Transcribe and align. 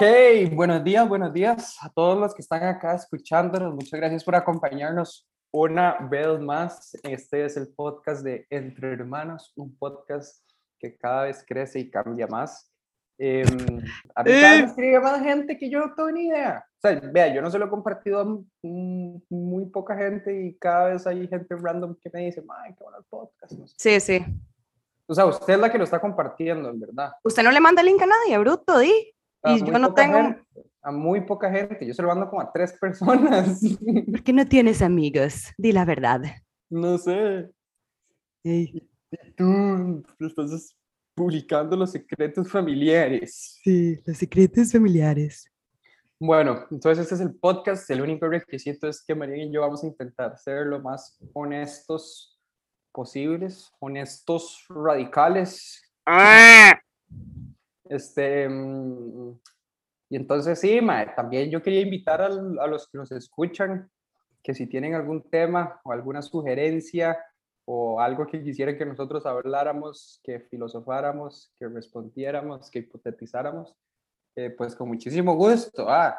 Ok, 0.00 0.54
buenos 0.54 0.82
días, 0.82 1.06
buenos 1.06 1.30
días 1.30 1.76
a 1.82 1.90
todos 1.90 2.18
los 2.18 2.34
que 2.34 2.40
están 2.40 2.62
acá 2.62 2.94
escuchándonos. 2.94 3.74
Muchas 3.74 4.00
gracias 4.00 4.24
por 4.24 4.34
acompañarnos 4.34 5.28
una 5.52 5.98
vez 6.10 6.40
más. 6.40 6.96
Este 7.02 7.44
es 7.44 7.58
el 7.58 7.68
podcast 7.68 8.24
de 8.24 8.46
Entre 8.48 8.94
Hermanos, 8.94 9.52
un 9.56 9.76
podcast 9.76 10.42
que 10.78 10.96
cada 10.96 11.24
vez 11.24 11.44
crece 11.46 11.80
y 11.80 11.90
cambia 11.90 12.26
más. 12.26 12.72
Eh, 13.18 13.44
a 14.14 14.22
mí 14.22 14.30
cada 14.30 14.54
vez 14.54 14.70
escribe 14.70 15.00
más 15.00 15.22
gente 15.22 15.58
que 15.58 15.68
yo 15.68 15.80
no 15.80 15.94
tengo 15.94 16.10
ni 16.12 16.28
idea. 16.28 16.64
O 16.78 16.80
sea, 16.80 16.98
vea, 16.98 17.34
yo 17.34 17.42
no 17.42 17.50
se 17.50 17.58
lo 17.58 17.66
he 17.66 17.68
compartido 17.68 18.20
a 18.20 18.38
muy 18.62 19.66
poca 19.66 19.94
gente 19.98 20.46
y 20.46 20.56
cada 20.56 20.94
vez 20.94 21.06
hay 21.06 21.28
gente 21.28 21.54
random 21.60 21.94
que 22.00 22.08
me 22.10 22.24
dice, 22.24 22.42
ay, 22.64 22.72
qué 22.72 22.82
bueno 22.82 23.00
el 23.00 23.04
podcast. 23.04 23.52
Sí, 23.76 24.00
sí. 24.00 24.24
O 25.06 25.14
sea, 25.14 25.26
usted 25.26 25.52
es 25.52 25.60
la 25.60 25.70
que 25.70 25.76
lo 25.76 25.84
está 25.84 26.00
compartiendo, 26.00 26.70
en 26.70 26.80
verdad. 26.80 27.12
Usted 27.22 27.42
no 27.42 27.50
le 27.50 27.60
manda 27.60 27.82
el 27.82 27.88
link 27.88 28.00
a 28.00 28.06
nadie, 28.06 28.38
bruto, 28.38 28.78
di. 28.78 29.12
Y 29.44 29.64
yo 29.64 29.78
no 29.78 29.94
tengo... 29.94 30.36
a 30.82 30.92
muy 30.92 31.22
poca 31.22 31.50
gente. 31.50 31.86
Yo 31.86 31.94
se 31.94 32.02
lo 32.02 32.08
mando 32.08 32.28
como 32.28 32.42
a 32.42 32.52
tres 32.52 32.72
personas. 32.74 33.60
¿Por 34.10 34.22
qué 34.22 34.32
no 34.32 34.46
tienes 34.46 34.82
amigos? 34.82 35.52
Di 35.56 35.72
la 35.72 35.84
verdad. 35.84 36.22
No 36.68 36.98
sé. 36.98 37.50
Y 38.42 38.88
tú 39.36 40.04
estás 40.20 40.76
publicando 41.14 41.76
los 41.76 41.92
secretos 41.92 42.50
familiares. 42.50 43.58
Sí, 43.62 43.98
los 44.06 44.16
secretos 44.16 44.72
familiares. 44.72 45.50
Bueno, 46.18 46.66
entonces 46.70 47.04
este 47.04 47.14
es 47.14 47.20
el 47.22 47.34
podcast. 47.34 47.90
El 47.90 48.02
único 48.02 48.28
requisito 48.28 48.88
es 48.88 49.02
que 49.02 49.14
María 49.14 49.42
y 49.42 49.50
yo 49.50 49.62
vamos 49.62 49.82
a 49.82 49.86
intentar 49.86 50.36
ser 50.38 50.66
lo 50.66 50.80
más 50.80 51.18
honestos 51.32 52.38
posibles, 52.92 53.72
honestos, 53.80 54.64
radicales. 54.68 55.82
¡Ah! 56.06 56.78
Este, 57.90 58.48
mm, 58.48 59.32
y 60.10 60.16
entonces 60.16 60.60
sí, 60.60 60.80
también 61.16 61.50
yo 61.50 61.60
quería 61.60 61.80
invitar 61.80 62.22
a, 62.22 62.26
a 62.26 62.66
los 62.68 62.88
que 62.88 62.98
nos 62.98 63.10
escuchan 63.10 63.90
que 64.44 64.54
si 64.54 64.68
tienen 64.68 64.94
algún 64.94 65.28
tema 65.28 65.80
o 65.82 65.90
alguna 65.90 66.22
sugerencia 66.22 67.18
o 67.64 68.00
algo 68.00 68.28
que 68.28 68.42
quisieran 68.42 68.78
que 68.78 68.86
nosotros 68.86 69.26
habláramos, 69.26 70.20
que 70.22 70.38
filosofáramos, 70.38 71.52
que 71.58 71.68
respondiéramos, 71.68 72.70
que 72.70 72.78
hipotetizáramos, 72.78 73.74
eh, 74.36 74.50
pues 74.50 74.76
con 74.76 74.88
muchísimo 74.88 75.34
gusto. 75.34 75.88
Ah, 75.88 76.16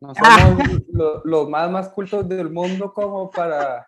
no 0.00 0.14
somos 0.14 1.24
los 1.24 1.48
más 1.50 1.70
más 1.70 1.90
cultos 1.90 2.26
del 2.26 2.48
mundo 2.48 2.94
como 2.94 3.30
para 3.30 3.86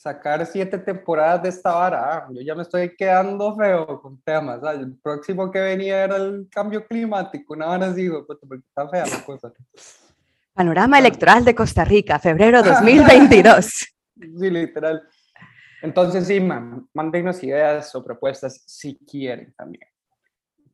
sacar 0.00 0.46
siete 0.46 0.78
temporadas 0.78 1.42
de 1.42 1.50
esta 1.50 1.74
vara. 1.74 2.00
Ah, 2.00 2.28
yo 2.32 2.40
ya 2.40 2.54
me 2.54 2.62
estoy 2.62 2.96
quedando 2.96 3.54
feo 3.54 4.00
con 4.00 4.18
temas. 4.22 4.58
Ah, 4.62 4.72
el 4.72 4.96
próximo 4.96 5.50
que 5.50 5.60
venía 5.60 6.04
era 6.04 6.16
el 6.16 6.48
cambio 6.50 6.86
climático. 6.86 7.52
Una 7.52 7.66
vara 7.66 7.88
así, 7.88 8.08
porque 8.26 8.46
está 8.66 8.88
fea 8.88 9.04
la 9.06 9.22
cosa. 9.22 9.52
Panorama 10.54 10.98
electoral 10.98 11.44
de 11.44 11.54
Costa 11.54 11.84
Rica, 11.84 12.18
febrero 12.18 12.62
2022. 12.64 13.66
sí, 13.66 14.50
literal. 14.50 15.02
Entonces, 15.82 16.26
sí, 16.26 16.40
man, 16.40 16.88
mándenos 16.94 17.42
ideas 17.44 17.94
o 17.94 18.02
propuestas 18.02 18.62
si 18.66 18.96
quieren 19.04 19.52
también. 19.52 19.86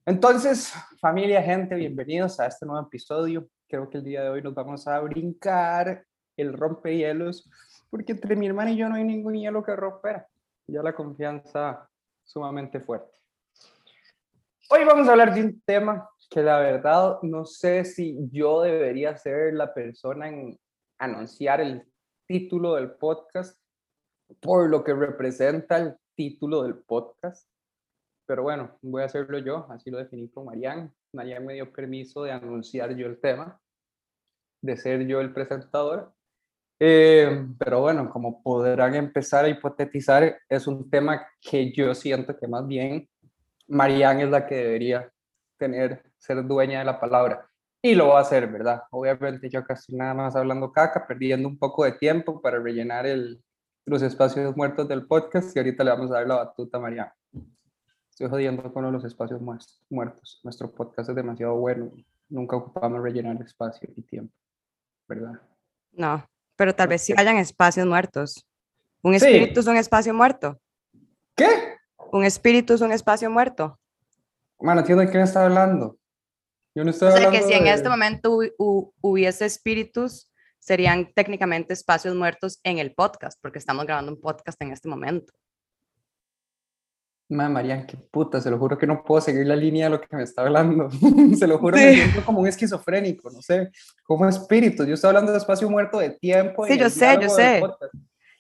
Entonces, 0.05 0.73
familia, 1.01 1.43
gente, 1.43 1.75
bienvenidos 1.75 2.39
a 2.39 2.47
este 2.47 2.65
nuevo 2.65 2.87
episodio. 2.87 3.49
Creo 3.69 3.91
que 3.91 3.99
el 3.99 4.05
día 4.05 4.23
de 4.23 4.29
hoy 4.29 4.41
nos 4.43 4.55
vamos 4.55 4.87
a 4.87 5.01
brincar 5.01 6.05
el 6.37 6.53
rompehielos 6.53 7.51
porque 7.97 8.13
entre 8.13 8.37
mi 8.37 8.47
hermana 8.47 8.71
y 8.71 8.77
yo 8.77 8.91
no 8.91 8.97
hay 8.97 9.05
ningún 9.05 9.33
hielo 9.33 9.63
que 9.63 9.75
romper. 9.75 10.27
Ya 10.67 10.83
la 10.83 10.95
confianza 10.95 11.89
sumamente 12.25 12.79
fuerte. 12.79 13.17
Hoy 14.69 14.85
vamos 14.85 15.09
a 15.09 15.13
hablar 15.13 15.33
de 15.33 15.41
un 15.41 15.63
tema 15.63 16.07
que 16.29 16.43
la 16.43 16.59
verdad 16.59 17.17
no 17.23 17.47
sé 17.47 17.87
si 17.87 18.19
yo 18.31 18.61
debería 18.61 19.17
ser 19.17 19.55
la 19.55 19.73
persona 19.73 20.29
en 20.29 20.59
anunciar 20.99 21.63
el 21.63 21.91
título 22.27 22.75
del 22.75 22.91
podcast 22.91 23.59
por 24.43 24.69
lo 24.69 24.85
que 24.85 24.93
representa 24.93 25.79
el 25.79 25.97
título 26.15 26.65
del 26.65 26.75
podcast. 26.75 27.49
Pero 28.27 28.43
bueno, 28.43 28.77
voy 28.83 29.05
a 29.05 29.07
hacerlo 29.07 29.39
yo, 29.39 29.67
así 29.71 29.91
lo 29.91 29.97
definí 29.97 30.29
con 30.29 30.45
Marianne. 30.45 30.93
Marianne 31.15 31.47
me 31.47 31.55
dio 31.55 31.73
permiso 31.73 32.25
de 32.25 32.33
anunciar 32.33 32.95
yo 32.95 33.07
el 33.07 33.19
tema, 33.19 33.59
de 34.61 34.77
ser 34.77 35.07
yo 35.07 35.23
el 35.23 35.33
presentador. 35.33 36.13
Eh, 36.79 37.47
pero 37.59 37.81
bueno, 37.81 38.11
como 38.11 38.43
podrán 38.43 38.95
empezar 38.95 39.45
a 39.45 39.49
hipotetizar, 39.49 40.39
es 40.49 40.67
un 40.67 40.91
tema 40.91 41.27
que 41.41 41.73
yo 41.73 41.95
siento 41.95 42.37
que 42.37 42.47
más 42.47 42.67
bien 42.67 43.09
Marianne 43.69 44.25
es 44.25 44.31
la 44.31 44.47
que 44.47 44.57
debería 44.57 45.11
tener, 45.57 46.03
ser 46.19 46.47
dueña 46.47 46.81
de 46.81 46.85
la 46.85 47.01
palabra. 47.01 47.49
Y 47.83 47.95
lo 47.95 48.09
va 48.09 48.19
a 48.19 48.23
hacer, 48.23 48.47
¿verdad? 48.49 48.83
Obviamente 48.91 49.49
yo 49.49 49.65
casi 49.65 49.95
nada 49.95 50.13
más 50.13 50.35
hablando 50.37 50.73
caca, 50.73 51.07
perdiendo 51.07 51.49
un 51.49 51.59
poco 51.59 51.85
de 51.85 51.93
tiempo 51.93 52.41
para 52.41 52.59
rellenar 52.59 53.07
el, 53.07 53.43
los 53.85 54.03
espacios 54.03 54.57
muertos 54.57 54.89
del 54.89 55.07
podcast 55.07 55.55
y 55.55 55.61
ahorita 55.61 55.85
le 55.85 55.91
vamos 55.91 56.11
a 56.11 56.15
dar 56.15 56.27
la 56.27 56.37
batuta 56.37 56.79
a 56.79 56.81
Marianne. 56.81 57.13
Estoy 58.11 58.29
jodiendo 58.29 58.73
con 58.73 58.91
los 58.93 59.05
espacios 59.05 59.41
muertos. 59.91 60.41
Nuestro 60.43 60.73
podcast 60.73 61.11
es 61.11 61.17
demasiado 61.17 61.55
bueno. 61.55 61.93
Nunca 62.29 62.57
ocupamos 62.57 63.01
rellenar 63.03 63.41
espacio 63.43 63.89
y 63.95 64.03
tiempo, 64.03 64.35
¿verdad? 65.07 65.41
No, 65.93 66.27
pero 66.57 66.75
tal 66.75 66.89
vez 66.89 67.03
sí 67.03 67.15
hayan 67.17 67.37
espacios 67.37 67.87
muertos. 67.87 68.47
¿Un 69.03 69.15
espíritu 69.15 69.61
es 69.61 69.67
un 69.67 69.77
espacio 69.77 70.13
muerto? 70.13 70.61
¿Qué? 71.37 71.77
¿Un 72.13 72.25
espíritu 72.25 72.75
es 72.75 72.81
un 72.81 72.93
espacio 72.93 73.31
muerto? 73.31 73.79
Bueno, 74.59 74.81
entiendo 74.81 75.05
de 75.05 75.11
qué 75.11 75.21
está 75.21 75.45
hablando. 75.45 75.99
Yo 76.75 76.85
no 76.85 76.91
estoy 76.91 77.09
o 77.09 77.17
sea, 77.17 77.31
que 77.31 77.43
si 77.43 77.53
en 77.53 77.67
este 77.67 77.89
momento 77.89 78.39
hubiese 78.59 79.47
espíritus, 79.47 80.31
serían 80.59 81.13
técnicamente 81.15 81.73
espacios 81.73 82.15
muertos 82.15 82.59
en 82.65 82.79
el 82.79 82.95
podcast, 82.95 83.39
porque 83.41 83.59
estamos 83.59 83.87
grabando 83.87 84.13
un 84.13 84.21
podcast 84.21 84.61
en 84.63 84.73
este 84.73 84.89
momento. 84.89 85.33
Madre 87.29 87.53
María, 87.53 87.87
qué 87.87 87.97
puta, 87.97 88.41
se 88.41 88.51
lo 88.51 88.59
juro 88.59 88.79
que 88.79 88.87
no 88.87 89.03
puedo 89.03 89.21
seguir 89.21 89.47
la 89.47 89.57
línea 89.57 89.87
de 89.87 89.91
lo 89.91 90.01
que 90.01 90.15
me 90.15 90.23
está 90.23 90.43
hablando. 90.43 90.89
se 91.37 91.47
lo 91.47 91.59
juro, 91.59 91.77
me 91.77 91.95
siento 91.95 92.25
como 92.25 92.41
un 92.41 92.47
esquizofrénico, 92.47 93.31
no 93.31 93.43
sé, 93.43 93.73
como 94.05 94.29
espíritu. 94.29 94.85
Yo 94.85 94.95
estoy 94.95 95.09
hablando 95.09 95.33
de 95.33 95.39
espacio 95.39 95.69
muerto 95.69 95.99
de 95.99 96.11
tiempo. 96.11 96.67
Sí, 96.67 96.79
yo 96.79 96.89
sé, 96.89 97.19
yo 97.21 97.29
sé. 97.29 97.63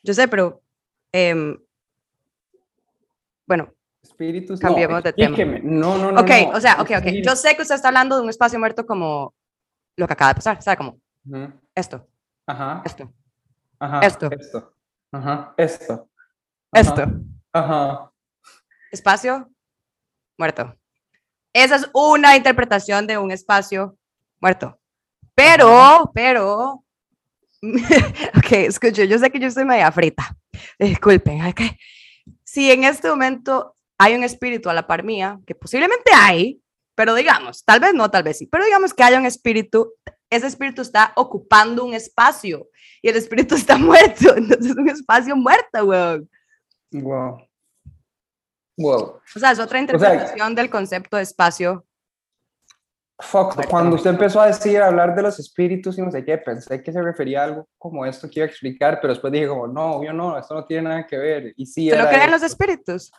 Yo 0.04 0.14
sé, 0.14 0.28
pero. 0.28 0.62
Eh, 1.12 1.56
bueno. 3.44 3.72
Espíritus. 4.02 4.60
Cambiemos 4.60 5.02
de 5.02 5.12
tema. 5.12 5.36
No, 5.62 5.98
no, 5.98 6.12
no. 6.12 6.20
Ok, 6.20 6.30
o 6.54 6.60
sea, 6.60 6.80
ok, 6.80 6.90
ok. 6.98 7.06
Yo 7.24 7.34
sé 7.34 7.56
que 7.56 7.62
usted 7.62 7.74
está 7.74 7.88
hablando 7.88 8.16
de 8.16 8.22
un 8.22 8.30
espacio 8.30 8.58
muerto 8.60 8.86
como 8.86 9.34
lo 9.96 10.06
que 10.06 10.12
acaba 10.12 10.30
de 10.30 10.34
pasar, 10.36 10.62
¿sabe? 10.62 10.76
Como 10.76 11.00
esto. 11.74 12.06
Ajá. 12.46 12.82
Esto. 12.84 13.12
Ajá. 13.80 14.00
Esto. 14.06 14.30
Esto. 14.30 14.74
Ajá. 15.10 15.54
Esto. 15.56 16.08
Esto. 16.72 17.04
Ajá 17.52 18.12
espacio 18.96 19.50
muerto. 20.36 20.76
Esa 21.52 21.76
es 21.76 21.88
una 21.94 22.36
interpretación 22.36 23.06
de 23.06 23.16
un 23.16 23.30
espacio 23.30 23.96
muerto. 24.40 24.78
Pero, 25.34 26.10
pero, 26.14 26.84
ok, 27.62 28.52
escucho, 28.52 29.04
yo 29.04 29.18
sé 29.18 29.30
que 29.30 29.38
yo 29.38 29.48
estoy 29.48 29.64
media 29.64 29.90
frita. 29.92 30.36
Disculpen, 30.78 31.46
okay. 31.46 31.78
si 32.44 32.70
en 32.70 32.84
este 32.84 33.08
momento 33.08 33.76
hay 33.98 34.14
un 34.14 34.24
espíritu 34.24 34.68
a 34.68 34.74
la 34.74 34.86
par 34.86 35.04
mía, 35.04 35.38
que 35.46 35.54
posiblemente 35.54 36.10
hay, 36.14 36.60
pero 36.94 37.14
digamos, 37.14 37.64
tal 37.64 37.80
vez 37.80 37.94
no, 37.94 38.10
tal 38.10 38.22
vez 38.22 38.38
sí, 38.38 38.46
pero 38.46 38.64
digamos 38.64 38.94
que 38.94 39.02
haya 39.02 39.18
un 39.18 39.26
espíritu, 39.26 39.92
ese 40.30 40.46
espíritu 40.46 40.82
está 40.82 41.12
ocupando 41.16 41.84
un 41.84 41.94
espacio 41.94 42.68
y 43.02 43.08
el 43.08 43.16
espíritu 43.16 43.54
está 43.56 43.76
muerto, 43.76 44.36
entonces 44.36 44.72
es 44.72 44.76
un 44.76 44.88
espacio 44.88 45.36
muerto, 45.36 45.84
weón. 45.84 46.28
Wow. 46.92 47.46
Wow. 48.76 49.20
O 49.34 49.38
sea, 49.38 49.52
es 49.52 49.58
otra 49.58 49.78
interpretación 49.78 50.54
del 50.54 50.70
concepto 50.70 51.16
de 51.16 51.22
espacio. 51.22 51.84
Fuck, 53.18 53.66
cuando 53.68 53.96
usted 53.96 54.10
empezó 54.10 54.42
a 54.42 54.48
decir, 54.48 54.78
a 54.82 54.88
hablar 54.88 55.14
de 55.14 55.22
los 55.22 55.38
espíritus 55.38 55.96
y 55.96 56.02
no 56.02 56.10
sé 56.10 56.22
qué, 56.22 56.36
pensé 56.36 56.82
que 56.82 56.92
se 56.92 57.00
refería 57.00 57.40
a 57.40 57.44
algo 57.44 57.68
como 57.78 58.04
esto 58.04 58.28
que 58.28 58.40
iba 58.40 58.46
a 58.46 58.50
explicar, 58.50 58.98
pero 59.00 59.14
después 59.14 59.32
dije 59.32 59.48
como, 59.48 59.66
no, 59.66 60.04
yo 60.04 60.12
no, 60.12 60.38
esto 60.38 60.54
no 60.54 60.66
tiene 60.66 60.82
nada 60.82 61.06
que 61.06 61.16
ver. 61.16 61.54
Y 61.56 61.64
sí 61.64 61.88
¿Pero 61.88 62.06
creen 62.08 62.30
los 62.30 62.42
espíritus? 62.42 63.10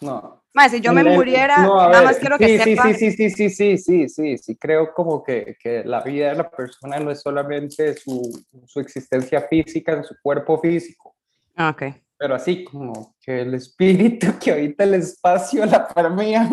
No. 0.00 0.44
Más, 0.52 0.70
si 0.70 0.80
yo 0.80 0.92
me 0.92 1.02
muriera, 1.02 1.56
nada 1.56 2.02
más 2.02 2.18
quiero 2.18 2.38
que 2.38 2.46
sí, 2.46 2.58
sepa... 2.62 2.84
Sí, 2.84 2.94
sí, 2.94 3.10
sí, 3.10 3.30
sí, 3.30 3.50
sí, 3.50 3.78
sí, 3.78 4.08
sí, 4.08 4.38
sí, 4.38 4.56
creo 4.56 4.94
como 4.94 5.24
que, 5.24 5.56
que 5.58 5.82
la 5.82 6.00
vida 6.00 6.28
de 6.28 6.36
la 6.36 6.48
persona 6.48 7.00
no 7.00 7.10
es 7.10 7.20
solamente 7.20 7.96
su, 7.96 8.44
su 8.66 8.78
existencia 8.78 9.40
física 9.40 9.94
en 9.94 10.04
su 10.04 10.14
cuerpo 10.22 10.60
físico. 10.60 11.16
Ah, 11.56 11.70
ok 11.70 12.03
pero 12.16 12.34
así 12.34 12.64
como 12.64 13.16
que 13.20 13.42
el 13.42 13.54
espíritu 13.54 14.38
que 14.38 14.52
habita 14.52 14.84
el 14.84 14.94
espacio 14.94 15.64
la 15.66 15.86
para 15.86 16.08
mía. 16.08 16.48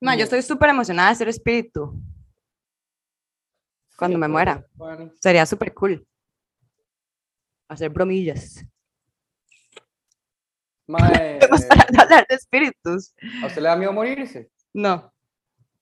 No, 0.00 0.14
yo 0.16 0.24
estoy 0.24 0.42
súper 0.42 0.70
emocionada 0.70 1.10
de 1.10 1.16
ser 1.16 1.28
espíritu. 1.28 1.94
Cuando 3.96 4.18
me 4.18 4.26
muera. 4.26 4.66
Sería 5.20 5.46
súper 5.46 5.72
cool. 5.74 6.06
Hacer 7.68 7.88
bromillas. 7.90 8.64
Mae, 10.88 11.38
hablar 11.98 12.26
de 12.28 12.34
espíritus. 12.34 13.14
¿A 13.42 13.46
usted 13.46 13.62
le 13.62 13.68
da 13.68 13.76
miedo 13.76 13.92
morirse? 13.92 14.50
No. 14.74 15.12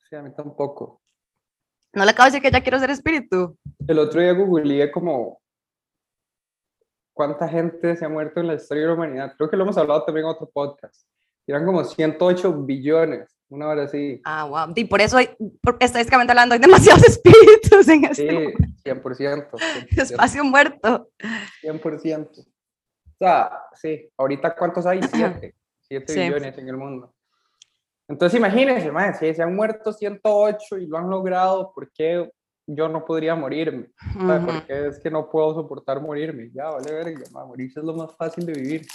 Sí, 0.09 0.17
a 0.17 0.23
mí 0.23 0.31
tampoco. 0.35 1.01
No 1.93 2.05
le 2.05 2.11
acabo 2.11 2.27
de 2.27 2.31
decir 2.33 2.43
que 2.43 2.51
ya 2.51 2.63
quiero 2.63 2.79
ser 2.79 2.91
espíritu. 2.91 3.59
El 3.89 3.99
otro 3.99 4.21
día 4.21 4.33
googleé 4.33 4.93
como 4.93 5.41
cuánta 7.21 7.47
gente 7.47 7.95
se 7.97 8.07
ha 8.07 8.09
muerto 8.09 8.41
en 8.41 8.47
la 8.47 8.55
historia 8.55 8.85
de 8.85 8.89
la 8.89 8.95
humanidad. 8.95 9.35
Creo 9.37 9.51
que 9.51 9.57
lo 9.59 9.65
hemos 9.65 9.77
hablado 9.77 10.03
también 10.05 10.25
en 10.25 10.33
otro 10.33 10.49
podcast. 10.49 11.07
Eran 11.47 11.67
como 11.67 11.85
108 11.85 12.63
billones, 12.63 13.37
una 13.51 13.69
hora 13.69 13.83
así. 13.83 14.23
Ah, 14.25 14.45
wow. 14.45 14.73
Y 14.75 14.87
por 14.87 15.03
eso, 15.03 15.19
hay, 15.19 15.29
por, 15.61 15.77
estadísticamente 15.81 16.33
hablando, 16.33 16.55
hay 16.55 16.61
demasiados 16.63 17.03
espíritus 17.07 17.87
en 17.89 18.05
este 18.07 18.27
Sí, 18.27 18.35
mundo. 18.35 18.59
100%. 18.83 19.51
100%. 19.51 20.01
espacio 20.01 20.45
muerto. 20.45 21.11
100%. 21.63 22.39
O 22.39 22.45
sea, 23.19 23.65
sí, 23.75 24.11
ahorita 24.17 24.57
cuántos 24.57 24.87
hay? 24.87 25.03
Siete. 25.03 25.55
Siete 25.83 26.13
Sí. 26.15 26.21
billones 26.21 26.57
en 26.57 26.69
el 26.71 26.77
mundo. 26.79 27.15
Entonces 28.09 28.39
imagínense, 28.39 28.91
man, 28.91 29.15
si 29.15 29.35
se 29.35 29.43
han 29.43 29.55
muerto 29.55 29.93
108 29.93 30.79
y 30.79 30.87
lo 30.87 30.97
han 30.97 31.11
logrado, 31.11 31.71
¿por 31.75 31.93
qué 31.93 32.31
yo 32.75 32.89
no 32.89 33.05
podría 33.05 33.35
morirme? 33.35 33.91
O 34.17 34.27
sea, 34.27 34.37
Ujú. 34.37 34.47
porque 34.47 34.87
es 34.89 34.99
que 35.01 35.11
no 35.11 35.29
puedo 35.31 35.55
soportar 35.55 36.01
morirme. 36.01 36.51
Ya, 36.53 36.71
vale 36.71 36.93
verga, 36.93 37.23
ma, 37.33 37.45
morirse 37.45 37.81
es 37.81 37.85
lo 37.87 37.95
más 37.95 38.15
fácil 38.17 38.47
de 38.47 38.53
vivir. 38.53 38.87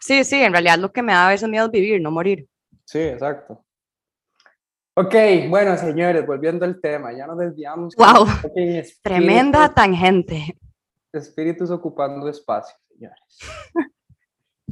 Sí, 0.00 0.22
sí, 0.24 0.36
en 0.42 0.52
realidad 0.52 0.78
lo 0.78 0.92
que 0.92 1.02
me 1.02 1.12
da 1.12 1.26
a 1.26 1.30
veces 1.30 1.48
miedo 1.48 1.66
es 1.66 1.72
vivir, 1.72 2.00
no 2.00 2.10
morir. 2.10 2.46
Sí, 2.84 2.98
exacto. 3.00 3.64
Ok, 4.96 5.14
bueno, 5.48 5.76
señores, 5.76 6.24
volviendo 6.26 6.64
al 6.64 6.80
tema, 6.80 7.12
ya 7.12 7.26
nos 7.26 7.38
desviamos. 7.38 7.94
Espíritus- 7.96 9.00
Tremenda 9.02 9.72
tangente. 9.74 10.56
espíritus 11.12 11.70
ocupando 11.70 12.28
espacio, 12.28 12.76
señores. 12.88 13.18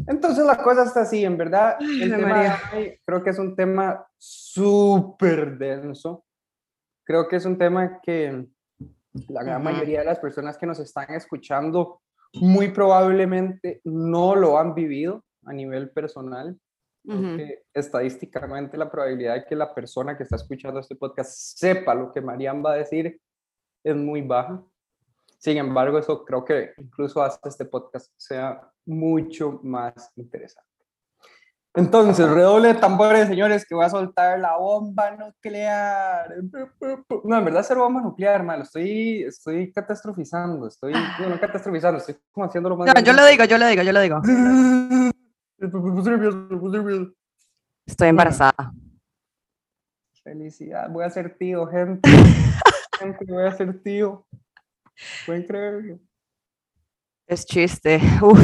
Entonces 0.07 0.45
la 0.45 0.57
cosa 0.63 0.85
está 0.85 1.03
así, 1.03 1.25
en 1.25 1.37
verdad, 1.37 1.77
el 1.81 2.13
Ay, 2.13 2.21
tema 2.21 2.61
creo 3.05 3.23
que 3.23 3.31
es 3.31 3.39
un 3.39 3.55
tema 3.55 4.05
súper 4.19 5.57
denso. 5.59 6.25
Creo 7.05 7.29
que 7.29 7.37
es 7.37 7.45
un 7.45 7.59
tema 7.59 8.01
que 8.01 8.47
la 9.29 9.43
gran 9.43 9.63
mayoría 9.63 10.01
de 10.01 10.07
las 10.07 10.19
personas 10.19 10.57
que 10.57 10.67
nos 10.67 10.79
están 10.81 11.13
escuchando 11.15 12.01
muy 12.35 12.71
probablemente 12.71 13.81
no 13.85 14.35
lo 14.35 14.59
han 14.59 14.75
vivido 14.75 15.25
a 15.45 15.53
nivel 15.53 15.91
personal. 15.91 16.59
Ujú. 17.05 17.37
que 17.37 17.65
estadísticamente 17.75 18.77
la 18.77 18.89
probabilidad 18.89 19.35
de 19.35 19.45
que 19.45 19.57
la 19.57 19.75
persona 19.75 20.17
que 20.17 20.23
está 20.23 20.37
escuchando 20.37 20.79
este 20.79 20.95
podcast 20.95 21.33
sepa 21.59 21.97
lo 21.97 22.13
que 22.13 22.21
Marian 22.21 22.65
va 22.65 22.75
a 22.75 22.77
decir 22.77 23.21
es 23.83 23.97
muy 23.97 24.23
baja. 24.23 24.63
Sin 25.39 25.57
embargo, 25.57 25.99
eso 25.99 26.25
creo 26.25 26.45
que 26.45 26.71
incluso 26.79 27.21
hace 27.21 27.41
este 27.49 27.65
podcast 27.65 28.13
sea 28.17 28.71
mucho 28.87 29.59
más 29.65 30.13
interesante. 30.15 30.72
Entonces, 31.75 32.29
redoble 32.29 32.69
de 32.69 32.75
tambores, 32.75 33.29
señores, 33.29 33.65
que 33.67 33.75
voy 33.75 33.87
a 33.87 33.89
soltar 33.89 34.39
la 34.39 34.59
bomba 34.59 35.11
nuclear. 35.13 36.29
No, 37.25 37.39
en 37.39 37.45
verdad, 37.47 37.63
ser 37.63 37.79
bomba 37.79 38.03
nuclear, 38.03 38.43
man, 38.43 38.59
lo 38.59 38.65
estoy, 38.65 39.23
estoy 39.23 39.73
catastrofizando, 39.73 40.69
estoy, 40.69 40.93
no, 40.93 41.31
no 41.31 41.41
catastrofizando, 41.41 41.99
estoy 41.99 42.17
como 42.31 42.45
haciéndolo 42.47 42.77
más. 42.77 42.95
No, 42.95 43.01
yo 43.01 43.15
lo 43.15 43.25
digo, 43.25 43.45
yo 43.45 43.57
lo 43.57 43.67
digo, 43.67 43.83
yo 43.83 43.93
lo 43.93 44.01
digo. 44.01 44.21
Estoy 47.87 48.09
embarazada. 48.09 48.73
Felicidad, 50.23 50.91
voy 50.91 51.05
a 51.05 51.11
ser 51.11 51.37
tío, 51.39 51.67
gente. 51.67 52.09
gente, 53.01 53.25
voy 53.27 53.47
a 53.47 53.53
ser 53.53 53.83
tío. 53.83 54.27
Pueden 55.25 55.47
creerlo. 55.47 55.99
Es 57.27 57.47
chiste. 57.47 57.99
Uf, 58.21 58.39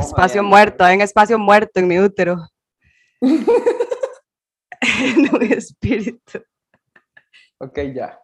espacio 0.00 0.42
muerto, 0.42 0.82
hay 0.82 0.96
un 0.96 1.02
espacio 1.02 1.38
muerto 1.38 1.78
en 1.78 1.86
mi 1.86 1.98
útero. 1.98 2.38
no 5.16 5.38
mi 5.38 5.52
espíritu. 5.52 6.42
Ok, 7.58 7.78
ya. 7.94 8.18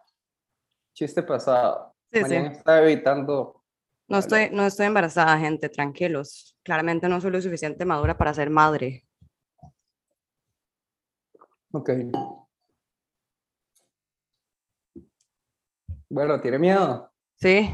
Chiste 0.93 1.21
pasado. 1.23 1.93
Sí, 2.11 2.19
está 2.19 2.81
evitando. 2.81 3.63
No 4.09 4.17
estoy, 4.19 4.49
no 4.51 4.65
estoy 4.65 4.85
embarazada, 4.87 5.37
gente, 5.37 5.69
tranquilos. 5.69 6.55
Claramente 6.63 7.07
no 7.09 7.19
soy 7.21 7.31
lo 7.31 7.41
suficiente 7.41 7.85
madura 7.85 8.17
para 8.17 8.33
ser 8.33 8.49
madre. 8.49 9.05
Ok. 11.73 11.89
Bueno, 16.09 16.39
¿tiene 16.41 16.57
miedo? 16.57 17.11
Sí. 17.35 17.69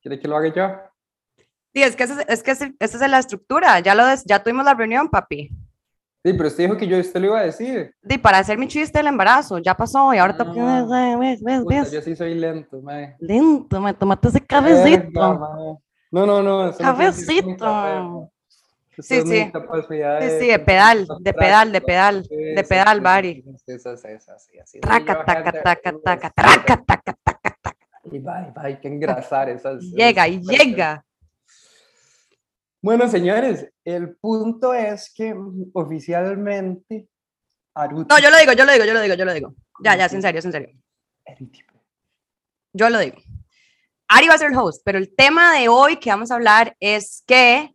¿Quiere 0.00 0.20
que 0.20 0.28
lo 0.28 0.36
haga 0.36 0.54
yo? 0.54 1.44
Sí, 1.74 1.82
es 1.82 1.96
que, 1.96 2.04
esa 2.04 2.22
es, 2.22 2.28
es 2.28 2.42
que 2.42 2.50
esa 2.52 3.04
es 3.04 3.10
la 3.10 3.18
estructura. 3.18 3.80
Ya, 3.80 3.94
lo 3.94 4.06
des- 4.06 4.24
ya 4.24 4.42
tuvimos 4.42 4.64
la 4.64 4.74
reunión, 4.74 5.08
papi. 5.10 5.50
Sí, 6.22 6.34
pero 6.34 6.48
usted 6.48 6.64
dijo 6.64 6.76
que 6.76 6.86
yo 6.86 6.98
usted 6.98 7.18
lo 7.20 7.26
iba 7.28 7.38
a 7.40 7.44
decir. 7.44 7.94
Di, 8.02 8.18
para 8.18 8.38
hacer 8.38 8.58
mi 8.58 8.68
chiste 8.68 8.98
del 8.98 9.06
embarazo, 9.06 9.58
ya 9.58 9.74
pasó 9.74 10.12
y 10.12 10.18
ahora 10.18 10.34
Ah. 10.34 10.36
toca- 10.36 11.16
ves, 11.18 11.42
ves, 11.42 11.62
Puta, 11.62 11.80
ves. 11.80 11.92
yo 11.92 12.02
sí 12.02 12.14
soy 12.14 12.34
lento, 12.34 12.82
mae. 12.82 13.16
Lento, 13.20 13.80
me 13.80 13.94
tomaste 13.94 14.28
ese 14.28 14.40
cabecito. 14.42 15.38
mae. 15.38 15.78
No, 16.10 16.26
no, 16.26 16.42
no. 16.42 16.76
Cabecito. 16.76 17.64
mae. 17.64 18.28
Sí, 18.98 19.02
sí. 19.02 19.22
Sí, 19.22 19.24
de- 19.24 20.38
sí, 20.38 20.46
de 20.48 20.58
pedal, 20.58 21.06
de 21.20 21.32
pedal, 21.32 21.72
de 21.72 21.80
pedal, 21.80 22.24
Sí, 22.28 22.36
de 22.36 22.62
sí, 22.62 22.68
pedal, 22.68 22.98
sí, 22.98 23.02
Bari. 23.02 23.42
sí, 23.64 23.78
sí, 23.78 23.78
sí, 23.78 23.96
sí, 23.96 24.08
sí, 24.38 24.58
sí, 24.66 24.80
Traca, 24.80 25.24
taca, 25.24 25.52
taca, 25.52 25.62
taca, 25.62 25.90
sí, 25.90 25.96
traca, 26.02 26.30
taca, 26.34 26.76
taca, 26.84 27.14
taca. 27.24 27.76
Y 28.12 28.18
va, 28.18 28.52
va, 28.54 28.62
hay 28.64 28.76
que 28.78 28.88
engrasar 28.88 29.48
esas. 29.48 29.80
Llega, 29.84 30.28
y 30.28 30.42
llega. 30.42 31.02
Bueno, 32.82 33.08
señores, 33.08 33.69
el 33.90 34.16
punto 34.16 34.74
es 34.74 35.12
que 35.14 35.34
mm, 35.34 35.70
oficialmente 35.74 37.08
Aruti. 37.74 38.08
No, 38.08 38.20
yo 38.20 38.30
lo 38.30 38.38
digo, 38.38 38.52
yo 38.52 38.64
lo 38.64 38.72
digo, 38.72 38.84
yo 38.84 38.94
lo 38.94 39.00
digo, 39.00 39.14
yo 39.14 39.24
lo 39.24 39.32
digo. 39.32 39.54
Ya, 39.82 39.96
ya, 39.96 40.06
es 40.06 40.12
en 40.12 40.22
serio, 40.22 40.38
es 40.38 40.44
en 40.44 40.52
serio. 40.52 40.68
Yo 42.72 42.90
lo 42.90 42.98
digo. 42.98 43.18
Ari 44.08 44.28
va 44.28 44.34
a 44.34 44.38
ser 44.38 44.50
el 44.50 44.58
host, 44.58 44.82
pero 44.84 44.98
el 44.98 45.14
tema 45.14 45.58
de 45.58 45.68
hoy 45.68 45.96
que 45.96 46.10
vamos 46.10 46.30
a 46.30 46.34
hablar 46.34 46.76
es 46.80 47.22
que 47.26 47.74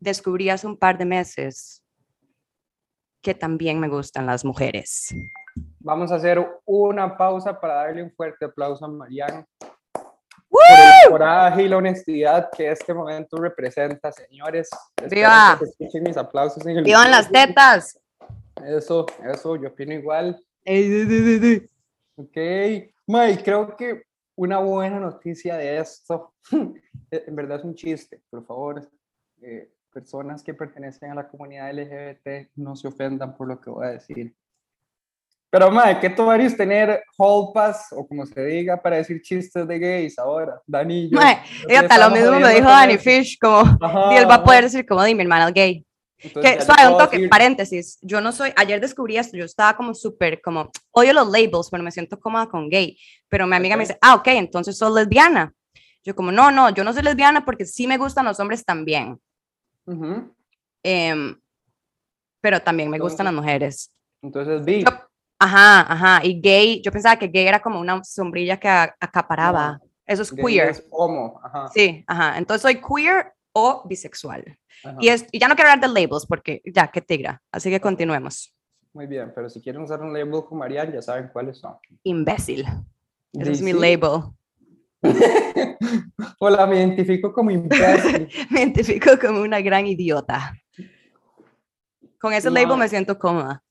descubrí 0.00 0.48
hace 0.48 0.66
un 0.66 0.76
par 0.76 0.96
de 0.98 1.04
meses 1.04 1.84
que 3.22 3.34
también 3.34 3.78
me 3.78 3.88
gustan 3.88 4.26
las 4.26 4.44
mujeres. 4.44 5.14
Vamos 5.80 6.10
a 6.10 6.16
hacer 6.16 6.44
una 6.64 7.16
pausa 7.16 7.60
para 7.60 7.74
darle 7.74 8.02
un 8.02 8.12
fuerte 8.12 8.46
aplauso 8.46 8.84
a 8.84 8.88
Mariana 8.88 9.46
por 10.52 10.62
el 10.62 11.10
coraje 11.10 11.62
y 11.62 11.68
la 11.68 11.78
honestidad 11.78 12.50
que 12.50 12.70
este 12.70 12.92
momento 12.92 13.38
representa, 13.38 14.12
señores. 14.12 14.68
¡Viva! 15.10 15.56
que 15.58 15.64
escuchen 15.64 16.02
mis 16.02 16.16
aplausos 16.16 16.64
en 16.66 16.78
el 16.78 16.84
¡Vivan 16.84 17.10
las 17.10 17.30
tetas! 17.30 17.98
Eso, 18.64 19.06
eso, 19.24 19.56
yo 19.56 19.68
opino 19.68 19.94
igual. 19.94 20.38
Ok, 22.16 22.36
Mike, 23.06 23.42
creo 23.42 23.76
que 23.76 24.02
una 24.36 24.58
buena 24.58 25.00
noticia 25.00 25.56
de 25.56 25.78
esto, 25.78 26.34
en 27.10 27.36
verdad 27.36 27.58
es 27.58 27.64
un 27.64 27.74
chiste, 27.74 28.20
por 28.30 28.44
favor, 28.44 28.88
eh, 29.40 29.72
personas 29.92 30.42
que 30.42 30.54
pertenecen 30.54 31.10
a 31.10 31.14
la 31.14 31.28
comunidad 31.28 31.72
LGBT 31.72 32.50
no 32.56 32.76
se 32.76 32.88
ofendan 32.88 33.34
por 33.36 33.48
lo 33.48 33.60
que 33.60 33.70
voy 33.70 33.86
a 33.86 33.90
decir. 33.90 34.34
Pero, 35.52 35.70
Mike, 35.70 35.98
¿qué 36.00 36.08
tomarías 36.08 36.56
tener 36.56 37.04
hall 37.18 37.52
pass, 37.52 37.88
o 37.90 38.08
como 38.08 38.24
se 38.24 38.42
diga, 38.42 38.80
para 38.80 38.96
decir 38.96 39.20
chistes 39.20 39.68
de 39.68 39.78
gays 39.78 40.18
ahora? 40.18 40.58
Dani, 40.66 41.00
y 41.04 41.10
yo. 41.10 41.18
Mae, 41.20 41.36
nos 41.36 41.66
Fíjate, 41.68 41.98
lo 42.00 42.10
mismo 42.10 42.30
me 42.40 42.54
dijo 42.54 42.68
eso. 42.70 42.98
Fish, 43.02 43.38
como, 43.38 43.58
Ajá, 43.78 44.14
y 44.14 44.16
él 44.16 44.30
va 44.30 44.36
a 44.36 44.44
poder 44.44 44.64
decir 44.64 44.86
como, 44.86 45.04
di, 45.04 45.14
mi 45.14 45.20
hermana 45.24 45.48
es 45.48 45.52
gay. 45.52 45.86
Entonces, 46.22 46.56
Que, 46.56 46.62
suave, 46.62 46.88
un 46.90 46.96
toque, 46.96 47.16
decir- 47.18 47.28
paréntesis, 47.28 47.98
yo 48.00 48.22
no 48.22 48.32
soy, 48.32 48.50
ayer 48.56 48.80
descubrí 48.80 49.18
esto, 49.18 49.36
yo 49.36 49.44
estaba 49.44 49.76
como 49.76 49.92
súper, 49.92 50.40
como, 50.40 50.70
odio 50.90 51.12
los 51.12 51.28
labels, 51.30 51.68
pero 51.70 51.82
me 51.82 51.90
siento 51.90 52.18
cómoda 52.18 52.46
con 52.46 52.70
gay, 52.70 52.96
pero 53.28 53.46
mi 53.46 53.54
amiga 53.54 53.76
me 53.76 53.82
dice, 53.82 53.98
ah, 54.00 54.14
ok, 54.14 54.28
entonces 54.28 54.78
sos 54.78 54.94
lesbiana. 54.94 55.52
Yo 56.02 56.14
como, 56.16 56.32
no, 56.32 56.50
no, 56.50 56.70
yo 56.70 56.82
no 56.82 56.94
soy 56.94 57.02
lesbiana 57.02 57.44
porque 57.44 57.66
sí 57.66 57.86
me 57.86 57.98
gustan 57.98 58.24
los 58.24 58.40
hombres 58.40 58.64
también, 58.64 59.20
em, 60.82 61.38
pero 62.40 62.58
también 62.60 62.88
me 62.88 62.98
gustan 62.98 63.24
las 63.26 63.34
mujeres. 63.34 63.92
Entonces, 64.22 64.64
vi. 64.64 64.84
Yo- 64.84 64.90
Ajá, 65.44 65.80
ajá, 65.92 66.24
y 66.24 66.40
gay, 66.40 66.80
yo 66.82 66.92
pensaba 66.92 67.16
que 67.16 67.26
gay 67.26 67.46
era 67.48 67.60
como 67.60 67.80
una 67.80 68.02
sombrilla 68.04 68.58
que 68.60 68.68
a- 68.68 68.94
acaparaba, 69.00 69.80
eso 70.06 70.22
es 70.22 70.30
queer. 70.32 70.68
es 70.68 70.86
homo, 70.90 71.40
ajá, 71.42 71.68
Sí, 71.74 72.04
ajá, 72.06 72.38
entonces 72.38 72.62
soy 72.62 72.80
queer 72.80 73.32
o 73.52 73.82
bisexual. 73.88 74.44
ajá. 74.84 74.96
Y, 75.00 75.08
es, 75.08 75.26
y 75.32 75.40
ya 75.40 75.48
no 75.48 75.56
quiero 75.56 75.70
hablar 75.72 75.88
de 75.88 76.00
labels 76.00 76.26
porque 76.26 76.62
ya, 76.64 76.86
qué 76.92 77.00
tigra. 77.00 77.42
Así 77.50 77.70
que 77.70 77.80
continuemos. 77.80 78.54
Muy 78.92 79.06
bien, 79.08 79.32
pero 79.34 79.50
si 79.50 79.60
quieren 79.60 79.82
usar 79.82 80.00
un 80.00 80.12
label 80.12 80.44
con 80.48 80.58
Marian, 80.58 80.92
ya 80.92 81.02
saben 81.02 81.28
cuáles 81.32 81.58
son. 81.58 81.74
Imbécil. 82.04 82.64
Ese 83.32 83.50
es 83.52 83.62
mi 83.62 83.72
label. 83.72 84.20
Hola, 86.38 86.66
me 86.66 86.76
identifico 86.76 87.32
como 87.32 87.50
imbécil. 87.50 88.28
Me 88.50 88.60
identifico 88.60 89.10
como 89.20 89.40
una 89.40 89.60
gran 89.60 89.86
idiota. 89.86 90.54
Con 92.20 92.32
ese 92.32 92.50
label 92.50 92.76
me 92.76 92.88
siento 92.88 93.18
cómoda. 93.18 93.61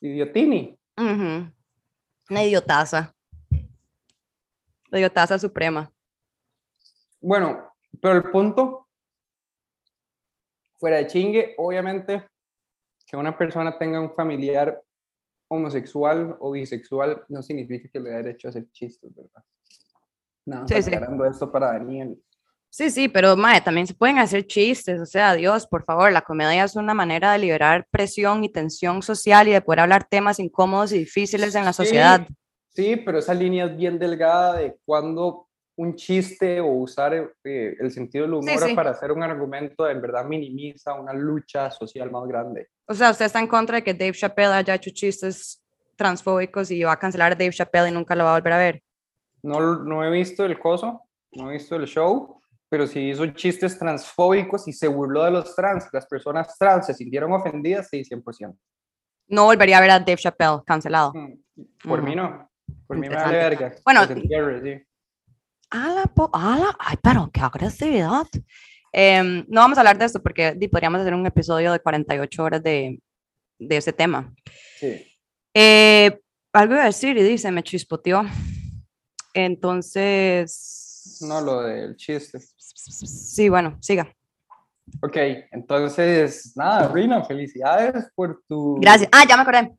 Idiotini. 0.00 0.78
Una 0.96 2.44
idiotaza. 2.44 3.14
La 4.88 4.98
idiotaza 4.98 5.38
suprema. 5.38 5.90
Bueno, 7.20 7.74
pero 8.00 8.16
el 8.16 8.30
punto, 8.30 8.88
fuera 10.78 10.96
de 10.98 11.06
chingue, 11.06 11.54
obviamente, 11.58 12.26
que 13.06 13.16
una 13.16 13.36
persona 13.36 13.76
tenga 13.78 14.00
un 14.00 14.14
familiar 14.14 14.82
homosexual 15.48 16.36
o 16.40 16.52
bisexual 16.52 17.24
no 17.28 17.42
significa 17.42 17.88
que 17.92 18.00
le 18.00 18.10
da 18.10 18.16
derecho 18.18 18.48
a 18.48 18.50
hacer 18.50 18.70
chistes, 18.70 19.14
¿verdad? 19.14 19.44
No, 20.46 20.66
Sí, 20.66 20.82
sí. 20.82 20.90
esto 21.28 21.52
para 21.52 21.72
Daniel. 21.72 22.20
Sí, 22.72 22.88
sí, 22.88 23.08
pero 23.08 23.36
mae, 23.36 23.60
también 23.60 23.88
se 23.88 23.94
pueden 23.94 24.18
hacer 24.18 24.46
chistes, 24.46 25.00
o 25.00 25.06
sea, 25.06 25.34
Dios, 25.34 25.66
por 25.66 25.84
favor, 25.84 26.12
la 26.12 26.22
comedia 26.22 26.62
es 26.62 26.76
una 26.76 26.94
manera 26.94 27.32
de 27.32 27.40
liberar 27.40 27.84
presión 27.90 28.44
y 28.44 28.48
tensión 28.48 29.02
social 29.02 29.48
y 29.48 29.52
de 29.52 29.60
poder 29.60 29.80
hablar 29.80 30.06
temas 30.08 30.38
incómodos 30.38 30.92
y 30.92 30.98
difíciles 30.98 31.54
en 31.56 31.64
la 31.64 31.72
Sí, 31.72 31.82
sociedad. 31.82 32.28
Sí, 32.68 32.94
pero 32.96 33.18
esa 33.18 33.34
línea 33.34 33.64
es 33.66 33.76
bien 33.76 33.98
delgada 33.98 34.56
de 34.56 34.76
cuando 34.84 35.48
un 35.76 35.96
chiste 35.96 36.60
o 36.60 36.66
usar 36.66 37.14
eh, 37.14 37.76
el 37.80 37.90
sentido 37.90 38.24
del 38.24 38.34
humor 38.34 38.68
sí. 38.68 38.74
para 38.74 38.90
hacer 38.90 39.10
un 39.10 39.22
argumento 39.22 39.88
en 39.88 40.00
verdad 40.00 40.24
minimiza 40.24 40.94
una 40.94 41.12
lucha 41.12 41.70
social 41.70 42.10
más 42.10 42.28
grande. 42.28 42.68
O 42.86 42.94
sea, 42.94 43.10
usted 43.10 43.24
está 43.24 43.40
en 43.40 43.46
contra 43.46 43.76
de 43.76 43.82
que 43.82 43.94
Dave 43.94 44.12
Chappelle 44.12 44.52
haya 44.52 44.74
hecho 44.74 44.90
chistes 44.90 45.62
transfóbicos 45.96 46.70
y 46.70 46.82
va 46.82 46.92
a 46.92 46.98
cancelar 46.98 47.32
a 47.32 47.34
Dave 47.34 47.50
Chappelle 47.50 47.88
y 47.88 47.92
nunca 47.92 48.14
lo 48.14 48.24
va 48.24 48.32
a 48.32 48.38
volver 48.38 48.52
a 48.52 48.58
ver. 48.58 48.82
No, 49.42 49.82
no 49.82 50.04
he 50.04 50.10
visto 50.10 50.44
el 50.44 50.58
coso, 50.58 51.02
no 51.32 51.50
he 51.50 51.54
visto 51.54 51.76
el 51.76 51.86
show, 51.86 52.39
pero 52.70 52.86
sí 52.86 53.10
hizo 53.10 53.26
chistes 53.32 53.78
transfóbicos 53.78 54.66
y 54.68 54.72
se 54.72 54.88
burló 54.88 55.24
de 55.24 55.32
los 55.32 55.54
trans. 55.54 55.86
Las 55.92 56.06
personas 56.06 56.56
trans 56.56 56.86
se 56.86 56.94
sintieron 56.94 57.32
ofendidas, 57.32 57.88
sí, 57.90 58.02
100%. 58.04 58.56
No 59.28 59.44
volvería 59.44 59.78
a 59.78 59.80
ver 59.82 59.90
a 59.90 59.98
Dave 59.98 60.16
Chappelle 60.16 60.62
cancelado. 60.64 61.12
Mm, 61.14 61.34
Por 61.86 62.02
mí 62.02 62.14
no. 62.16 62.48
Por 62.86 62.96
mí 62.96 63.08
me 63.08 63.14
vale 63.16 63.36
verga. 63.36 63.72
Bueno, 63.84 64.06
sí. 64.06 64.82
ala, 65.70 66.04
po- 66.14 66.30
ala, 66.32 66.74
ay, 66.78 66.96
pero 67.02 67.28
qué 67.32 67.40
agresividad. 67.40 68.26
Em, 68.92 69.44
no 69.48 69.60
vamos 69.60 69.76
a 69.78 69.82
hablar 69.82 69.98
de 69.98 70.04
esto 70.06 70.22
porque 70.22 70.56
podríamos 70.70 71.00
hacer 71.00 71.14
un 71.14 71.26
episodio 71.26 71.70
de 71.72 71.80
48 71.80 72.42
horas 72.42 72.62
de, 72.62 73.00
de 73.58 73.76
ese 73.76 73.92
tema. 73.92 74.32
Sí. 74.78 75.06
Eh, 75.54 76.20
algo 76.52 76.74
iba 76.74 76.82
a 76.82 76.86
decir 76.86 77.16
y 77.16 77.22
dice, 77.22 77.50
me 77.52 77.62
chispoteó. 77.62 78.22
Entonces. 79.34 81.18
No 81.22 81.40
lo 81.40 81.62
del 81.62 81.96
chiste. 81.96 82.38
Sí, 82.74 83.48
bueno, 83.48 83.76
siga. 83.80 84.12
Ok, 85.02 85.16
entonces, 85.52 86.52
nada, 86.56 86.88
Rina, 86.88 87.24
felicidades 87.24 88.10
por 88.14 88.42
tu. 88.48 88.78
Gracias. 88.80 89.08
Ah, 89.12 89.24
ya 89.28 89.36
me 89.36 89.42
acordé. 89.42 89.72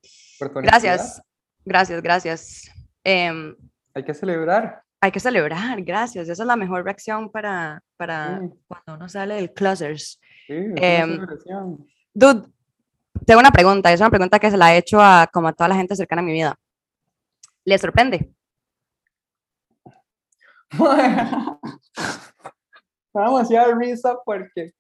Gracias. 0.62 1.22
Gracias, 1.66 2.02
gracias. 2.02 2.72
Em, 3.04 3.56
Hay 3.94 4.04
que 4.04 4.14
celebrar. 4.14 4.84
hay 5.02 5.12
que 5.12 5.20
celebrar, 5.20 5.82
gracias. 5.84 6.30
Esa 6.30 6.44
es 6.44 6.48
la 6.48 6.56
mejor 6.56 6.84
reacción 6.86 7.30
para, 7.30 7.84
para 7.98 8.40
Sí, 8.40 8.50
cuando 8.68 8.96
uno 8.96 9.10
sale 9.10 9.36
del 9.36 9.52
closers. 9.54 10.20
sí, 10.48 10.54
celebración. 10.78 11.86
Dude, 12.14 12.48
tengo 13.26 13.40
una 13.40 13.52
pregunta. 13.52 13.92
Es 13.92 14.00
una 14.00 14.10
pregunta 14.10 14.40
que 14.40 14.50
se 14.52 14.58
la 14.58 14.74
he 14.74 14.78
hecho 14.78 15.00
a 15.02 15.28
como 15.32 15.48
a 15.50 15.54
toda 15.54 15.68
la 15.68 15.76
gente 15.76 15.96
cercana 15.96 16.22
a 16.22 16.26
mi 16.26 16.34
vida. 16.34 16.56
¿Le 17.66 17.78
sorprende? 17.78 18.32
Me 23.14 23.22
da 23.22 23.28
demasiada 23.28 23.76
risa 23.76 24.18
porque, 24.26 24.74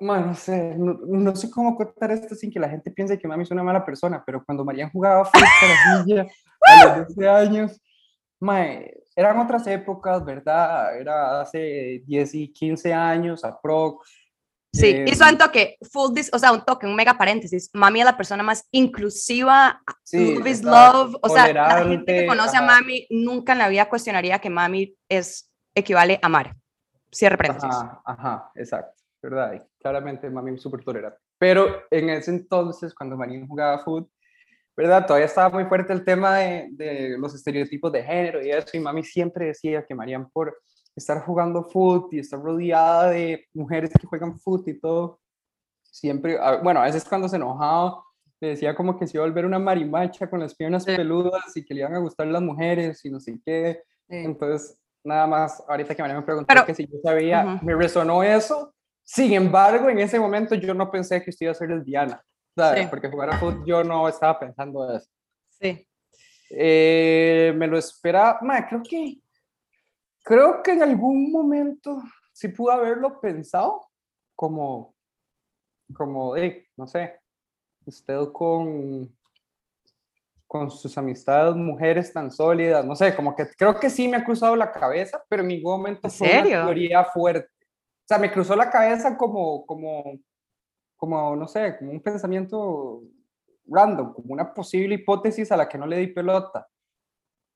bueno, 0.00 0.26
no 0.26 0.34
sé, 0.34 0.74
no, 0.76 0.98
no 1.06 1.36
sé 1.36 1.50
cómo 1.50 1.76
contar 1.76 2.10
esto 2.10 2.34
sin 2.34 2.50
que 2.50 2.60
la 2.60 2.68
gente 2.68 2.90
piense 2.90 3.18
que 3.18 3.28
mami 3.28 3.44
es 3.44 3.50
una 3.50 3.62
mala 3.62 3.84
persona, 3.84 4.22
pero 4.24 4.44
cuando 4.44 4.64
Marian 4.64 4.90
jugaba 4.90 5.24
fútbol 5.24 5.48
a 6.60 6.96
los 6.96 7.08
12 7.08 7.28
años, 7.28 7.80
mae, 8.40 8.94
eran 9.14 9.38
otras 9.38 9.66
épocas, 9.66 10.24
¿verdad? 10.24 10.98
Era 10.98 11.40
hace 11.40 12.02
10 12.06 12.34
y 12.34 12.52
15 12.52 12.92
años, 12.92 13.44
aprox. 13.44 14.06
Sí, 14.72 14.88
eh, 14.88 15.04
hizo 15.08 15.26
un 15.26 15.38
toque, 15.38 15.78
full 15.90 16.12
dis, 16.12 16.28
o 16.34 16.38
sea, 16.38 16.52
un 16.52 16.62
toque, 16.62 16.86
un 16.86 16.94
mega 16.94 17.16
paréntesis. 17.16 17.70
Mami 17.72 18.00
es 18.00 18.04
la 18.04 18.16
persona 18.16 18.42
más 18.42 18.68
inclusiva, 18.72 19.80
sí, 20.02 20.34
love 20.34 20.46
is 20.46 20.62
love. 20.62 21.16
O 21.22 21.28
sea, 21.30 21.50
la 21.50 21.84
gente 21.84 22.14
que 22.14 22.26
conoce 22.26 22.56
a 22.56 22.60
ajá, 22.60 22.66
mami 22.66 23.06
nunca 23.08 23.52
en 23.52 23.58
la 23.58 23.68
vida 23.70 23.88
cuestionaría 23.88 24.38
que 24.38 24.50
mami 24.50 24.94
es 25.08 25.50
equivale 25.74 26.18
a 26.20 26.26
amar. 26.26 26.54
Cierre 27.16 27.36
paréntesis. 27.38 27.70
Ajá, 27.70 28.02
ajá, 28.04 28.50
exacto, 28.54 29.02
¿verdad? 29.22 29.54
Y 29.54 29.60
claramente 29.80 30.28
mami 30.28 30.58
súper 30.58 30.84
tolerante. 30.84 31.18
Pero 31.38 31.66
en 31.90 32.10
ese 32.10 32.30
entonces, 32.30 32.94
cuando 32.94 33.16
Marín 33.16 33.46
jugaba 33.48 33.78
fútbol, 33.78 34.10
¿verdad? 34.76 35.06
Todavía 35.06 35.26
estaba 35.26 35.48
muy 35.48 35.64
fuerte 35.64 35.92
el 35.92 36.04
tema 36.04 36.36
de, 36.36 36.68
de 36.72 37.16
los 37.18 37.34
estereotipos 37.34 37.90
de 37.92 38.02
género 38.02 38.44
y 38.44 38.50
eso, 38.50 38.76
y 38.76 38.80
mami 38.80 39.02
siempre 39.02 39.46
decía 39.46 39.84
que 39.86 39.94
Marían 39.94 40.28
por 40.30 40.58
estar 40.94 41.22
jugando 41.24 41.62
fútbol 41.64 42.08
y 42.12 42.18
estar 42.18 42.40
rodeada 42.40 43.10
de 43.10 43.46
mujeres 43.54 43.90
que 43.98 44.06
juegan 44.06 44.38
fútbol 44.38 44.68
y 44.74 44.78
todo, 44.80 45.20
siempre, 45.82 46.38
a- 46.38 46.56
bueno, 46.56 46.80
a 46.80 46.84
veces 46.84 47.04
cuando 47.04 47.28
se 47.28 47.36
enojaba, 47.36 48.02
le 48.40 48.48
decía 48.48 48.74
como 48.74 48.98
que 48.98 49.06
se 49.06 49.16
iba 49.16 49.24
a 49.24 49.28
volver 49.28 49.46
una 49.46 49.58
marimacha 49.58 50.28
con 50.28 50.40
las 50.40 50.54
piernas 50.54 50.84
Sí. 50.84 50.94
peludas 50.94 51.56
y 51.56 51.64
que 51.64 51.72
le 51.72 51.80
iban 51.80 51.94
a 51.94 51.98
gustar 52.00 52.26
las 52.26 52.42
mujeres 52.42 53.02
y 53.04 53.10
no 53.10 53.18
sé 53.18 53.38
qué. 53.44 53.82
Sí. 54.08 54.16
Entonces, 54.16 54.78
nada 55.06 55.26
más, 55.26 55.62
ahorita 55.68 55.94
que 55.94 56.02
María 56.02 56.16
me 56.16 56.22
preguntó 56.22 56.46
Pero- 56.48 56.66
que 56.66 56.74
si 56.74 56.86
yo 56.86 56.98
sabía, 57.02 57.44
Ujú. 57.56 57.64
me 57.64 57.74
resonó 57.74 58.22
eso. 58.22 58.74
Sin 59.04 59.32
embargo, 59.32 59.88
en 59.88 60.00
ese 60.00 60.18
momento 60.18 60.54
yo 60.56 60.74
no 60.74 60.90
pensé 60.90 61.22
que 61.22 61.30
usted 61.30 61.46
iba 61.46 61.52
a 61.52 61.54
ser 61.54 61.70
lesbiana, 61.70 62.22
¿sabes? 62.56 62.82
Sí. 62.82 62.86
Porque 62.90 63.08
jugar 63.08 63.30
a 63.30 63.38
fútbol 63.38 63.64
yo 63.64 63.84
no 63.84 64.08
estaba 64.08 64.38
pensando 64.38 64.92
eso. 64.94 65.08
Sí. 65.48 65.86
Eh, 66.50 67.52
me 67.56 67.66
lo 67.68 67.78
esperaba, 67.78 68.38
ma, 68.42 68.66
creo 68.68 68.82
que, 68.82 69.18
creo 70.24 70.62
que 70.62 70.72
en 70.72 70.82
algún 70.82 71.30
momento 71.30 72.02
sí 72.32 72.48
pude 72.48 72.72
haberlo 72.74 73.20
pensado, 73.20 73.86
como, 74.34 74.94
como, 75.94 76.34
de, 76.34 76.66
no 76.76 76.86
sé, 76.86 77.20
usted 77.84 78.18
con, 78.32 79.15
con 80.46 80.70
sus 80.70 80.96
amistades, 80.96 81.56
mujeres 81.56 82.12
tan 82.12 82.30
sólidas, 82.30 82.84
no 82.84 82.94
sé, 82.94 83.14
como 83.16 83.34
que 83.34 83.46
creo 83.56 83.78
que 83.80 83.90
sí 83.90 84.06
me 84.08 84.16
ha 84.16 84.24
cruzado 84.24 84.54
la 84.54 84.70
cabeza, 84.70 85.22
pero 85.28 85.42
en 85.42 85.48
ningún 85.48 85.72
momento 85.72 86.02
¿En 86.04 86.10
fue 86.10 86.28
una 86.28 86.42
serio? 86.42 86.64
teoría 86.64 87.04
fuerte. 87.04 87.48
O 87.48 88.06
sea, 88.08 88.18
me 88.18 88.30
cruzó 88.30 88.54
la 88.54 88.70
cabeza 88.70 89.16
como, 89.16 89.66
como, 89.66 90.18
como, 90.96 91.34
no 91.34 91.48
sé, 91.48 91.76
como 91.78 91.90
un 91.90 92.00
pensamiento 92.00 93.02
random, 93.66 94.14
como 94.14 94.32
una 94.32 94.54
posible 94.54 94.94
hipótesis 94.94 95.50
a 95.50 95.56
la 95.56 95.68
que 95.68 95.78
no 95.78 95.86
le 95.86 95.96
di 95.98 96.06
pelota. 96.08 96.68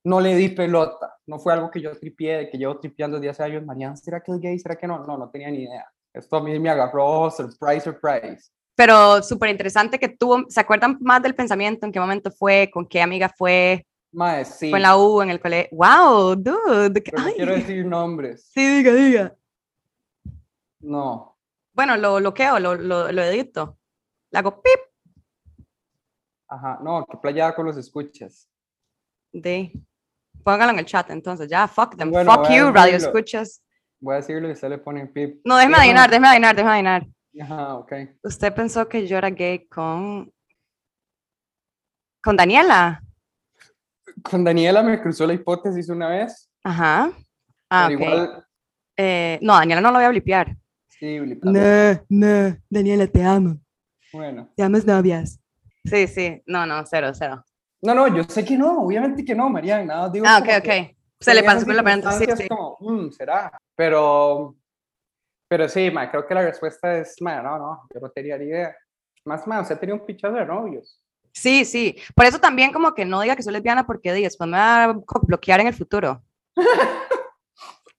No 0.02 0.18
le 0.18 0.34
di 0.34 0.48
pelota, 0.48 1.14
no 1.26 1.38
fue 1.38 1.52
algo 1.52 1.70
que 1.70 1.80
yo 1.80 1.96
tripié, 1.96 2.48
que 2.48 2.56
llevo 2.56 2.78
tripeando 2.78 3.18
desde 3.18 3.30
hace 3.30 3.42
años. 3.42 3.64
Marian, 3.66 3.96
¿será 3.98 4.20
que 4.22 4.32
es 4.32 4.40
gay? 4.40 4.58
¿Será 4.58 4.74
que 4.74 4.86
no? 4.86 5.06
No, 5.06 5.18
no 5.18 5.28
tenía 5.30 5.50
ni 5.50 5.64
idea. 5.64 5.86
Esto 6.12 6.36
a 6.36 6.42
mí 6.42 6.58
me 6.58 6.70
agarró, 6.70 7.30
surprise, 7.30 7.82
surprise. 7.82 8.50
Pero 8.80 9.22
súper 9.22 9.50
interesante 9.50 9.98
que 9.98 10.08
tuvo, 10.08 10.46
¿se 10.48 10.58
acuerdan 10.58 10.96
más 11.02 11.22
del 11.22 11.34
pensamiento? 11.34 11.84
¿En 11.84 11.92
qué 11.92 12.00
momento 12.00 12.30
fue? 12.30 12.70
¿Con 12.72 12.88
qué 12.88 13.02
amiga 13.02 13.28
fue? 13.28 13.86
Mae, 14.10 14.42
sí, 14.46 14.70
¿Fue 14.70 14.78
en 14.78 14.82
la 14.84 14.96
U, 14.96 15.20
en 15.20 15.28
el 15.28 15.38
colegio? 15.38 15.68
¡Wow, 15.76 16.34
dude! 16.34 17.02
pero 17.02 17.22
no 17.22 17.30
quiero 17.34 17.52
decir 17.56 17.84
nombres. 17.84 18.48
Sí, 18.54 18.66
diga, 18.66 18.94
diga. 18.94 19.36
No, 20.80 21.36
Bueno, 21.74 21.98
lo 21.98 22.16
bloqueo, 22.16 22.58
lo, 22.58 22.74
lo, 22.74 23.12
lo 23.12 23.22
edito. 23.22 23.76
Le 24.30 24.38
hago 24.38 24.62
pip 24.62 24.80
ajá, 26.48 26.78
no, 26.82 27.04
que 27.04 27.18
playada 27.18 27.54
con 27.54 27.66
los 27.66 27.76
escuchas. 27.76 28.48
de. 29.30 29.72
Póngalo 30.42 30.72
en 30.72 30.78
el 30.78 30.86
chat 30.86 31.10
entonces, 31.10 31.50
ya, 31.50 31.68
fuck 31.68 31.98
them. 31.98 32.10
Bueno, 32.10 32.32
fuck 32.32 32.48
you, 32.48 32.70
radio 32.70 32.96
escuchas. 32.96 33.62
Voy 34.00 34.14
a 34.14 34.16
decirlo 34.16 34.48
y 34.48 34.52
usted 34.52 34.70
le 34.70 34.78
pone 34.78 35.06
pip. 35.06 35.42
No, 35.44 35.58
déjeme 35.58 35.76
adivinar, 35.76 36.08
déjeme 36.08 36.28
adivinar, 36.28 36.56
déjeme 36.56 36.72
adivinar. 36.72 37.06
Ajá, 37.40 37.74
ok. 37.76 37.92
Usted 38.24 38.54
pensó 38.54 38.88
que 38.88 39.06
yo 39.06 39.16
era 39.18 39.30
gay 39.30 39.66
con. 39.68 40.32
con 42.22 42.36
Daniela. 42.36 43.02
Con 44.22 44.44
Daniela 44.44 44.82
me 44.82 45.00
cruzó 45.00 45.26
la 45.26 45.34
hipótesis 45.34 45.88
una 45.88 46.08
vez, 46.08 46.50
Ajá. 46.64 47.10
Ah, 47.70 47.86
pero 47.88 47.98
ok. 47.98 48.00
igual, 48.02 48.44
Eh, 48.96 49.38
no, 49.42 49.54
Daniela 49.54 49.80
no 49.80 49.90
lo 49.92 49.98
voy 49.98 50.04
a 50.04 50.08
blipear. 50.10 50.56
sí, 50.88 51.18
blipando. 51.20 51.58
No, 51.60 52.04
no, 52.08 52.56
Daniela, 52.68 53.06
te 53.06 53.22
amo. 53.22 53.58
Bueno. 54.12 54.50
Te 54.56 54.62
amas 54.62 54.84
novias. 54.84 55.40
Sí, 55.84 56.06
sí, 56.08 56.42
no, 56.46 56.66
no, 56.66 56.84
cero, 56.84 57.12
cero. 57.14 57.42
No, 57.80 57.94
no, 57.94 58.14
yo 58.14 58.24
sé 58.24 58.44
que 58.44 58.58
no, 58.58 58.82
obviamente 58.82 59.24
que 59.24 59.34
no, 59.34 59.48
Marian, 59.48 59.86
nada, 59.86 60.10
digo 60.10 60.26
Ah, 60.28 60.38
ok, 60.40 60.62
que- 60.62 60.90
ok. 60.90 60.96
Se 61.20 61.34
le 61.34 61.42
pasó 61.42 61.64
por 61.64 61.74
la 61.74 61.82
mente. 61.82 62.08
Sí, 62.12 62.24
sí. 62.36 62.48
como, 62.48 62.76
"Mm, 62.80 63.10
será, 63.12 63.56
pero, 63.74 64.56
pero 65.50 65.68
sí, 65.68 65.90
ma, 65.90 66.08
creo 66.08 66.24
que 66.24 66.32
la 66.32 66.42
respuesta 66.42 66.96
es, 66.96 67.16
ma, 67.20 67.42
no, 67.42 67.58
no, 67.58 67.82
yo 67.92 68.00
no 68.00 68.08
tenía 68.10 68.38
ni 68.38 68.44
idea. 68.46 68.72
Más, 69.24 69.44
ma, 69.48 69.60
usted 69.60 69.76
tenía 69.80 69.96
un 69.96 70.06
pichazo 70.06 70.34
de 70.36 70.46
novios. 70.46 71.02
Sí, 71.32 71.64
sí. 71.64 71.96
Por 72.14 72.24
eso 72.24 72.38
también 72.38 72.72
como 72.72 72.94
que 72.94 73.04
no 73.04 73.20
diga 73.20 73.34
que 73.34 73.42
soy 73.42 73.52
lesbiana 73.52 73.84
porque 73.84 74.12
después 74.12 74.48
me 74.48 74.56
va 74.56 74.84
a 74.84 74.96
bloquear 75.22 75.58
en 75.60 75.66
el 75.66 75.74
futuro. 75.74 76.22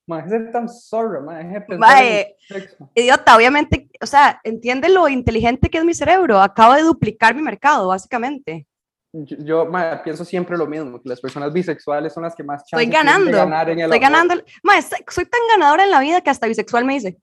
Ma, 0.08 0.18
deje 0.24 0.30
de 0.30 0.44
ser 0.46 0.52
tan 0.52 0.68
zorro, 0.68 1.22
ma, 1.22 1.38
deje 1.38 1.54
de 1.54 1.62
pensar 1.62 1.80
Mae, 1.80 2.38
en 2.50 2.62
sexo. 2.62 2.90
Idiota, 2.96 3.36
obviamente, 3.36 3.90
o 4.02 4.06
sea, 4.06 4.42
entiende 4.44 4.90
lo 4.90 5.08
inteligente 5.08 5.70
que 5.70 5.78
es 5.78 5.86
mi 5.86 5.94
cerebro. 5.94 6.40
Acabo 6.42 6.74
de 6.74 6.82
duplicar 6.82 7.36
mi 7.36 7.42
mercado, 7.42 7.88
básicamente. 7.90 8.66
Yo, 9.14 9.38
yo, 9.40 9.66
ma, 9.66 10.02
pienso 10.04 10.26
siempre 10.26 10.58
lo 10.58 10.66
mismo, 10.68 11.02
que 11.02 11.08
las 11.10 11.22
personas 11.22 11.54
bisexuales 11.54 12.14
son 12.14 12.24
las 12.24 12.36
que 12.36 12.44
más 12.44 12.64
Estoy 12.64 12.90
chances 12.90 12.90
de 12.90 12.98
ganando. 13.12 13.38
ganar 13.38 13.70
en 13.70 13.80
el 13.80 13.94
Estoy 13.94 14.04
amor. 14.06 14.12
ganando. 14.28 14.44
Mae, 14.64 14.80
estoy- 14.80 15.04
soy 15.08 15.26
tan 15.26 15.42
ganadora 15.50 15.84
en 15.84 15.92
la 15.92 16.00
vida 16.00 16.22
que 16.22 16.30
hasta 16.30 16.48
bisexual 16.48 16.84
me 16.84 16.94
dice. 16.96 17.18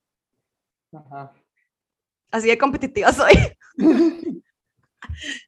Ajá. 0.92 1.32
Así 2.30 2.48
de 2.48 2.58
competitiva 2.58 3.12
soy. 3.12 3.32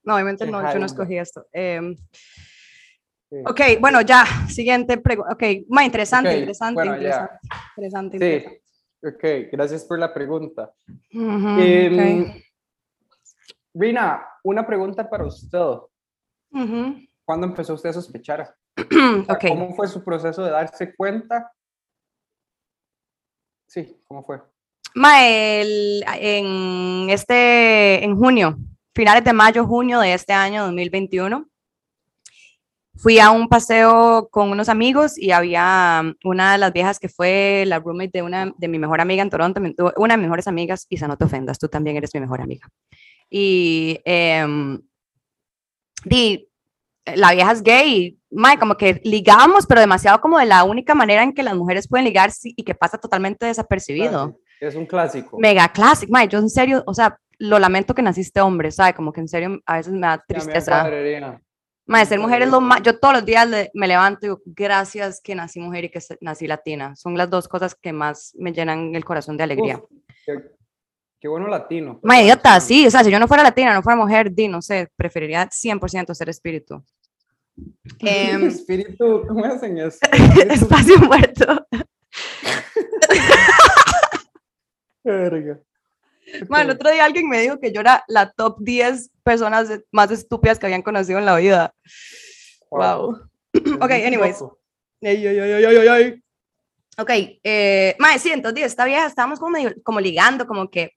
no, 0.05 0.15
obviamente 0.15 0.47
no, 0.47 0.73
yo 0.73 0.79
no 0.79 0.87
escogí 0.87 1.19
esto. 1.19 1.47
Em, 1.53 1.97
ok, 3.45 3.61
bueno, 3.81 4.01
ya, 4.03 4.25
siguiente 4.49 4.99
pregunta. 4.99 5.33
Ok, 5.33 5.43
más 5.69 5.85
interesante, 5.85 6.37
interesante, 6.39 6.87
interesante, 6.87 7.39
interesante, 7.77 8.19
Sí, 8.19 9.07
ok, 9.07 9.53
gracias 9.53 9.85
por 9.85 9.99
la 9.99 10.13
pregunta. 10.13 10.73
Em, 11.13 12.43
Rina, 13.75 14.27
una 14.43 14.67
pregunta 14.67 15.09
para 15.09 15.25
usted. 15.25 15.59
¿Cuándo 17.25 17.47
empezó 17.47 17.75
usted 17.75 17.91
a 17.91 17.93
sospechar? 17.93 18.57
¿Cómo 19.49 19.75
fue 19.75 19.87
su 19.87 20.03
proceso 20.03 20.43
de 20.43 20.51
darse 20.51 20.95
cuenta? 20.95 21.53
Sí, 23.67 24.03
¿cómo 24.09 24.25
fue? 24.25 24.41
Mael, 24.95 26.05
en 26.21 27.11
este, 27.11 28.05
en 28.05 28.17
junio, 28.17 28.59
finales 28.95 29.25
de 29.25 29.33
mayo, 29.33 29.67
junio 29.67 30.01
de 30.01 30.15
este 30.15 30.33
año 30.33 30.65
2021, 30.65 31.47
fui 32.97 33.19
a 33.19 33.31
un 33.31 33.49
paseo 33.49 34.29
con 34.31 34.51
unos 34.51 34.69
amigos 34.69 35.17
y 35.17 35.31
había 35.31 36.03
una 36.25 36.53
de 36.53 36.59
las 36.59 36.73
viejas 36.73 36.99
que 36.99 37.09
fue 37.09 37.65
la 37.67 37.79
roommate 37.79 38.11
de 38.19 38.23
una 38.23 38.53
de 38.57 38.69
mi 38.69 38.79
mejor 38.79 39.01
amiga 39.01 39.23
en 39.23 39.31
Toronto, 39.31 39.61
una 39.97 40.15
de 40.15 40.19
mis 40.19 40.27
mejores 40.27 40.49
amigas, 40.49 40.87
y 40.89 40.97
no 40.97 41.17
te 41.17 41.25
ofendas, 41.25 41.59
tú 41.59 41.69
también 41.69 41.97
eres 41.97 42.13
mi 42.15 42.21
mejor 42.21 42.43
amiga. 42.43 42.69
Y 43.31 44.01
eh, 44.05 44.47
di, 46.05 46.49
la 47.07 47.33
vieja 47.33 47.53
es 47.53 47.63
gay, 47.63 48.19
y, 48.31 48.57
como 48.59 48.77
que 48.77 49.01
ligamos, 49.05 49.67
pero 49.67 49.81
demasiado 49.81 50.21
como 50.21 50.39
de 50.39 50.47
la 50.47 50.65
única 50.65 50.95
manera 50.95 51.23
en 51.23 51.33
que 51.33 51.43
las 51.43 51.55
mujeres 51.55 51.89
pueden 51.89 52.05
ligar 52.05 52.31
y 52.43 52.63
que 52.63 52.75
pasa 52.75 52.99
totalmente 52.99 53.47
desapercibido. 53.47 54.37
Es 54.61 54.75
un 54.75 54.85
clásico. 54.85 55.39
Mega 55.39 55.69
clásico, 55.69 56.13
mae, 56.13 56.29
yo 56.29 56.39
en 56.39 56.51
serio, 56.51 56.83
o 56.87 56.93
sea, 56.93 57.19
lo 57.39 57.59
lamento 57.59 57.95
que 57.95 58.03
naciste 58.03 58.43
hombre, 58.43 58.71
¿sabes? 58.71 58.95
Como 58.95 59.13
que 59.13 59.21
en 59.21 59.29
serio 59.29 59.59
a 59.65 59.79
veces 59.79 59.93
me 59.93 60.01
da 60.01 60.23
tristeza. 60.27 60.89
Mae, 61.87 62.07
ser 62.07 62.21
mujer 62.21 62.43
es 62.43 62.51
lo 62.51 62.61
más, 62.61 62.83
yo 62.83 62.99
todos 62.99 63.15
los 63.15 63.25
días 63.25 63.49
me 63.73 63.89
levanto 63.89 64.19
y 64.23 64.29
digo, 64.29 64.43
gracias 64.45 65.21
que 65.21 65.35
nací 65.35 65.59
mujer 65.59 65.85
y 65.85 65.89
que 65.91 65.99
nací 66.21 66.47
latina. 66.47 66.95
Son 66.95 67.17
las 67.17 67.31
dos 67.31 67.49
cosas 67.49 67.75
que 67.75 67.93
más 67.93 68.35
me 68.39 68.53
llenan 68.53 68.95
el 68.95 69.05
corazón 69.05 69.37
de 69.39 69.45
alegría. 69.45 69.83
qué, 71.19 71.27
bueno 71.27 71.49
latino. 71.49 71.99
Mae, 72.03 72.25
idiota, 72.25 72.61
sí, 72.61 72.87
o 72.87 72.91
sea, 72.91 73.03
si 73.03 73.11
yo 73.11 73.19
no 73.19 73.27
fuera 73.27 73.43
latina, 73.43 73.73
no 73.75 73.83
fuera 73.83 73.97
mujer, 73.97 74.31
di, 74.31 74.47
no 74.47 74.61
sé, 74.61 74.89
preferiría 74.95 75.49
100% 75.49 76.15
ser 76.15 76.29
espíritu. 76.29 76.85
Em, 78.01 78.47
espíritu, 78.47 79.25
¿cómo 79.27 79.45
hacen 79.45 79.79
eso? 79.79 79.99
Espacio 80.51 80.99
muerto. 80.99 81.67
Verga. 85.03 85.61
Bueno, 86.49 86.65
el 86.65 86.77
otro 86.77 86.91
día 86.91 87.05
alguien 87.05 87.29
me 87.29 87.41
dijo 87.41 87.59
que 87.59 87.73
yo 87.73 87.81
era 87.81 88.05
la 88.09 88.31
top 88.31 88.59
10 88.61 89.11
personas 89.23 89.69
más 89.91 90.11
estúpidas 90.11 90.59
que 90.59 90.67
habían 90.67 90.83
conocido 90.83 91.19
en 91.19 91.27
la 91.27 91.37
vida. 91.37 91.75
Wow. 92.71 93.31
Ok, 93.81 93.91
anyways. 93.91 94.43
Ay, 95.03 95.27
ay, 95.27 95.39
ay, 95.39 95.65
ay, 95.65 95.89
ay, 95.89 96.23
Ok, 96.99 97.11
eh, 97.43 97.97
mae, 97.99 98.19
sí, 98.19 98.31
entonces 98.31 98.67
esta 98.67 98.85
vieja 98.85 99.07
estábamos 99.07 99.41
como, 99.41 99.57
como 99.83 100.01
ligando, 100.01 100.47
como 100.47 100.71
que, 100.71 100.93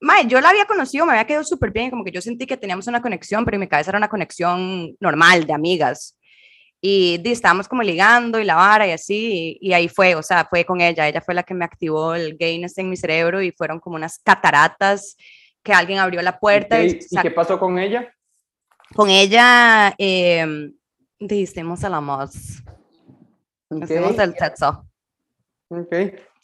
mae, 0.00 0.26
yo 0.26 0.40
la 0.40 0.48
había 0.48 0.64
conocido, 0.64 1.04
me 1.04 1.12
había 1.12 1.26
quedado 1.26 1.44
súper 1.44 1.70
bien, 1.70 1.90
como 1.90 2.02
que 2.02 2.10
yo 2.10 2.22
sentí 2.22 2.46
que 2.46 2.56
teníamos 2.56 2.86
una 2.86 3.02
conexión, 3.02 3.44
pero 3.44 3.56
en 3.56 3.60
mi 3.60 3.68
cabeza 3.68 3.90
era 3.90 3.98
una 3.98 4.08
conexión 4.08 4.96
normal 5.00 5.46
de 5.46 5.52
amigas. 5.52 6.16
Y, 6.86 7.18
estábamos 7.24 7.66
como 7.66 7.82
ligando 7.82 8.38
y 8.38 8.44
la 8.44 8.56
vara 8.56 8.86
y 8.86 8.90
así, 8.90 9.56
y, 9.58 9.72
ahí 9.72 9.88
fue, 9.88 10.14
o 10.16 10.22
sea, 10.22 10.44
fue 10.44 10.66
con 10.66 10.82
ella, 10.82 11.08
ella 11.08 11.22
fue 11.22 11.32
la 11.32 11.42
que 11.42 11.54
me 11.54 11.64
activó 11.64 12.14
el 12.14 12.36
gayness 12.36 12.76
en 12.76 12.90
mi 12.90 12.96
cerebro 12.98 13.40
y 13.40 13.52
fueron 13.52 13.80
como 13.80 13.96
unas 13.96 14.18
cataratas 14.18 15.16
que 15.62 15.72
alguien 15.72 15.98
abrió 15.98 16.20
la 16.20 16.38
puerta. 16.38 16.84
¿Y, 16.84 16.98
qué 17.22 17.30
pasó 17.30 17.58
con 17.58 17.78
ella? 17.78 18.14
Con 18.94 19.08
ella, 19.08 19.94
eh, 19.96 20.72
dijimos 21.18 21.82
a 21.84 21.88
la 21.88 22.02
más. 22.02 22.62
Hicimos 23.70 24.18
el 24.18 24.34
texto. 24.34 24.86
Ok. 25.68 25.94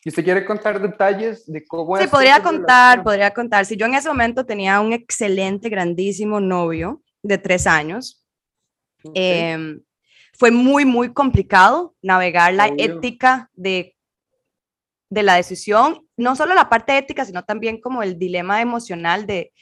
¿Y 0.03 0.09
usted 0.09 0.25
quiere 0.25 0.47
contar 0.47 0.81
detalles 0.81 1.45
de 1.53 1.67
cómo 1.67 1.99
Sí, 1.99 2.07
podría 2.07 2.43
contar, 2.43 3.03
podría 3.03 3.31
contar. 3.31 3.67
Si 3.67 3.77
yo 3.77 3.85
en 3.85 3.93
ese 3.93 4.09
momento 4.09 4.47
tenía 4.47 4.81
un 4.81 4.95
excelente, 4.95 5.69
grandísimo 5.69 6.41
novio 6.41 7.03
de 7.23 7.37
tres 7.37 7.67
años. 7.67 8.25
Eh, 9.15 9.77
fue 10.41 10.51
muy, 10.51 10.87
muy 10.87 11.13
complicado 11.13 11.95
navegar 12.01 12.55
la 12.55 12.69
ética 12.79 13.51
de, 13.53 13.95
de 15.11 15.23
la 15.23 15.35
decisión, 15.35 16.09
no 16.17 16.35
solo 16.35 16.55
la 16.55 16.71
parte 16.71 16.97
ética, 16.97 17.27
sino 17.27 17.45
también 17.45 17.79
como 17.79 18.03
el 18.03 18.19
dilema 18.19 18.63
emocional 18.63 19.27
de, 19.27 19.53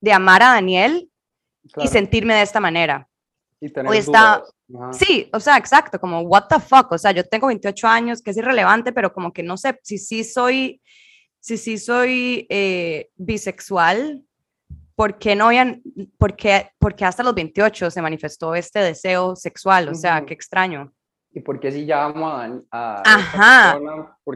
de 0.00 0.12
amar 0.12 0.42
a 0.42 0.54
Daniel 0.54 1.08
y 1.76 1.86
sentirme 1.86 2.34
de 2.34 2.42
esta 2.42 2.58
manera. 2.58 3.08
Y 3.60 3.68
tener 3.68 3.88
Hoy 3.88 3.98
está, 3.98 4.42
sí, 4.90 5.30
o 5.32 5.38
sea, 5.38 5.56
exacto, 5.56 6.00
como 6.00 6.22
what 6.22 6.48
the 6.48 6.58
fuck, 6.58 6.90
o 6.90 6.98
sea, 6.98 7.12
yo 7.12 7.22
tengo 7.22 7.46
28 7.46 7.86
años, 7.86 8.22
que 8.22 8.32
es 8.32 8.36
irrelevante, 8.36 8.92
pero 8.92 9.12
como 9.12 9.32
que 9.32 9.44
no 9.44 9.56
sé 9.56 9.78
si 9.84 9.98
sí 9.98 10.24
soy, 10.24 10.82
si 11.38 11.56
sí 11.56 11.78
soy 11.78 12.44
eh, 12.50 13.10
bisexual, 13.14 14.24
¿por 14.96 15.18
qué 15.18 15.36
no 15.36 15.46
habían, 15.46 15.82
por 16.18 16.34
qué, 16.34 16.70
porque 16.78 17.04
hasta 17.04 17.22
los 17.22 17.34
28 17.34 17.90
se 17.90 18.02
manifestó 18.02 18.54
este 18.54 18.80
deseo 18.80 19.36
sexual? 19.36 19.88
O 19.90 19.94
sea, 19.94 20.24
qué 20.24 20.34
extraño. 20.34 20.92
¿Y 21.32 21.40
por 21.40 21.60
qué 21.60 21.70
si 21.70 21.84
llamo 21.84 22.28
a, 22.28 22.50
a 22.70 23.02
Ajá. 23.04 23.78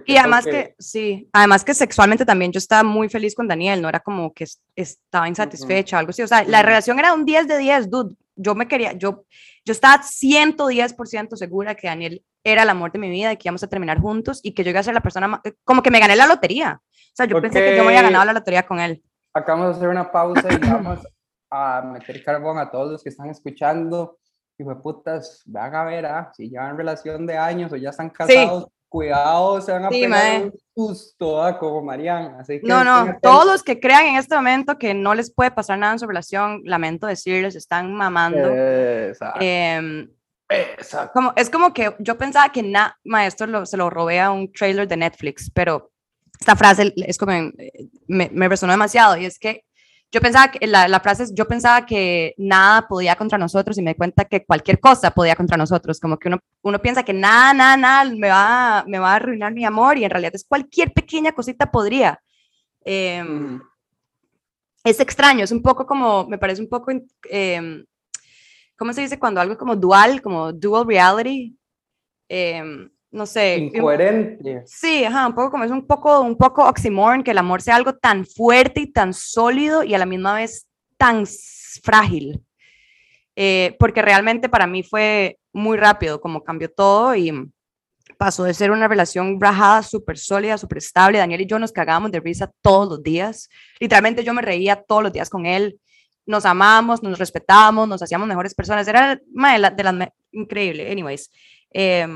y 0.05 0.18
además 0.18 0.44
que... 0.44 0.75
sí, 0.79 1.27
además 1.33 1.64
que 1.64 1.73
sexualmente 1.73 2.27
también 2.27 2.53
yo 2.53 2.59
estaba 2.59 2.83
muy 2.83 3.09
feliz 3.09 3.35
con 3.35 3.49
Daniel, 3.49 3.81
no 3.81 3.88
era 3.88 4.01
como 4.01 4.35
que 4.35 4.44
estaba 4.77 5.27
insatisfecha, 5.27 5.99
algo 5.99 6.11
así, 6.11 6.20
o 6.20 6.29
sea, 6.29 6.44
la 6.44 6.61
relación 6.61 6.99
era 6.99 7.14
un 7.14 7.25
10 7.25 7.49
de 7.49 7.57
10, 7.57 7.90
dude, 7.90 8.16
yo 8.37 8.55
me 8.55 8.68
quería, 8.68 8.92
yo, 8.92 9.25
yo 9.64 9.73
estaba 9.73 10.03
110% 10.03 11.37
segura 11.37 11.75
que 11.75 11.87
Daniel 11.87 12.23
era 12.44 12.64
el 12.64 12.68
amor 12.68 12.92
de 12.92 12.99
mi 12.99 13.09
vida 13.09 13.33
y 13.33 13.38
que 13.38 13.49
íbamos 13.49 13.62
a 13.62 13.68
terminar 13.68 13.99
juntos 13.99 14.40
y 14.42 14.53
que 14.53 14.62
yo 14.62 14.68
iba 14.68 14.81
a 14.81 14.83
ser 14.83 14.92
la 14.92 15.01
persona, 15.01 15.40
como 15.64 15.83
que 15.83 15.90
me 15.90 16.01
gané 16.01 16.16
la 16.16 16.27
lotería, 16.27 16.83
o 16.83 17.14
sea, 17.14 17.25
yo 17.25 17.40
pensé 17.40 17.61
que 17.61 17.77
yo 17.79 17.83
me 17.83 17.88
había 17.88 18.03
ganado 18.03 18.27
la 18.27 18.35
lotería 18.35 18.66
con 18.66 18.79
él 18.79 19.03
acabamos 19.35 19.69
de 19.69 19.75
hacer 19.77 19.88
una 19.88 20.11
pausa 20.11 20.49
y 20.51 20.59
vamos 20.71 21.01
a 21.51 21.83
meter 21.83 22.23
carbón 22.23 22.59
a 22.59 22.71
todos 22.71 22.93
los 22.93 23.03
que 23.03 23.11
están 23.11 23.31
escuchando. 23.31 24.19
Y 24.59 24.64
fue 24.64 24.81
putas, 24.81 25.43
van 25.47 25.75
a 25.75 25.85
ver, 25.85 26.05
¿ah? 26.05 26.31
si 26.37 26.51
llevan 26.51 26.77
relación 26.77 27.27
de 27.27 27.37
años 27.38 27.73
o 27.73 27.77
ya 27.77 27.90
están 27.90 28.11
casados, 28.11 28.69
cuidado, 28.90 29.59
se 29.62 29.73
van 29.73 29.87
a 29.87 29.88
sí, 29.88 30.03
pegar 30.03 30.43
un 30.43 30.53
susto, 30.77 31.43
¿ah? 31.43 31.59
como 31.59 31.83
Mariana. 31.83 32.37
Así 32.40 32.61
que 32.61 32.66
no, 32.66 32.85
no, 32.85 33.16
todos 33.23 33.47
los 33.47 33.62
que 33.62 33.81
crean 33.81 34.07
en 34.07 34.16
este 34.16 34.37
momento 34.37 34.77
que 34.77 34.93
no 34.93 35.14
les 35.14 35.33
puede 35.33 35.51
pasar 35.51 35.79
nada 35.79 35.95
en 35.95 35.99
su 35.99 36.07
relación, 36.07 36.61
lamento 36.64 37.07
decirles, 37.07 37.57
están 37.57 37.95
mamando. 37.95 38.49
Exacto. 38.49 39.40
Em, 39.40 40.11
Exacto. 40.51 41.12
Como, 41.14 41.33
es 41.37 41.49
como 41.49 41.73
que 41.73 41.95
yo 42.01 42.19
pensaba 42.19 42.51
que 42.51 42.62
nada, 42.62 42.99
maestro, 43.05 43.64
se 43.64 43.77
lo 43.77 43.88
robé 43.88 44.21
a 44.21 44.31
un 44.31 44.53
trailer 44.53 44.88
de 44.88 44.97
Netflix, 44.97 45.51
pero 45.55 45.93
esta 46.40 46.57
frase 46.57 46.94
es 46.96 47.18
como, 47.18 47.33
me, 48.07 48.31
me 48.33 48.48
resonó 48.48 48.72
demasiado 48.72 49.16
y 49.18 49.26
es 49.26 49.38
que 49.38 49.64
yo 50.12 50.20
pensaba 50.20 50.50
que 50.50 50.66
la, 50.66 50.88
la, 50.88 50.98
frase 51.00 51.22
es, 51.24 51.35
yo 51.35 51.46
pensaba 51.46 51.87
que 51.87 52.35
nada 52.37 52.88
podía 52.88 53.14
contra 53.14 53.38
nosotros 53.38 53.79
y 53.79 53.83
me 53.83 53.92
di 53.92 53.96
cuenta 53.96 54.24
que 54.24 54.44
cualquier 54.44 54.81
cosa 54.81 55.12
podía 55.12 55.37
contra 55.37 55.57
nosotros, 55.57 56.00
como 56.00 56.18
que 56.18 56.29
uno, 56.29 56.40
uno 56.62 56.81
piensa 56.81 57.05
que 57.05 57.12
nada, 57.12 57.55
nada, 57.55 57.76
nada 57.76 58.05
me 58.16 58.29
va, 58.29 58.85
me 58.88 58.98
va 58.98 59.12
a 59.12 59.16
arruinar 59.16 59.53
mi 59.53 59.64
amor 59.64 59.98
y 59.98 60.05
en 60.05 60.11
realidad 60.11 60.35
es 60.35 60.44
cualquier 60.44 60.92
pequeña 60.92 61.33
cosita 61.33 61.70
podría. 61.70 62.20
Em, 62.85 63.61
es 64.83 64.98
extraño, 64.98 65.44
es 65.44 65.53
un 65.53 65.62
poco 65.62 65.87
como, 65.87 66.26
me 66.26 66.38
parece 66.38 66.61
un 66.61 66.68
poco, 66.68 66.90
eh, 67.31 67.85
¿cómo 68.76 68.92
se 68.92 69.03
dice 69.03 69.18
cuando 69.18 69.40
algo 69.40 69.57
como 69.57 69.76
dual, 69.76 70.20
como 70.22 70.53
dual 70.53 70.88
reality? 70.88 71.57
Eh, 72.29 72.90
no 73.11 73.27
sé. 73.27 73.59
Incoherente. 73.59 74.62
Sí, 74.66 75.05
ajá, 75.05 75.27
un 75.27 75.35
poco 75.35 75.51
como 75.51 75.64
es 75.64 75.70
un 75.70 75.87
poco, 75.87 76.20
un 76.20 76.37
poco 76.37 76.66
oxymoron, 76.68 77.23
que 77.23 77.33
el 77.33 77.38
amor 77.38 77.61
sea 77.61 77.77
algo 77.77 77.94
tan 77.94 78.25
fuerte 78.25 78.81
y 78.81 78.87
tan 78.87 79.12
sólido 79.12 79.83
y 79.83 79.94
a 79.94 79.99
la 79.99 80.07
misma 80.07 80.35
vez 80.35 80.66
tan 80.96 81.25
frágil. 81.83 82.40
Eh, 83.35 83.77
porque 83.79 84.03
realmente 84.03 84.49
para 84.49 84.66
mí 84.66 84.83
fue 84.83 85.38
muy 85.53 85.77
rápido, 85.77 86.20
como 86.20 86.44
cambió 86.44 86.70
todo 86.70 87.14
y 87.16 87.33
pasó 88.18 88.44
de 88.44 88.55
ser 88.55 88.70
una 88.70 88.87
relación 88.87 89.40
rajada, 89.40 89.83
súper 89.83 90.18
sólida, 90.18 90.59
súper 90.59 90.79
estable. 90.79 91.18
Daniel 91.18 91.40
y 91.40 91.46
yo 91.46 91.59
nos 91.59 91.73
cagábamos 91.73 92.12
de 92.12 92.20
risa 92.20 92.53
todos 92.61 92.88
los 92.88 93.03
días. 93.03 93.49
Literalmente 93.81 94.23
yo 94.23 94.35
me 94.35 94.42
reía 94.42 94.83
todos 94.83 95.03
los 95.03 95.12
días 95.12 95.31
con 95.31 95.46
él. 95.46 95.81
Nos 96.27 96.44
amábamos, 96.44 97.03
nos 97.03 97.18
respetábamos, 97.18 97.88
nos 97.88 98.03
hacíamos 98.03 98.29
mejores 98.29 98.55
personas. 98.55 98.87
Era 98.87 99.16
de, 99.16 99.59
las, 99.59 100.09
increíble. 100.31 100.92
Anyways. 100.92 101.31
Eh, 101.73 102.07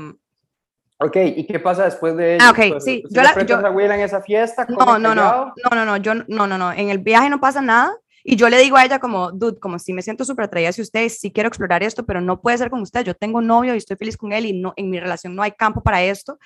Ok, 0.97 1.17
¿y 1.17 1.45
qué 1.45 1.59
pasa 1.59 1.85
después 1.85 2.15
de 2.15 2.37
Ah, 2.39 2.51
ok, 2.51 2.79
sí. 2.79 3.03
Yo 3.09 3.21
la, 3.21 3.45
yo, 3.45 3.57
a 3.57 3.69
Will 3.69 3.91
en 3.91 3.99
esa 3.99 4.21
fiesta? 4.21 4.65
No, 4.69 4.97
no, 4.97 5.13
no, 5.13 5.53
no, 5.55 5.69
no, 5.71 5.85
no, 5.85 5.97
yo, 5.97 6.13
no, 6.15 6.47
no, 6.47 6.57
no, 6.57 6.71
en 6.71 6.89
el 6.89 6.99
viaje 6.99 7.29
no 7.29 7.39
pasa 7.39 7.61
nada. 7.61 7.97
Y 8.27 8.37
yo 8.37 8.49
le 8.49 8.57
digo 8.57 8.75
a 8.75 8.83
ella 8.83 8.97
como, 8.97 9.31
dude, 9.31 9.59
como 9.59 9.77
si 9.77 9.93
me 9.93 10.01
siento 10.01 10.25
súper 10.25 10.45
atraída 10.45 10.69
hacia 10.69 10.81
usted, 10.81 11.09
sí 11.09 11.31
quiero 11.31 11.47
explorar 11.47 11.83
esto, 11.83 12.05
pero 12.05 12.21
no 12.21 12.41
puede 12.41 12.57
ser 12.57 12.71
con 12.71 12.81
usted. 12.81 13.03
Yo 13.03 13.13
tengo 13.13 13.39
novio 13.39 13.75
y 13.75 13.77
estoy 13.77 13.97
feliz 13.97 14.17
con 14.17 14.33
él 14.33 14.47
y 14.47 14.53
no, 14.53 14.73
en 14.77 14.89
mi 14.89 14.99
relación 14.99 15.35
no 15.35 15.43
hay 15.43 15.51
campo 15.51 15.83
para 15.83 16.01
esto. 16.01 16.39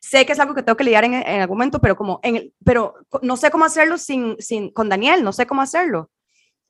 Sé 0.00 0.24
que 0.26 0.32
es 0.32 0.38
algo 0.38 0.54
que 0.54 0.62
tengo 0.62 0.76
que 0.76 0.84
lidiar 0.84 1.04
en, 1.04 1.14
en 1.14 1.40
algún 1.40 1.56
momento, 1.56 1.80
pero 1.80 1.96
como 1.96 2.20
en 2.22 2.36
el, 2.36 2.54
pero 2.64 2.94
no 3.22 3.36
sé 3.36 3.50
cómo 3.50 3.64
hacerlo 3.64 3.98
sin, 3.98 4.36
sin, 4.38 4.70
con 4.70 4.88
Daniel, 4.88 5.24
no 5.24 5.32
sé 5.32 5.44
cómo 5.44 5.62
hacerlo. 5.62 6.10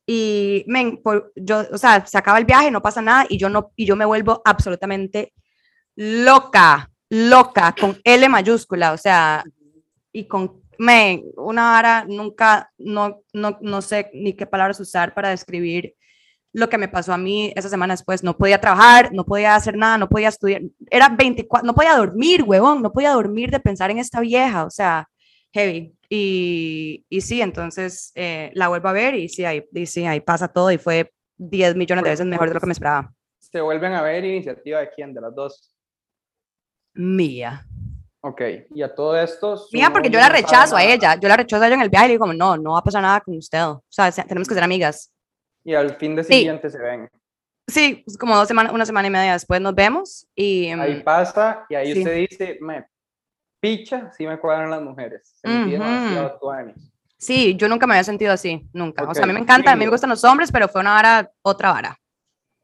Y, 0.07 0.63
men, 0.67 1.01
por, 1.03 1.31
yo, 1.35 1.63
o 1.71 1.77
sea, 1.77 2.03
se 2.05 2.17
acaba 2.17 2.39
el 2.39 2.45
viaje, 2.45 2.71
no 2.71 2.81
pasa 2.81 3.01
nada 3.01 3.25
y 3.29 3.37
yo, 3.37 3.49
no, 3.49 3.71
y 3.75 3.85
yo 3.85 3.95
me 3.95 4.05
vuelvo 4.05 4.41
absolutamente 4.45 5.33
loca, 5.95 6.91
loca, 7.09 7.75
con 7.79 7.97
L 8.03 8.29
mayúscula, 8.29 8.93
o 8.93 8.97
sea, 8.97 9.43
y 10.11 10.27
con, 10.27 10.61
men, 10.77 11.23
una 11.37 11.71
vara, 11.71 12.05
nunca, 12.07 12.71
no, 12.77 13.21
no, 13.33 13.57
no 13.61 13.81
sé 13.81 14.09
ni 14.13 14.33
qué 14.33 14.45
palabras 14.45 14.79
usar 14.79 15.13
para 15.13 15.29
describir 15.29 15.95
lo 16.55 16.69
que 16.69 16.77
me 16.77 16.87
pasó 16.87 17.11
a 17.11 17.17
mí 17.17 17.51
esa 17.55 17.67
semana 17.67 17.93
después. 17.93 18.23
No 18.23 18.37
podía 18.37 18.61
trabajar, 18.61 19.11
no 19.11 19.25
podía 19.25 19.55
hacer 19.55 19.75
nada, 19.75 19.97
no 19.97 20.07
podía 20.07 20.29
estudiar. 20.29 20.61
Era 20.89 21.09
24, 21.09 21.67
no 21.67 21.75
podía 21.75 21.97
dormir, 21.97 22.43
huevón, 22.43 22.81
no 22.81 22.93
podía 22.93 23.11
dormir 23.11 23.51
de 23.51 23.59
pensar 23.59 23.91
en 23.91 23.97
esta 23.97 24.21
vieja, 24.21 24.63
o 24.63 24.69
sea, 24.69 25.09
heavy. 25.53 25.93
Y, 26.09 27.03
y 27.09 27.21
sí, 27.21 27.41
entonces 27.41 28.13
eh, 28.15 28.51
la 28.53 28.69
vuelvo 28.69 28.87
a 28.87 28.93
ver 28.93 29.15
y 29.15 29.27
sí, 29.27 29.43
ahí, 29.43 29.65
y 29.73 29.85
sí, 29.85 30.05
ahí 30.05 30.21
pasa 30.21 30.47
todo 30.47 30.71
y 30.71 30.77
fue 30.77 31.11
10 31.37 31.75
millones 31.75 32.05
de 32.05 32.09
veces 32.11 32.25
mejor 32.25 32.47
de 32.47 32.53
lo 32.53 32.61
que 32.61 32.67
me 32.67 32.73
esperaba. 32.73 33.13
¿Se 33.37 33.59
vuelven 33.59 33.91
a 33.93 34.01
ver 34.01 34.23
iniciativa 34.23 34.79
de 34.79 34.89
quién? 34.91 35.13
¿De 35.13 35.19
las 35.19 35.35
dos? 35.35 35.75
Mía. 36.95 37.65
Ok, 38.21 38.41
y 38.73 38.81
a 38.81 38.93
todo 38.93 39.15
esto... 39.19 39.55
Mía, 39.71 39.91
porque 39.93 40.09
yo 40.09 40.19
la 40.19 40.29
rechazo 40.29 40.75
a 40.75 40.83
ella. 40.83 41.15
Yo 41.19 41.27
la 41.29 41.37
rechazo 41.37 41.63
a 41.63 41.67
ella 41.67 41.75
en 41.75 41.81
el 41.81 41.89
viaje 41.89 42.05
y 42.05 42.07
le 42.09 42.13
digo, 42.15 42.33
no, 42.33 42.57
no 42.57 42.71
va 42.73 42.79
a 42.79 42.83
pasar 42.83 43.01
nada 43.03 43.21
con 43.21 43.37
usted. 43.37 43.61
O 43.63 43.83
sea, 43.87 44.11
se- 44.11 44.23
tenemos 44.23 44.47
que 44.47 44.55
ser 44.55 44.63
amigas. 44.63 45.11
Y 45.63 45.73
al 45.75 45.95
fin 45.97 46.15
de 46.15 46.23
Sí. 46.23 46.33
siguiente 46.33 46.69
se 46.69 46.79
ven. 46.79 47.07
Sí, 47.67 48.03
es 48.07 48.17
como 48.17 48.35
dos 48.35 48.47
semanas, 48.47 48.73
una 48.73 48.85
semana 48.85 49.07
y 49.07 49.11
media 49.11 49.33
después 49.33 49.59
nos 49.61 49.75
vemos 49.75 50.27
y... 50.35 50.67
Ahí 50.69 50.95
mm, 50.95 51.03
pasa 51.03 51.65
y 51.69 51.75
ahí 51.75 51.93
sí. 51.93 51.99
usted 51.99 52.15
dice, 52.29 52.57
me 52.61 52.85
picha, 53.59 54.11
sí 54.15 54.25
me 54.27 54.39
cuadran 54.39 54.69
las 54.71 54.81
mujeres. 54.81 55.35
Sentí 55.41 55.73
Ujú. 55.75 55.83
demasiado 55.83 56.37
tuanis. 56.39 56.75
Sí, 57.17 57.55
yo 57.55 57.67
nunca 57.67 57.87
me 57.87 57.93
había 57.95 58.03
sentido 58.03 58.33
así, 58.33 58.67
nunca. 58.73 59.03
o 59.03 59.13
sea, 59.15 59.23
a 59.23 59.27
mí 59.27 59.33
me 59.33 59.39
encanta, 59.39 59.71
a 59.71 59.75
mí 59.75 59.85
me 59.85 59.89
gustan 59.91 60.09
los 60.11 60.23
hombres, 60.23 60.51
pero 60.51 60.67
fue 60.67 60.81
una 60.81 60.91
vara, 60.93 61.31
otra 61.41 61.71
vara. 61.71 61.97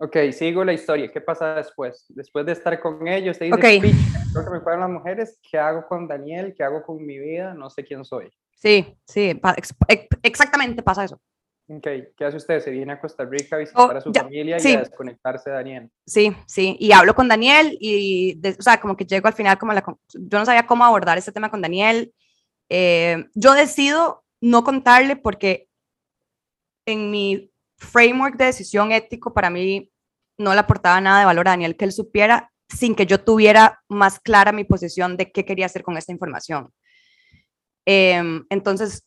Ok, 0.03 0.17
sigo 0.31 0.63
la 0.65 0.73
historia. 0.73 1.11
¿Qué 1.11 1.21
pasa 1.21 1.53
después? 1.53 2.05
Después 2.09 2.43
de 2.43 2.53
estar 2.53 2.79
con 2.79 3.07
ellos, 3.07 3.33
usted 3.35 3.45
dice, 3.55 3.77
Ok. 3.77 3.81
picha, 3.83 4.19
creo 4.33 4.45
que 4.45 4.49
me 4.51 4.61
cuadran 4.61 4.81
las 4.81 4.89
mujeres. 4.89 5.39
¿Qué 5.47 5.59
hago 5.59 5.85
con 5.87 6.07
Daniel? 6.07 6.55
¿Qué 6.57 6.63
hago 6.63 6.81
con 6.81 7.05
mi 7.05 7.19
vida? 7.19 7.53
No 7.53 7.69
sé 7.69 7.83
quién 7.83 8.03
soy. 8.03 8.31
Sí, 8.55 8.97
sí, 9.05 9.39
ex- 9.57 9.75
ex- 9.87 10.07
exactamente 10.23 10.81
pasa 10.81 11.03
eso. 11.03 11.21
Ok, 11.67 11.87
¿qué 12.17 12.25
hace 12.25 12.37
usted? 12.37 12.59
¿Se 12.61 12.71
viene 12.71 12.93
a 12.93 12.99
Costa 12.99 13.25
Rica 13.25 13.57
a 13.57 13.59
visitar 13.59 13.95
Oh, 13.95 13.97
a 13.97 14.01
su 14.01 14.11
ya, 14.11 14.23
familia 14.23 14.57
y 14.57 14.61
sí. 14.61 14.73
a 14.73 14.79
desconectarse 14.79 15.51
de 15.51 15.55
Daniel? 15.55 15.91
Sí, 16.07 16.35
sí, 16.47 16.75
y 16.79 16.91
hablo 16.93 17.13
con 17.13 17.27
Daniel 17.27 17.77
y, 17.79 18.33
de- 18.39 18.55
o 18.57 18.61
sea, 18.63 18.81
como 18.81 18.97
que 18.97 19.05
llego 19.05 19.27
al 19.27 19.35
final, 19.35 19.59
como 19.59 19.71
la, 19.73 19.83
yo 20.13 20.39
no 20.39 20.45
sabía 20.45 20.65
cómo 20.65 20.83
abordar 20.83 21.19
este 21.19 21.31
tema 21.31 21.51
con 21.51 21.61
Daniel. 21.61 22.11
Eh, 22.69 23.23
yo 23.35 23.53
decido 23.53 24.23
no 24.41 24.63
contarle 24.63 25.15
porque 25.15 25.67
en 26.87 27.11
mi 27.11 27.50
framework 27.81 28.37
de 28.37 28.45
decisión 28.45 28.91
ético 28.91 29.33
para 29.33 29.49
mí 29.49 29.91
no 30.37 30.53
le 30.53 30.59
aportaba 30.59 31.01
nada 31.01 31.19
de 31.19 31.25
valor 31.25 31.47
a 31.47 31.51
Daniel 31.51 31.75
que 31.75 31.85
él 31.85 31.91
supiera 31.91 32.51
sin 32.69 32.95
que 32.95 33.05
yo 33.05 33.21
tuviera 33.23 33.81
más 33.89 34.19
clara 34.19 34.51
mi 34.51 34.63
posición 34.63 35.17
de 35.17 35.31
qué 35.31 35.43
quería 35.43 35.65
hacer 35.65 35.83
con 35.83 35.97
esta 35.97 36.11
información. 36.11 36.71
Em, 37.85 38.45
entonces, 38.49 39.05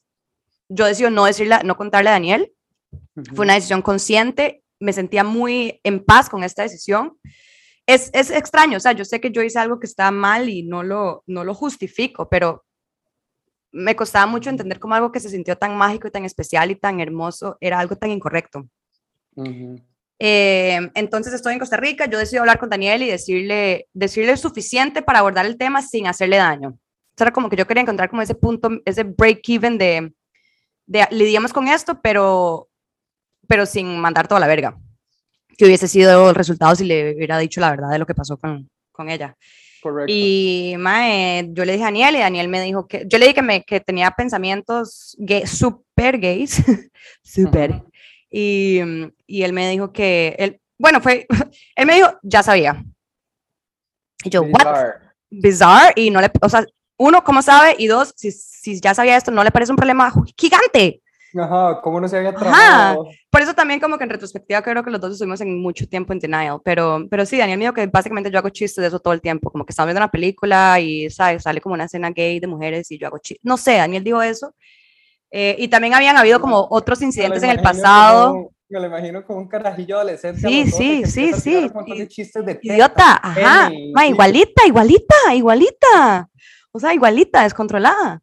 yo 0.68 0.84
decido 0.84 1.10
no 1.10 1.24
decirle, 1.24 1.56
no 1.64 1.76
contarle 1.76 2.10
a 2.10 2.14
Daniel. 2.14 2.52
Fue 3.34 3.44
una 3.44 3.54
decisión 3.54 3.80
consciente, 3.80 4.62
me 4.80 4.92
sentía 4.92 5.24
muy 5.24 5.80
en 5.82 6.04
paz 6.04 6.28
con 6.28 6.44
esta 6.44 6.62
decisión. 6.62 7.16
Es, 7.86 8.10
es 8.12 8.30
extraño, 8.30 8.76
o 8.76 8.80
sea, 8.80 8.92
yo 8.92 9.04
sé 9.04 9.20
que 9.20 9.30
yo 9.30 9.42
hice 9.42 9.58
algo 9.58 9.78
que 9.78 9.86
está 9.86 10.10
mal 10.10 10.48
y 10.48 10.62
no 10.62 10.82
lo, 10.82 11.22
no 11.26 11.44
lo 11.44 11.54
justifico, 11.54 12.28
pero 12.28 12.63
me 13.74 13.96
costaba 13.96 14.26
mucho 14.26 14.50
entender 14.50 14.78
cómo 14.78 14.94
algo 14.94 15.10
que 15.10 15.18
se 15.18 15.28
sintió 15.28 15.58
tan 15.58 15.76
mágico 15.76 16.06
y 16.06 16.10
tan 16.12 16.24
especial 16.24 16.70
y 16.70 16.76
tan 16.76 17.00
hermoso 17.00 17.58
era 17.60 17.80
algo 17.80 17.96
tan 17.96 18.10
incorrecto. 18.10 18.68
Ujú. 19.34 19.80
Eh, 20.20 20.90
entonces 20.94 21.34
estoy 21.34 21.54
en 21.54 21.58
Costa 21.58 21.76
Rica, 21.76 22.06
yo 22.06 22.18
decido 22.18 22.42
hablar 22.42 22.60
con 22.60 22.70
Daniel 22.70 23.02
y 23.02 23.10
decirle, 23.10 23.88
decirle 23.92 24.36
suficiente 24.36 25.02
para 25.02 25.18
abordar 25.18 25.44
el 25.44 25.58
tema 25.58 25.82
sin 25.82 26.06
hacerle 26.06 26.36
daño. 26.36 26.68
O 26.68 27.16
sea, 27.16 27.26
era 27.26 27.32
como 27.32 27.50
que 27.50 27.56
yo 27.56 27.66
quería 27.66 27.82
encontrar 27.82 28.08
como 28.08 28.22
ese 28.22 28.36
punto, 28.36 28.70
ese 28.84 29.02
break-even 29.02 29.76
de, 29.76 30.12
de 30.86 31.08
lidiamos 31.10 31.52
con 31.52 31.66
esto, 31.66 32.00
pero, 32.00 32.68
pero 33.48 33.66
sin 33.66 33.98
mandar 33.98 34.28
toda 34.28 34.40
la 34.40 34.46
verga. 34.46 34.78
Que 35.58 35.64
hubiese 35.64 35.88
sido 35.88 36.30
el 36.30 36.36
resultado 36.36 36.76
si 36.76 36.84
le 36.84 37.16
hubiera 37.16 37.38
dicho 37.38 37.60
la 37.60 37.70
verdad 37.70 37.90
de 37.90 37.98
lo 37.98 38.06
que 38.06 38.14
pasó 38.14 38.36
con, 38.36 38.70
con 38.92 39.10
ella. 39.10 39.36
Correcto. 39.84 40.10
Y 40.10 40.76
mae, 40.78 41.46
yo 41.52 41.62
le 41.66 41.72
dije 41.72 41.84
a 41.84 41.88
Daniel 41.88 42.16
y 42.16 42.20
Daniel 42.20 42.48
me 42.48 42.62
dijo 42.62 42.88
que, 42.88 43.04
yo 43.06 43.18
le 43.18 43.26
dije 43.26 43.34
que, 43.34 43.42
me, 43.42 43.64
que 43.64 43.80
tenía 43.80 44.10
pensamientos 44.12 45.14
gay, 45.18 45.46
super 45.46 46.18
gays, 46.18 46.62
super. 47.22 47.70
Ujú. 47.70 47.90
Y, 48.30 48.80
mm, 48.82 49.12
y 49.26 49.42
él 49.42 49.52
me 49.52 49.68
dijo 49.68 49.92
que, 49.92 50.36
él, 50.38 50.58
bueno, 50.78 51.02
fue, 51.02 51.26
él 51.76 51.84
me 51.84 51.96
dijo, 51.96 52.18
ya 52.22 52.42
sabía. 52.42 52.82
Y 54.24 54.30
yo, 54.30 54.40
what? 54.44 54.64
Bizarre. 54.64 55.00
Bizarre. 55.28 55.92
Y 55.96 56.08
no 56.08 56.22
le, 56.22 56.30
o 56.40 56.48
sea, 56.48 56.64
uno, 56.96 57.22
¿cómo 57.22 57.42
sabe? 57.42 57.76
Y 57.78 57.86
dos, 57.86 58.14
si, 58.16 58.32
si 58.32 58.80
ya 58.80 58.94
sabía 58.94 59.18
esto, 59.18 59.32
no 59.32 59.44
le 59.44 59.50
parece 59.50 59.70
un 59.70 59.76
problema 59.76 60.10
gigante. 60.34 61.02
Ajá, 61.36 61.80
¿cómo 61.82 62.00
no 62.00 62.08
se 62.08 62.16
había 62.16 62.30
Ajá. 62.30 62.38
tramado? 62.38 63.08
Por 63.30 63.42
eso 63.42 63.54
también 63.54 63.80
como 63.80 63.98
que 63.98 64.04
en 64.04 64.10
retrospectiva 64.10 64.62
creo 64.62 64.84
que 64.84 64.90
los 64.90 65.00
dos 65.00 65.12
estuvimos 65.12 65.40
en 65.40 65.60
mucho 65.60 65.86
tiempo 65.88 66.12
en 66.12 66.18
denial, 66.20 66.60
pero, 66.64 67.06
pero 67.10 67.26
sí, 67.26 67.36
Daniel 67.38 67.58
me 67.58 67.64
dijo 67.64 67.74
que 67.74 67.86
básicamente 67.86 68.30
yo 68.30 68.38
hago 68.38 68.50
chistes 68.50 68.82
de 68.82 68.88
eso 68.88 69.00
todo 69.00 69.12
el 69.14 69.20
tiempo, 69.20 69.50
como 69.50 69.64
que 69.64 69.72
estamos 69.72 69.88
viendo 69.88 70.00
una 70.00 70.10
película 70.10 70.78
y 70.80 71.10
¿sabes? 71.10 71.42
sale 71.42 71.60
como 71.60 71.74
una 71.74 71.84
escena 71.84 72.10
gay 72.10 72.38
de 72.40 72.46
mujeres 72.46 72.90
y 72.90 72.98
yo 72.98 73.08
hago 73.08 73.18
chistes, 73.18 73.44
no 73.44 73.56
sé, 73.56 73.74
Daniel 73.76 74.04
dijo 74.04 74.22
eso. 74.22 74.54
Eh, 75.30 75.56
y 75.58 75.66
también 75.66 75.94
habían 75.94 76.16
habido 76.16 76.40
como 76.40 76.68
otros 76.70 77.02
incidentes 77.02 77.42
en 77.42 77.50
el 77.50 77.60
pasado. 77.60 78.28
como- 78.32 78.50
me 78.68 78.80
lo 78.80 78.86
imagino 78.86 79.24
como 79.24 79.40
un 79.40 79.48
carajillo 79.48 79.96
adolescente. 79.96 80.40
Sí, 80.40 80.62
los 80.64 80.70
12 80.70 81.06
sí, 81.06 81.32
sí, 81.34 81.40
sí, 81.40 82.08
chistes 82.08 82.44
de 82.44 82.54
teta, 82.54 82.74
Idiota, 82.74 83.20
ajá, 83.22 83.70
ma, 83.92 84.06
igualita, 84.06 84.66
igualita, 84.66 85.14
igualita. 85.34 86.28
O 86.72 86.80
sea, 86.80 86.92
igualita, 86.94 87.42
descontrolada. 87.44 88.20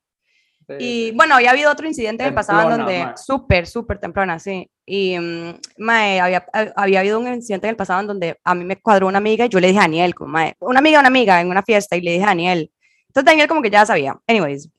Y 0.79 1.12
bueno, 1.12 1.36
había 1.36 1.51
habido 1.51 1.71
otro 1.71 1.88
incidente 1.88 2.23
en 2.23 2.29
el 2.29 2.36
pasado 2.36 2.62
en 2.63 2.77
donde, 2.77 2.99
súper, 3.17 3.67
súper 3.67 3.99
temprana, 3.99 4.39
sí. 4.39 4.69
Y 4.86 5.17
mm, 5.19 5.60
mae, 5.79 6.19
había, 6.19 6.45
ha- 6.53 6.71
había 6.75 6.99
habido 7.01 7.19
un 7.19 7.27
incidente 7.27 7.67
en 7.67 7.71
el 7.71 7.75
pasado 7.75 7.99
en 8.01 8.07
donde 8.07 8.38
a 8.43 8.55
mí 8.55 8.63
me 8.65 8.77
cuadró 8.81 9.07
una 9.07 9.17
amiga 9.17 9.45
y 9.45 9.49
yo 9.49 9.60
le 9.60 9.67
dije 9.67 9.79
a 9.79 9.84
Daniel, 9.84 10.13
como, 10.15 10.31
mae, 10.31 10.55
una 10.60 10.79
amiga, 10.79 10.99
una 10.99 11.07
amiga 11.07 11.41
en 11.41 11.49
una 11.49 11.63
fiesta 11.63 11.95
y 11.95 12.01
le 12.01 12.12
dije 12.12 12.23
a 12.23 12.27
Daniel. 12.27 12.71
Entonces 13.07 13.25
Daniel 13.25 13.47
como 13.47 13.62
que 13.62 13.69
ya 13.69 13.86
sabía. 13.86 14.17
Anyways, 14.27 14.69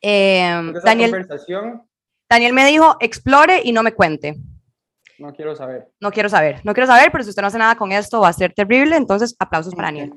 esa 0.00 0.62
Daniel, 0.84 1.10
conversación 1.10 1.82
Daniel 2.28 2.52
me 2.54 2.66
dijo, 2.66 2.96
explore 3.00 3.60
y 3.62 3.72
no 3.72 3.82
me 3.82 3.92
cuente. 3.92 4.36
no 5.18 5.32
quiero 5.32 5.54
saber. 5.54 5.88
No 6.00 6.10
quiero 6.10 6.28
saber, 6.28 6.60
no 6.64 6.72
quiero 6.74 6.86
saber, 6.86 7.12
pero 7.12 7.22
si 7.24 7.30
usted 7.30 7.42
no 7.42 7.48
hace 7.48 7.58
nada 7.58 7.76
con 7.76 7.92
esto 7.92 8.20
va 8.20 8.28
a 8.28 8.32
ser 8.32 8.52
terrible, 8.54 8.96
entonces 8.96 9.36
aplausos 9.38 9.74
para 9.74 9.88
Daniel. 9.88 10.12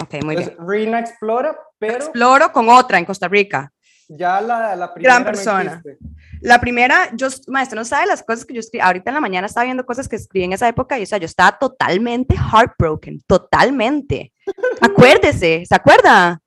Ok, 0.00 0.22
muy 0.24 0.36
bien. 0.36 0.50
Entonces, 0.50 0.56
Rina 0.66 1.00
explora, 1.00 1.58
pero 1.78 1.94
Exploro 1.96 2.52
con 2.52 2.68
otra 2.68 2.98
en 2.98 3.04
Costa 3.04 3.28
Rica. 3.28 3.72
Ya 4.08 4.40
la, 4.40 4.76
la 4.76 4.92
primera 4.92 5.14
Gran 5.14 5.24
no 5.24 5.30
persona. 5.30 5.82
existe. 5.84 5.98
La 6.40 6.60
primera, 6.60 7.10
yo, 7.14 7.28
maestro, 7.48 7.76
no 7.76 7.84
sabe 7.84 8.06
las 8.06 8.22
cosas 8.22 8.44
que 8.44 8.54
yo 8.54 8.60
escribí. 8.60 8.82
Ahorita 8.82 9.10
en 9.10 9.14
la 9.14 9.20
mañana 9.20 9.46
estaba 9.46 9.64
viendo 9.64 9.86
cosas 9.86 10.08
que 10.08 10.16
escribí 10.16 10.44
en 10.44 10.52
esa 10.52 10.68
época 10.68 10.98
y, 10.98 11.02
o 11.02 11.06
sea, 11.06 11.18
yo 11.18 11.26
estaba 11.26 11.58
totalmente 11.58 12.36
heartbroken, 12.36 13.20
totalmente. 13.26 14.32
Acuérdese, 14.80 15.64
¿se 15.66 15.74
acuerda? 15.74 16.40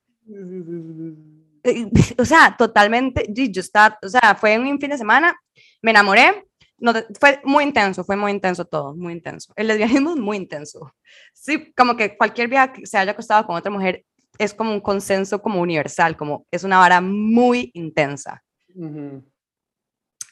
Eh, 1.64 1.90
O 2.18 2.24
sea, 2.24 2.54
totalmente, 2.56 3.26
yo 3.28 3.60
estaba, 3.60 3.98
o 4.02 4.08
sea, 4.08 4.34
fue 4.34 4.58
un 4.58 4.80
fin 4.80 4.90
de 4.90 4.98
semana, 4.98 5.36
me 5.82 5.90
enamoré, 5.90 6.46
no, 6.78 6.94
fue 7.18 7.40
muy 7.44 7.64
intenso, 7.64 8.04
fue 8.04 8.16
muy 8.16 8.32
intenso 8.32 8.64
todo, 8.64 8.96
muy 8.96 9.12
intenso. 9.12 9.52
El 9.54 9.66
lesbianismo 9.66 10.10
es 10.10 10.16
muy 10.16 10.38
intenso. 10.38 10.94
Sí, 11.34 11.72
como 11.76 11.94
que 11.96 12.16
cualquier 12.16 12.48
viaje 12.48 12.72
que 12.80 12.86
se 12.86 12.96
haya 12.96 13.12
acostado 13.12 13.46
con 13.46 13.56
otra 13.56 13.70
mujer 13.70 14.04
es 14.40 14.54
como 14.54 14.72
un 14.72 14.80
consenso 14.80 15.42
como 15.42 15.60
universal, 15.60 16.16
como 16.16 16.46
es 16.50 16.64
una 16.64 16.78
vara 16.78 17.00
muy 17.00 17.70
intensa. 17.74 18.42
Ujú. 18.74 19.22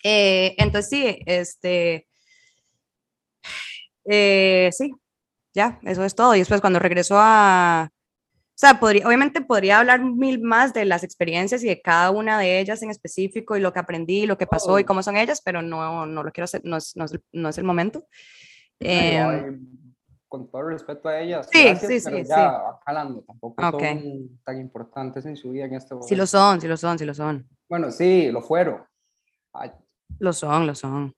Eh, 0.03 0.55
entonces 0.57 0.89
sí, 0.89 1.23
este, 1.27 2.09
eh, 4.07 4.71
sí, 4.73 4.93
ya, 5.55 5.79
eso 5.83 6.05
es 6.05 6.15
todo. 6.15 6.35
Y 6.35 6.39
después 6.39 6.61
cuando 6.63 6.79
regresó 6.79 7.17
a, 7.19 7.91
o 7.91 8.55
sea, 8.55 8.81
podría, 8.81 9.07
obviamente 9.07 9.43
podría 9.43 9.79
hablar 9.81 10.03
mil 10.03 10.41
más 10.41 10.73
de 10.73 10.87
las 10.87 11.05
experiencias 11.05 11.63
y 11.63 11.69
de 11.69 11.83
cada 11.83 12.11
una 12.11 12.39
de 12.39 12.61
ellas 12.61 12.83
en 12.83 12.91
específico 12.91 13.57
y 13.57 13.61
lo 13.61 13.73
que 13.73 13.81
aprendí, 13.81 14.27
lo 14.27 14.39
que 14.39 14.47
pasó 14.47 14.79
y 14.79 14.83
Oh. 14.85 14.87
cómo 14.87 15.03
son 15.03 15.17
ellas, 15.19 15.43
pero 15.45 15.61
no, 15.61 16.07
no 16.07 16.23
lo 16.23 16.33
quiero 16.33 16.45
hacer, 16.47 16.63
no 16.65 16.79
es, 16.79 16.97
no 16.97 17.05
es, 17.05 17.19
no 17.33 17.49
es 17.51 17.59
el 17.59 17.65
momento. 17.65 18.07
Ay, 18.81 19.43
con 20.29 20.51
todo 20.51 20.63
el 20.63 20.73
respeto 20.75 21.09
a 21.09 21.19
ellas. 21.21 21.49
sí, 21.51 21.65
gracias, 21.65 21.91
sí, 21.91 22.01
pero 22.05 22.17
sí, 22.19 22.25
ya 22.29 22.35
sí. 22.35 22.41
va 22.41 22.81
jalando. 22.85 23.23
Tampoco 23.23 23.67
Ok. 23.67 23.81
son 23.81 24.41
tan 24.45 24.61
importantes 24.61 25.25
en 25.27 25.37
su 25.37 25.51
vida 25.51 25.65
en 25.65 25.75
este 25.75 25.95
momento. 25.95 26.09
sí 26.09 26.17
lo 26.17 26.27
son, 26.27 26.61
sí 26.61 26.69
lo 26.69 26.77
son, 26.77 26.99
sí 26.99 27.05
lo 27.05 27.15
son, 27.15 27.49
Bueno, 27.69 27.91
sí, 27.91 28.31
lo 28.31 28.43
fueron. 28.43 28.85
Ay, 29.53 29.73
lo 30.19 30.33
son, 30.33 30.67
lo 30.67 30.75
son, 30.75 31.15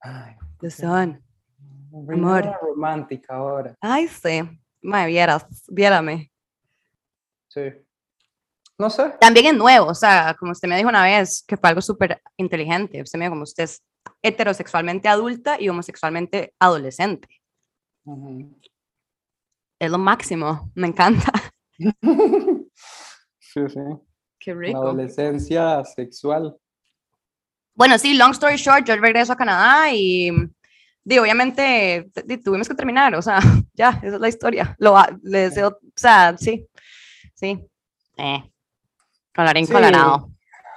ay, 0.00 0.34
lo 0.60 0.70
son. 0.70 1.22
Amor. 1.92 2.58
romántica 2.60 3.34
ahora. 3.36 3.74
Ay, 3.80 4.08
sí, 4.08 4.40
me 4.82 5.06
vieras, 5.06 5.46
viérame. 5.68 6.30
Sí. 7.48 7.60
No 8.78 8.90
sé. 8.90 9.14
También 9.20 9.46
es 9.46 9.54
nuevo, 9.54 9.86
o 9.86 9.94
sea, 9.94 10.34
como 10.38 10.52
usted 10.52 10.68
me 10.68 10.76
dijo 10.76 10.88
una 10.88 11.04
vez, 11.04 11.44
que 11.46 11.56
fue 11.56 11.68
algo 11.68 11.80
súper 11.80 12.20
inteligente. 12.36 13.02
Usted 13.02 13.18
me 13.18 13.24
dijo, 13.26 13.32
como 13.32 13.44
usted 13.44 13.64
es 13.64 13.82
heterosexualmente 14.22 15.08
adulta 15.08 15.60
y 15.60 15.68
homosexualmente 15.68 16.54
adolescente. 16.58 17.28
Es 19.78 19.90
lo 19.90 19.98
máximo, 19.98 20.70
me 20.74 20.88
encanta. 20.88 21.32
sí, 23.38 23.60
sí. 23.68 23.80
Qué 24.38 24.54
rico. 24.54 24.82
La 24.82 24.90
adolescencia 24.90 25.84
sexual. 25.84 26.56
Bueno, 27.74 27.98
sí, 27.98 28.14
long 28.14 28.32
story 28.32 28.56
short, 28.56 28.86
yo 28.86 28.96
regreso 28.96 29.32
a 29.32 29.36
Canadá 29.36 29.92
y, 29.92 30.30
digo, 31.02 31.22
obviamente 31.22 32.10
tuvimos 32.44 32.68
que 32.68 32.74
terminar, 32.74 33.14
o 33.14 33.22
sea, 33.22 33.38
ya, 33.74 34.00
esa 34.02 34.14
es 34.14 34.20
la 34.20 34.28
historia. 34.28 34.76
Lo, 34.78 34.96
le 35.22 35.38
deseo, 35.38 35.68
o 35.68 35.92
sea, 35.96 36.36
sí, 36.36 36.66
sí. 37.34 37.58
Eh, 38.16 38.53
colorín 39.34 39.66
colorado. 39.66 40.30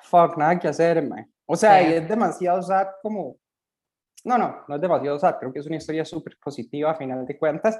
Fuck, 0.03 0.37
nada 0.37 0.59
que 0.59 0.67
hacer, 0.67 1.07
man. 1.07 1.29
O 1.45 1.55
sea, 1.55 1.81
y 1.81 1.93
es 1.93 2.07
demasiado 2.07 2.61
sad 2.61 2.87
como... 3.01 3.37
No, 4.23 4.37
no, 4.37 4.63
no 4.67 4.75
es 4.75 4.81
demasiado 4.81 5.17
sad, 5.19 5.37
creo 5.39 5.53
que 5.53 5.59
es 5.59 5.67
una 5.67 5.77
historia 5.77 6.03
súper 6.03 6.37
positiva 6.41 6.91
a 6.91 6.95
final 6.95 7.25
de 7.25 7.37
cuentas, 7.37 7.79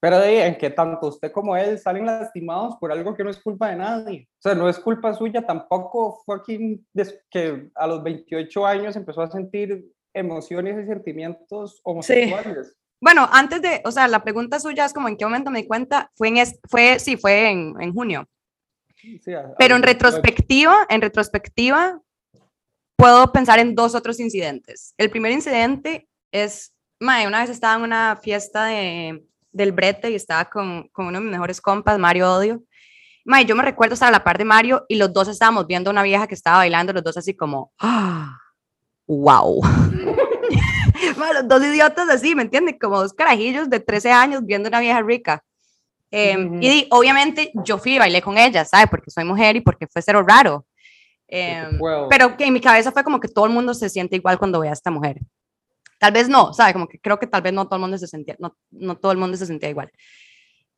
pero 0.00 0.18
de 0.18 0.46
en 0.46 0.58
que 0.58 0.70
tanto 0.70 1.08
usted 1.08 1.32
como 1.32 1.56
él 1.56 1.78
salen 1.78 2.06
lastimados 2.06 2.76
por 2.76 2.92
algo 2.92 3.14
que 3.14 3.24
no 3.24 3.30
es 3.30 3.38
culpa 3.38 3.70
de 3.70 3.76
nadie. 3.76 4.28
O 4.38 4.42
sea, 4.42 4.54
no 4.54 4.68
es 4.68 4.78
culpa 4.78 5.14
suya 5.14 5.42
tampoco. 5.42 6.22
Aquí 6.28 6.84
que 7.30 7.70
a 7.74 7.86
los 7.86 8.02
28 8.02 8.66
años 8.66 8.96
empezó 8.96 9.22
a 9.22 9.30
sentir 9.30 9.86
emociones 10.14 10.84
y 10.84 10.86
sentimientos 10.86 11.80
homosexuales. 11.82 12.76
Bueno, 13.00 13.28
antes 13.30 13.62
de, 13.62 13.80
o 13.84 13.90
sea, 13.90 14.08
la 14.08 14.22
pregunta 14.22 14.60
suya 14.60 14.84
es 14.84 14.92
como 14.92 15.08
en 15.08 15.16
qué 15.16 15.24
momento 15.24 15.50
me 15.50 15.62
di 15.62 15.68
cuenta, 15.68 16.10
fue 16.16 16.28
en, 16.28 16.36
fue, 16.68 16.98
sí, 16.98 17.16
fue 17.16 17.50
en, 17.50 17.74
en 17.80 17.94
junio. 17.94 18.28
Sí, 19.00 19.20
Pero 19.58 19.76
en 19.76 19.82
retrospectiva, 19.82 20.86
en 20.88 21.00
retrospectiva, 21.00 22.00
puedo 22.96 23.32
pensar 23.32 23.58
en 23.60 23.74
dos 23.74 23.94
otros 23.94 24.18
incidentes. 24.18 24.92
El 24.96 25.10
primer 25.10 25.32
incidente 25.32 26.08
es, 26.32 26.74
mae, 26.98 27.26
una 27.26 27.40
vez 27.40 27.50
estaba 27.50 27.76
en 27.76 27.82
una 27.82 28.16
fiesta 28.16 28.66
de, 28.66 29.24
del 29.52 29.72
brete 29.72 30.10
y 30.10 30.16
estaba 30.16 30.46
con, 30.50 30.88
con 30.88 31.06
uno 31.06 31.18
de 31.18 31.24
mis 31.24 31.32
mejores 31.32 31.60
compas, 31.60 31.98
Mario 31.98 32.32
Odio. 32.34 32.62
May, 33.24 33.44
yo 33.44 33.54
me 33.54 33.62
recuerdo 33.62 33.94
estar 33.94 34.08
a 34.08 34.12
la 34.12 34.24
par 34.24 34.38
de 34.38 34.44
Mario 34.44 34.84
y 34.88 34.96
los 34.96 35.12
dos 35.12 35.28
estábamos 35.28 35.66
viendo 35.66 35.90
a 35.90 35.92
una 35.92 36.02
vieja 36.02 36.26
que 36.26 36.34
estaba 36.34 36.58
bailando, 36.58 36.92
los 36.92 37.04
dos 37.04 37.16
así 37.16 37.36
como, 37.36 37.72
¡ah! 37.78 38.36
¡Wow! 39.06 39.62
los 41.34 41.48
dos 41.48 41.62
idiotas 41.62 42.08
así, 42.08 42.34
¿me 42.34 42.42
entiendes? 42.42 42.76
Como 42.80 43.00
dos 43.00 43.12
carajillos 43.12 43.70
de 43.70 43.80
13 43.80 44.10
años 44.10 44.44
viendo 44.44 44.68
una 44.68 44.80
vieja 44.80 45.02
rica. 45.02 45.44
Em, 46.10 46.62
y 46.62 46.86
obviamente 46.90 47.52
yo 47.64 47.78
fui 47.78 47.96
y 47.96 47.98
bailé 47.98 48.22
con 48.22 48.38
ella, 48.38 48.64
¿sabes? 48.64 48.88
Porque 48.90 49.10
soy 49.10 49.24
mujer 49.24 49.56
y 49.56 49.60
porque 49.60 49.86
fue 49.86 50.02
cero 50.02 50.24
raro. 50.26 50.66
Em, 51.26 51.78
pero 52.08 52.36
que 52.36 52.46
en 52.46 52.54
mi 52.54 52.60
cabeza 52.60 52.90
fue 52.90 53.04
como 53.04 53.20
que 53.20 53.28
todo 53.28 53.44
el 53.44 53.52
mundo 53.52 53.74
se 53.74 53.90
siente 53.90 54.16
igual 54.16 54.38
cuando 54.38 54.60
ve 54.60 54.70
a 54.70 54.72
esta 54.72 54.90
mujer. 54.90 55.18
Tal 55.98 56.12
vez 56.12 56.28
no, 56.28 56.54
¿sabe? 56.54 56.72
Como 56.72 56.88
que 56.88 56.98
creo 56.98 57.18
que 57.18 57.26
tal 57.26 57.42
vez 57.42 57.52
no 57.52 57.66
todo 57.66 57.76
el 57.76 57.82
mundo 57.82 57.98
se 57.98 58.06
sentía, 58.06 58.36
no, 58.38 58.56
no 58.70 58.96
todo 58.96 59.12
el 59.12 59.18
mundo 59.18 59.36
se 59.36 59.46
sentía 59.46 59.68
igual. 59.68 59.90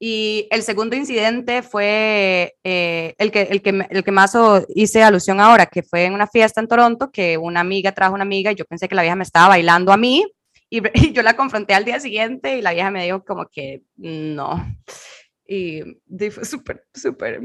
Y 0.03 0.49
el 0.51 0.63
segundo 0.63 0.97
incidente 0.97 1.63
fue 1.63 2.57
eh, 2.65 3.15
el, 3.19 3.31
que, 3.31 3.43
el, 3.43 3.61
que, 3.61 3.87
el 3.91 4.03
que 4.03 4.13
más 4.13 4.33
hice 4.75 5.03
alusión 5.03 5.41
ahora, 5.41 5.67
que 5.67 5.83
fue 5.83 6.07
en 6.07 6.15
una 6.15 6.27
fiesta 6.27 6.59
en 6.59 6.69
Toronto, 6.69 7.11
que 7.13 7.37
una 7.37 7.61
amiga 7.61 7.93
trajo 7.93 8.15
una 8.15 8.23
amiga 8.23 8.51
y 8.51 8.55
yo 8.55 8.65
pensé 8.65 8.89
que 8.89 8.95
la 8.95 9.03
vieja 9.03 9.15
me 9.15 9.25
estaba 9.25 9.49
bailando 9.49 9.93
a 9.93 9.99
mí 9.99 10.25
y, 10.71 10.81
yo 11.13 11.23
la 11.23 11.37
confronté 11.37 11.75
al 11.75 11.85
día 11.85 12.01
siguiente 12.01 12.57
y 12.57 12.63
la 12.63 12.73
vieja 12.73 12.91
me 12.91 13.05
dijo 13.05 13.25
como 13.25 13.47
que 13.47 13.83
no. 13.97 14.65
Y, 15.53 15.83
fue 16.31 16.45
súper, 16.45 16.87
súper... 16.95 17.41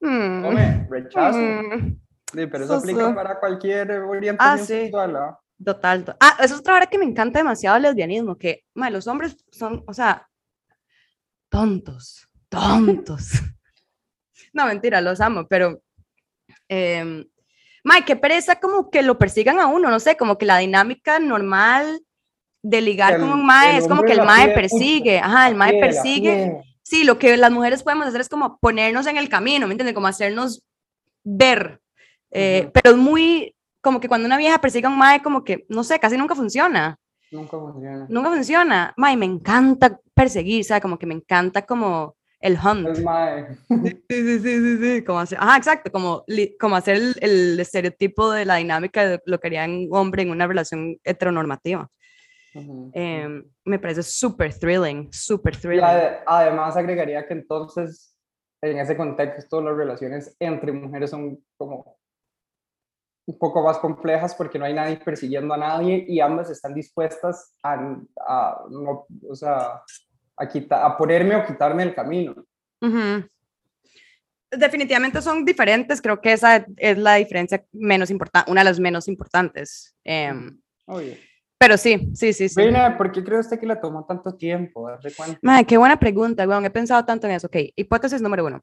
Mm, 0.00 0.44
Hombre, 0.44 0.86
rechazo. 0.88 1.38
Mm, 1.38 2.00
sí, 2.32 2.46
pero 2.46 2.64
eso 2.64 2.76
aplica 2.76 3.14
para 3.14 3.38
cualquier 3.38 3.90
orientación 3.90 4.58
ah, 4.58 4.66
sexual, 4.66 5.12
¿no? 5.12 5.38
Total. 5.62 6.16
Ah, 6.18 6.36
eso 6.40 6.54
es 6.54 6.60
otra 6.60 6.76
hora 6.76 6.86
que 6.86 6.96
me 6.96 7.04
encanta 7.04 7.40
demasiado 7.40 7.76
el 7.76 7.82
lesbianismo, 7.82 8.38
que 8.38 8.64
los 8.74 9.06
hombres 9.06 9.36
son, 9.50 9.84
o 9.86 9.92
sea, 9.92 10.26
tontos, 11.50 12.26
tontos. 12.48 13.32
no, 14.54 14.64
mentira, 14.66 15.02
los 15.02 15.20
amo, 15.20 15.46
pero... 15.46 15.82
Eh, 16.70 17.28
qué 18.06 18.16
pereza 18.16 18.60
como 18.60 18.90
que 18.90 19.02
lo 19.02 19.18
persigan 19.18 19.60
a 19.60 19.66
uno, 19.66 19.90
no 19.90 20.00
sé, 20.00 20.16
como 20.16 20.38
que 20.38 20.46
la 20.46 20.56
dinámica 20.56 21.18
normal 21.18 22.00
de 22.62 22.80
ligar 22.80 23.18
con 23.18 23.30
un 23.30 23.44
mae 23.44 23.76
es 23.76 23.88
como 23.88 24.02
que 24.02 24.12
el 24.12 24.22
mae 24.22 24.50
persigue, 24.50 25.18
ajá, 25.18 25.48
el 25.48 25.56
mae 25.56 25.78
persigue. 25.80 26.62
Sí, 26.82 27.04
lo 27.04 27.18
que 27.18 27.36
las 27.36 27.50
mujeres 27.50 27.82
podemos 27.82 28.06
hacer 28.06 28.20
es 28.20 28.28
como 28.28 28.58
ponernos 28.58 29.06
en 29.06 29.16
el 29.16 29.28
camino, 29.28 29.66
¿me 29.66 29.72
entiendes? 29.72 29.94
Como 29.94 30.06
hacernos 30.06 30.62
ver. 31.24 31.80
Eh, 32.30 32.70
pero 32.72 32.90
es 32.90 32.96
muy, 32.96 33.54
como 33.80 34.00
que 34.00 34.08
cuando 34.08 34.26
una 34.26 34.36
vieja 34.36 34.60
persigue 34.60 34.86
a 34.86 34.90
un 34.90 34.98
mae, 34.98 35.22
como 35.22 35.44
que, 35.44 35.64
no 35.68 35.84
sé, 35.84 35.98
casi 35.98 36.16
nunca 36.16 36.34
funciona. 36.34 36.98
Nunca 37.30 37.58
funciona. 37.58 38.06
Nunca 38.08 38.30
funciona. 38.30 38.94
Mae, 38.96 39.16
me 39.16 39.26
encanta 39.26 40.00
perseguir, 40.14 40.64
¿sabes? 40.64 40.82
Como 40.82 40.98
que 40.98 41.06
me 41.06 41.14
encanta 41.14 41.62
como 41.62 42.16
el 42.40 42.58
hunt. 42.58 42.88
El 42.88 43.04
mae. 43.04 43.46
Sí, 43.68 44.04
sí, 44.08 44.38
sí, 44.40 44.78
sí, 44.78 45.04
Como 45.04 45.20
hacer, 45.20 45.38
ajá, 45.40 45.56
exacto, 45.56 45.90
como, 45.90 46.24
como 46.60 46.76
hacer 46.76 46.96
el, 46.96 47.14
el, 47.20 47.60
estereotipo 47.60 48.30
de 48.30 48.44
la 48.44 48.56
dinámica 48.56 49.06
de 49.06 49.20
lo 49.24 49.40
que 49.40 49.46
haría 49.46 49.64
un 49.64 49.88
hombre 49.92 50.22
en 50.22 50.30
una 50.30 50.46
relación 50.46 50.96
heteronormativa. 51.04 51.88
Em, 52.54 53.44
me 53.64 53.78
parece 53.78 54.02
súper 54.02 54.52
thrilling, 54.54 55.10
súper 55.12 55.56
thrilling. 55.56 55.84
además 56.26 56.76
agregaría 56.76 57.26
que 57.26 57.34
entonces, 57.34 58.14
en 58.60 58.78
ese 58.78 58.96
contexto, 58.96 59.62
las 59.62 59.76
relaciones 59.76 60.36
entre 60.38 60.72
mujeres 60.72 61.10
son 61.10 61.42
como 61.56 61.96
un 63.24 63.38
poco 63.38 63.62
más 63.62 63.78
complejas 63.78 64.34
porque 64.34 64.58
no 64.58 64.64
hay 64.64 64.74
nadie 64.74 64.96
persiguiendo 64.96 65.54
a 65.54 65.56
nadie 65.56 66.04
y 66.08 66.20
ambas 66.20 66.50
están 66.50 66.74
dispuestas 66.74 67.54
a, 67.62 67.74
a 68.26 68.64
no, 68.68 69.06
o 69.28 69.34
sea, 69.34 69.82
a, 70.36 70.48
quitar, 70.48 70.84
a 70.84 70.96
ponerme 70.96 71.36
o 71.36 71.46
quitarme 71.46 71.84
el 71.84 71.94
camino. 71.94 72.44
Definitivamente 74.50 75.22
son 75.22 75.44
diferentes, 75.44 76.02
creo 76.02 76.20
que 76.20 76.32
esa 76.32 76.66
es 76.76 76.98
la 76.98 77.14
diferencia 77.14 77.64
menos 77.72 78.10
importante, 78.10 78.50
una 78.50 78.60
de 78.60 78.64
las 78.66 78.80
menos 78.80 79.08
importantes. 79.08 79.96
Eh, 80.04 80.34
Pero 81.62 81.78
sí, 81.78 82.10
sí, 82.12 82.32
sí, 82.32 82.48
sí. 82.48 82.60
¿por 82.98 83.12
qué 83.12 83.22
cree 83.22 83.38
usted 83.38 83.56
que 83.56 83.66
le 83.66 83.76
tomó 83.76 84.04
tanto 84.04 84.34
tiempo? 84.34 84.90
Madre, 85.42 85.64
qué 85.64 85.78
buena 85.78 85.96
pregunta, 85.96 86.44
bueno, 86.44 86.66
he 86.66 86.70
pensado 86.70 87.04
tanto 87.04 87.28
en 87.28 87.34
eso. 87.34 87.46
Ok, 87.46 87.56
hipótesis 87.76 88.20
número 88.20 88.44
uno. 88.44 88.60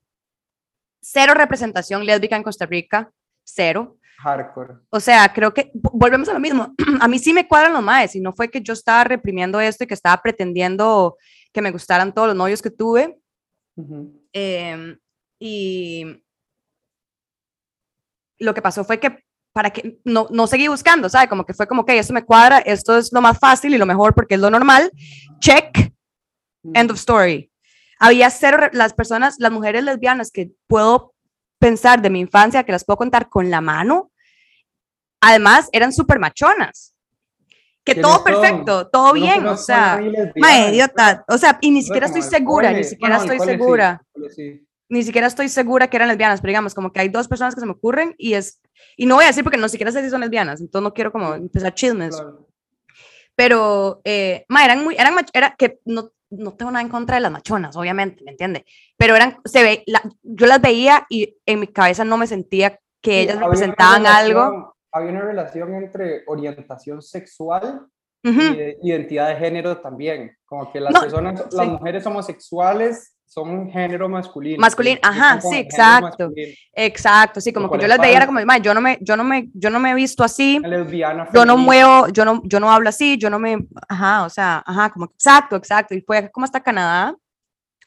Cero 1.02 1.34
representación 1.34 2.06
lésbica 2.06 2.36
en 2.36 2.44
Costa 2.44 2.66
Rica, 2.66 3.10
cero. 3.46 3.98
Hardcore. 4.18 4.80
O 4.90 5.00
sea, 5.00 5.32
creo 5.32 5.54
que 5.54 5.72
volvemos 5.74 6.28
a 6.28 6.34
lo 6.34 6.42
mismo. 6.42 6.76
A 7.00 7.08
mí 7.08 7.20
sí 7.20 7.32
me 7.32 7.48
cuadran 7.48 7.72
los 7.72 7.82
maes, 7.82 8.18
y 8.18 8.20
no 8.20 8.34
fue 8.34 8.52
que 8.52 8.62
yo 8.62 8.74
estaba 8.74 9.06
reprimiendo 9.06 9.62
esto 9.62 9.86
y 9.86 9.88
que 9.88 9.94
estaba 9.94 10.22
pretendiendo 10.22 11.16
que 11.54 11.62
me 11.62 11.72
gustaran 11.72 12.14
todos 12.14 12.28
los 12.28 12.36
novios 12.36 12.62
que 12.62 12.70
tuve. 12.70 13.18
Em, 14.34 15.00
y 15.40 16.22
lo 18.40 18.54
que 18.54 18.62
pasó 18.62 18.84
fue 18.84 19.00
que 19.00 19.24
para 19.60 19.72
que 19.72 20.00
no, 20.06 20.26
no 20.30 20.48
seguí 20.48 20.70
buscando, 20.70 21.10
¿sabes? 21.10 21.28
Como 21.28 21.46
que 21.46 21.54
fue 21.54 21.68
como 21.68 21.84
que 21.84 22.00
esto 22.00 22.14
me 22.14 22.24
cuadra, 22.24 22.60
esto 22.60 22.98
es 22.98 23.12
lo 23.12 23.20
más 23.20 23.38
fácil 23.38 23.74
y 23.74 23.78
lo 23.78 23.86
mejor 23.86 24.16
porque 24.16 24.36
es 24.36 24.40
lo 24.40 24.50
normal. 24.50 24.90
Check. 25.42 25.92
End 26.74 26.90
of 26.90 26.96
story. 26.96 27.52
Había 28.00 28.30
cero, 28.30 28.70
las 28.72 28.94
personas, 28.94 29.36
las 29.38 29.52
mujeres 29.52 29.84
lesbianas 29.84 30.32
que 30.32 30.52
puedo 30.66 31.14
pensar 31.60 32.02
de 32.02 32.10
mi 32.10 32.22
infancia, 32.22 32.64
que 32.64 32.72
las 32.72 32.86
puedo 32.86 32.96
contar 32.96 33.28
con 33.28 33.50
la 33.50 33.60
mano, 33.60 34.14
además 35.20 35.68
eran 35.74 35.92
súper 35.92 36.20
machonas. 36.20 36.96
Que 37.84 37.96
todo 37.96 38.24
perfecto, 38.24 38.88
todo 38.88 39.12
bien, 39.12 39.46
o 39.46 39.58
sea, 39.58 40.00
ma 40.38 40.58
idiota, 40.70 41.26
o 41.28 41.38
sea, 41.38 41.58
y 41.60 41.70
ni 41.70 41.82
siquiera 41.82 42.06
estoy 42.06 42.22
segura, 42.22 42.72
ni 42.72 42.86
siquiera 42.86 43.18
estoy 43.18 43.40
segura. 43.40 44.02
Ni 44.90 45.04
siquiera 45.04 45.28
estoy 45.28 45.50
segura 45.50 45.88
que 45.88 45.98
eran 45.98 46.10
lesbianas, 46.10 46.42
pero 46.42 46.50
digamos, 46.50 46.74
como 46.74 46.92
que 46.92 47.00
hay 47.00 47.10
dos 47.10 47.28
personas 47.28 47.54
que 47.54 47.62
se 47.62 47.68
me 47.68 47.74
ocurren 47.74 48.16
y 48.18 48.34
es, 48.34 48.60
y 48.98 49.06
no 49.06 49.16
voy 49.16 49.26
a 49.26 49.28
decir 49.28 49.44
porque 49.44 49.58
no 49.58 49.70
siquiera 49.70 49.92
sé 49.92 50.04
si 50.04 50.10
son 50.10 50.22
lesbianas, 50.22 50.60
entonces 50.60 50.84
no 50.84 50.94
quiero 50.94 51.12
como 51.12 51.36
empezar 51.36 51.74
chismes. 51.76 52.22
Pero, 53.36 54.02
eh, 54.04 54.46
ma, 54.50 54.66
eran 54.66 54.84
muy, 54.84 54.96
eran, 54.96 55.14
era 55.32 55.56
que 55.56 55.80
no, 55.86 56.12
no 56.32 56.54
tengo 56.54 56.72
nada 56.72 56.82
en 56.82 56.90
contra 56.90 57.16
de 57.16 57.22
las 57.22 57.32
machonas, 57.32 57.76
obviamente, 57.78 58.24
¿me 58.24 58.32
entiende? 58.32 58.66
Pero 58.98 59.16
eran, 59.16 59.38
se 59.46 59.64
ve, 59.64 59.86
yo 60.24 60.48
las 60.48 60.60
veía 60.60 61.06
y 61.08 61.38
en 61.46 61.60
mi 61.60 61.68
cabeza 61.68 62.04
no 62.04 62.18
me 62.18 62.28
sentía 62.28 62.80
que 63.02 63.22
ellas 63.22 63.40
representaban 63.40 64.06
algo. 64.06 64.76
Había 64.92 65.12
una 65.12 65.22
relación 65.22 65.76
entre 65.76 66.24
orientación 66.26 67.02
sexual 67.02 67.86
y 68.24 68.90
identidad 68.90 69.30
de 69.30 69.36
género 69.36 69.78
también, 69.78 70.36
como 70.46 70.72
que 70.72 70.80
las 70.80 71.00
personas, 71.00 71.54
las 71.54 71.68
mujeres 71.68 72.06
homosexuales 72.06 73.16
son 73.30 73.50
un 73.50 73.72
género 73.72 74.10
masculino. 74.10 74.60
Masculino, 74.60 75.00
ajá, 75.02 75.40
sí, 75.40 75.56
exacto. 75.56 76.32
Exacto, 76.74 77.40
sí, 77.40 77.54
como 77.54 77.72
que 77.72 77.80
yo 77.80 77.88
las 77.88 78.00
veía 78.00 78.18
era 78.18 78.26
como, 78.26 78.40
yo 78.62 78.74
no 78.74 78.82
me, 78.82 78.98
yo 79.02 79.16
no 79.16 79.24
me, 79.24 79.50
yo 79.54 79.70
no 79.70 79.80
me 79.80 79.92
he 79.92 79.96
visto 79.96 80.24
así. 80.24 80.60
yo 81.34 81.46
no 81.46 81.56
muevo, 81.56 82.10
yo 82.10 82.26
no, 82.26 82.42
yo 82.44 82.60
no 82.60 82.72
hablo 82.72 82.90
así, 82.90 83.18
yo 83.18 83.30
no 83.30 83.40
me, 83.40 83.58
ajá, 83.88 84.26
o 84.26 84.30
sea, 84.30 84.62
ajá, 84.66 84.90
como, 84.90 85.06
exacto, 85.06 85.56
exacto. 85.56 85.94
Y 85.94 86.02
fue 86.02 86.30
como 86.32 86.44
hasta 86.44 86.60
Canadá, 86.60 87.16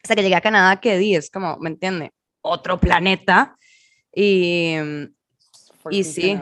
hasta 0.02 0.14
que 0.14 0.22
llegué 0.22 0.36
a 0.36 0.40
Canadá 0.40 0.80
que 0.80 0.96
di, 0.96 1.16
es 1.16 1.28
como, 1.28 1.58
¿me 1.58 1.70
entiende? 1.70 2.12
otro 2.42 2.78
planeta. 2.78 3.56
Y, 4.14 4.76
y 5.90 6.04
sí. 6.04 6.38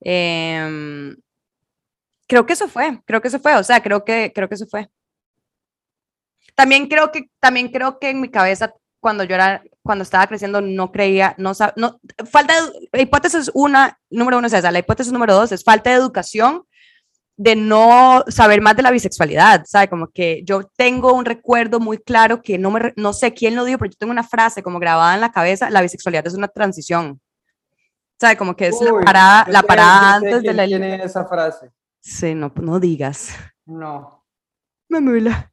Em, 0.00 1.16
creo 2.28 2.46
que 2.46 2.52
eso 2.52 2.68
fue, 2.68 3.00
creo 3.04 3.20
que 3.20 3.28
eso 3.28 3.40
fue, 3.40 3.56
o 3.56 3.64
sea, 3.64 3.82
creo 3.82 4.04
que, 4.04 4.30
creo 4.34 4.48
que 4.48 4.54
eso 4.54 4.66
fue. 4.66 4.88
También 6.54 6.88
creo 6.88 7.10
que, 7.10 7.30
también 7.40 7.68
creo 7.68 7.98
que 7.98 8.10
en 8.10 8.20
mi 8.20 8.30
cabeza, 8.30 8.74
cuando 9.00 9.24
yo 9.24 9.34
era, 9.34 9.62
cuando 9.82 10.02
estaba 10.02 10.26
creciendo, 10.26 10.60
no 10.60 10.92
creía, 10.92 11.34
no, 11.36 11.52
no 11.76 12.00
falta, 12.30 12.54
la 12.92 13.00
hipótesis 13.02 13.50
una, 13.54 13.98
número 14.10 14.38
uno 14.38 14.46
es 14.46 14.52
esa, 14.52 14.70
la 14.70 14.78
hipótesis 14.78 15.12
número 15.12 15.34
dos 15.34 15.52
es 15.52 15.64
falta 15.64 15.90
de 15.90 15.96
educación 15.96 16.64
de 17.36 17.56
no 17.56 18.24
saber 18.28 18.60
más 18.60 18.76
de 18.76 18.82
la 18.82 18.92
bisexualidad, 18.92 19.64
¿sabe? 19.66 19.88
Como 19.88 20.06
que 20.08 20.42
yo 20.44 20.62
tengo 20.76 21.12
un 21.12 21.24
recuerdo 21.24 21.80
muy 21.80 21.98
claro 21.98 22.42
que 22.42 22.58
no, 22.58 22.70
me, 22.70 22.92
no 22.96 23.12
sé 23.12 23.34
quién 23.34 23.56
lo 23.56 23.64
dijo, 23.64 23.78
pero 23.78 23.90
yo 23.90 23.98
tengo 23.98 24.12
una 24.12 24.22
frase 24.22 24.62
como 24.62 24.78
grabada 24.78 25.14
en 25.14 25.20
la 25.20 25.32
cabeza, 25.32 25.70
la 25.70 25.82
bisexualidad 25.82 26.26
es 26.26 26.34
una 26.34 26.48
transición. 26.48 27.20
¿Sabe? 28.20 28.36
Como 28.36 28.54
que 28.54 28.68
es 28.68 28.80
la 28.80 28.92
parada, 29.04 29.46
la 29.48 29.62
parada 29.62 30.14
antes 30.14 30.42
de 30.42 30.54
la... 30.54 30.66
tiene 30.66 31.02
esa 31.02 31.24
frase? 31.26 31.72
Sí, 32.00 32.34
no, 32.34 32.52
no 32.54 32.78
digas. 32.78 33.30
No. 33.66 34.24
Mamula. 34.88 35.50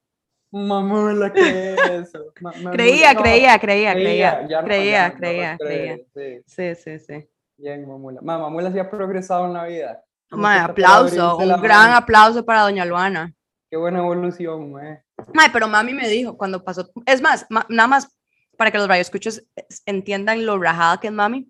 Mamula, 0.52 1.32
¿qué 1.32 1.74
es 1.74 1.80
eso? 1.90 2.34
creía, 2.72 3.16
creía, 3.16 3.58
creía, 3.58 3.94
creía, 3.94 4.48
creía, 4.64 5.14
creía, 5.16 5.58
creía, 5.58 5.98
Sí, 6.46 6.76
sí, 6.76 7.00
sí. 7.00 7.30
Bien, 7.58 7.88
mamula. 7.88 8.22
mamula 8.22 8.72
sí 8.72 8.80
ha 8.80 8.90
progresado 8.90 9.46
en 9.46 9.54
la 9.54 9.66
vida. 9.66 10.04
Mae, 10.32 10.60
aplauso, 10.60 11.38
un 11.38 11.62
gran 11.62 11.92
aplauso 11.92 12.46
para 12.46 12.62
doña 12.62 12.86
Luana. 12.86 13.34
Qué 13.70 13.78
buena 13.78 14.00
evolución, 14.00 14.74
mae. 14.74 15.04
Mae, 15.34 15.50
pero 15.52 15.68
mami 15.68 15.94
me 15.94 16.10
dijo 16.10 16.38
cuando 16.38 16.64
pasó, 16.64 16.90
es 17.06 17.22
más, 17.22 17.46
nada 17.70 17.88
más 17.88 18.10
para 18.58 18.72
que 18.72 18.78
los 18.78 18.88
radioescuchos 18.88 19.44
entiendan 19.86 20.46
lo 20.46 20.60
rajada 20.60 21.00
que 21.00 21.08
es 21.08 21.14
mami. 21.14 21.48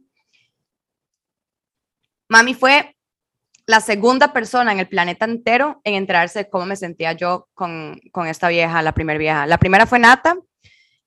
Mami 2.30 2.54
fue 2.54 2.96
la 3.71 3.81
segunda 3.81 4.34
persona 4.34 4.71
en 4.71 4.79
el 4.79 4.88
planeta 4.88 5.25
entero 5.25 5.81
en 5.84 5.95
enterarse 5.95 6.39
de 6.39 6.49
cómo 6.49 6.65
me 6.65 6.75
sentía 6.75 7.13
yo 7.13 7.47
con, 7.53 7.99
con 8.12 8.27
esta 8.27 8.49
vieja, 8.49 8.81
la 8.81 8.93
primera 8.93 9.17
vieja. 9.17 9.47
La 9.47 9.57
primera 9.57 9.86
fue 9.86 9.99
Nata 9.99 10.36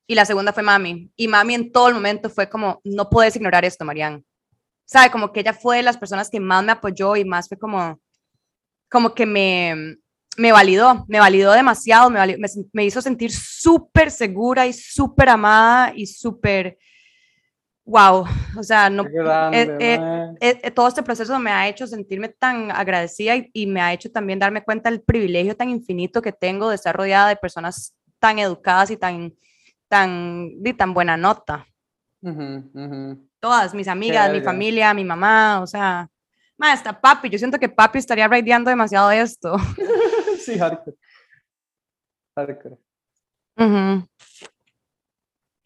y 0.07 0.14
la 0.14 0.24
segunda 0.24 0.53
fue 0.53 0.62
mami. 0.62 1.11
Y 1.16 1.29
mami 1.29 1.55
en 1.55 1.72
todo 1.72 1.88
el 1.88 1.94
momento 1.94 2.29
fue 2.29 2.48
como, 2.48 2.81
no 2.85 3.09
puedes 3.09 3.37
ignorar 3.37 3.64
esto, 3.64 3.85
Marianne 3.85 4.24
sabe, 4.87 5.11
como 5.11 5.33
que 5.33 5.40
ella 5.40 5.53
fue 5.53 5.79
de 5.79 5.83
las 5.83 5.96
personas 5.96 6.31
que 6.31 6.40
más 6.40 6.64
me 6.64 6.72
apoyó 6.72 7.16
y 7.16 7.24
más 7.24 7.48
fue 7.48 7.59
como, 7.59 8.00
como 8.90 9.14
que 9.14 9.27
me, 9.27 9.96
me 10.37 10.53
validó, 10.53 11.05
me 11.09 11.18
validó 11.18 11.53
demasiado, 11.53 12.11
me, 12.11 12.37
me, 12.72 12.85
hizo 12.85 13.00
sentir 13.00 13.33
súper 13.33 14.11
segura 14.11 14.66
y 14.66 14.72
súper 14.72 15.31
amada 15.31 15.92
y 15.94 16.07
súper, 16.07 16.79
wow, 17.85 18.25
o 18.57 18.62
sea, 18.62 18.88
no, 18.88 19.05
eh, 19.05 19.77
eh, 19.81 20.31
eh, 20.40 20.70
todo 20.70 20.88
este 20.88 21.03
proceso 21.03 21.38
me 21.38 21.51
ha 21.51 21.68
hecho 21.68 21.87
sentirme 21.87 22.29
tan 22.29 22.70
agradecida 22.70 23.35
y, 23.53 23.66
me 23.66 23.81
ha 23.81 23.92
hecho 23.92 24.11
también 24.11 24.38
darme 24.38 24.64
cuenta 24.64 24.90
del 24.90 25.03
privilegio 25.03 25.57
tan 25.57 25.68
infinito 25.68 26.23
que 26.23 26.33
tengo 26.33 26.70
de 26.70 26.77
estar 26.77 26.97
rodeada 26.97 27.29
de 27.29 27.37
personas 27.37 27.94
tan 28.18 28.38
educadas 28.38 28.90
y 28.90 28.97
tan, 28.97 29.35
tan, 29.88 30.62
de 30.62 30.73
tan 30.73 30.94
buena 30.94 31.16
nota 31.16 31.66
todas, 33.40 33.75
mis 33.75 33.88
amigas, 33.88 34.33
mi 34.33 34.40
familia, 34.40 34.94
mi 34.94 35.05
mamá, 35.05 35.61
o 35.61 35.66
sea, 35.66 36.09
más 36.57 36.79
hasta 36.79 36.99
papi, 36.99 37.29
yo 37.29 37.38
siento 37.38 37.59
que 37.59 37.68
papi 37.68 37.99
estaría 37.99 38.27
raideando 38.27 38.70
demasiado 38.70 39.11
esto. 39.11 39.57
sí, 40.38 40.59
hardcore. 40.59 40.97
Hardcore. 42.35 42.79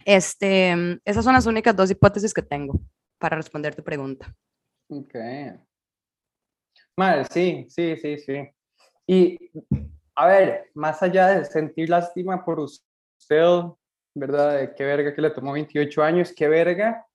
Este, 0.09 0.75
esas 1.05 1.23
son 1.23 1.35
las 1.35 1.45
únicas 1.45 1.77
dos 1.77 1.91
hipótesis 1.91 2.33
que 2.33 2.41
tengo 2.41 2.81
para 3.19 3.37
responder 3.37 3.75
tu 3.75 3.85
pregunta. 3.85 4.35
Ok. 4.89 5.15
Madre, 6.97 7.27
sí, 7.31 7.67
sí, 7.69 7.95
sí, 7.99 8.17
sí. 8.17 8.49
Y, 9.07 9.39
a 10.15 10.27
ver, 10.29 10.71
más 10.73 11.03
allá 11.03 11.27
de 11.27 11.45
sentir 11.45 11.91
lástima 11.91 12.43
por 12.43 12.59
usted, 12.59 13.65
¿verdad? 14.15 14.75
qué 14.75 14.85
verga 14.85 15.15
que 15.15 15.21
le 15.21 15.29
tomó 15.29 15.53
28 15.53 16.03
años, 16.03 16.33
qué 16.35 16.49
verga 16.49 17.07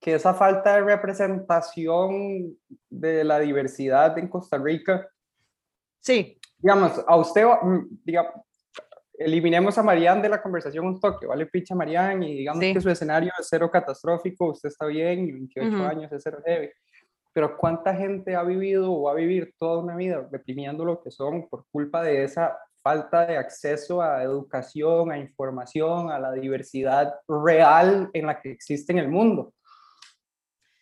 que 0.00 0.14
esa 0.14 0.34
falta 0.34 0.74
de 0.74 0.80
representación 0.80 2.58
de 2.88 3.22
la 3.22 3.38
diversidad 3.38 4.18
en 4.18 4.26
Costa 4.26 4.58
Rica. 4.58 5.08
Sí. 6.00 6.36
Digamos, 6.58 7.00
a 7.06 7.14
usted, 7.14 7.44
mm, 7.44 8.00
digamos, 8.02 8.32
eliminemos 9.20 9.76
a 9.76 9.82
Marianne 9.82 10.22
de 10.22 10.28
la 10.30 10.42
conversación 10.42 10.86
un 10.86 10.98
toque, 10.98 11.26
¿vale? 11.26 11.46
Picha 11.46 11.74
Marianne 11.74 12.28
y 12.28 12.38
digamos 12.38 12.60
que 12.60 12.80
su 12.80 12.88
escenario 12.88 13.30
es 13.38 13.46
cero 13.48 13.70
catastrófico, 13.70 14.46
usted 14.46 14.70
está 14.70 14.86
bien, 14.86 15.26
28 15.26 15.86
años 15.86 16.10
es 16.12 16.22
cero 16.22 16.38
heavy. 16.44 16.70
Pero 17.32 17.56
¿cuánta 17.56 17.94
gente 17.94 18.34
ha 18.34 18.42
vivido 18.42 18.90
o 18.90 19.02
va 19.02 19.12
a 19.12 19.14
vivir 19.14 19.54
toda 19.58 19.82
una 19.82 19.94
vida 19.94 20.26
reprimiendo 20.32 20.84
lo 20.84 21.02
que 21.02 21.10
son 21.10 21.48
por 21.48 21.66
culpa 21.70 22.02
de 22.02 22.24
esa 22.24 22.58
falta 22.82 23.26
de 23.26 23.36
acceso 23.36 24.00
a 24.00 24.22
educación, 24.22 25.12
a 25.12 25.18
información, 25.18 26.10
a 26.10 26.18
la 26.18 26.32
diversidad 26.32 27.14
real 27.28 28.08
en 28.14 28.26
la 28.26 28.40
que 28.40 28.50
existe 28.50 28.92
en 28.92 28.98
el 29.00 29.08
mundo? 29.08 29.52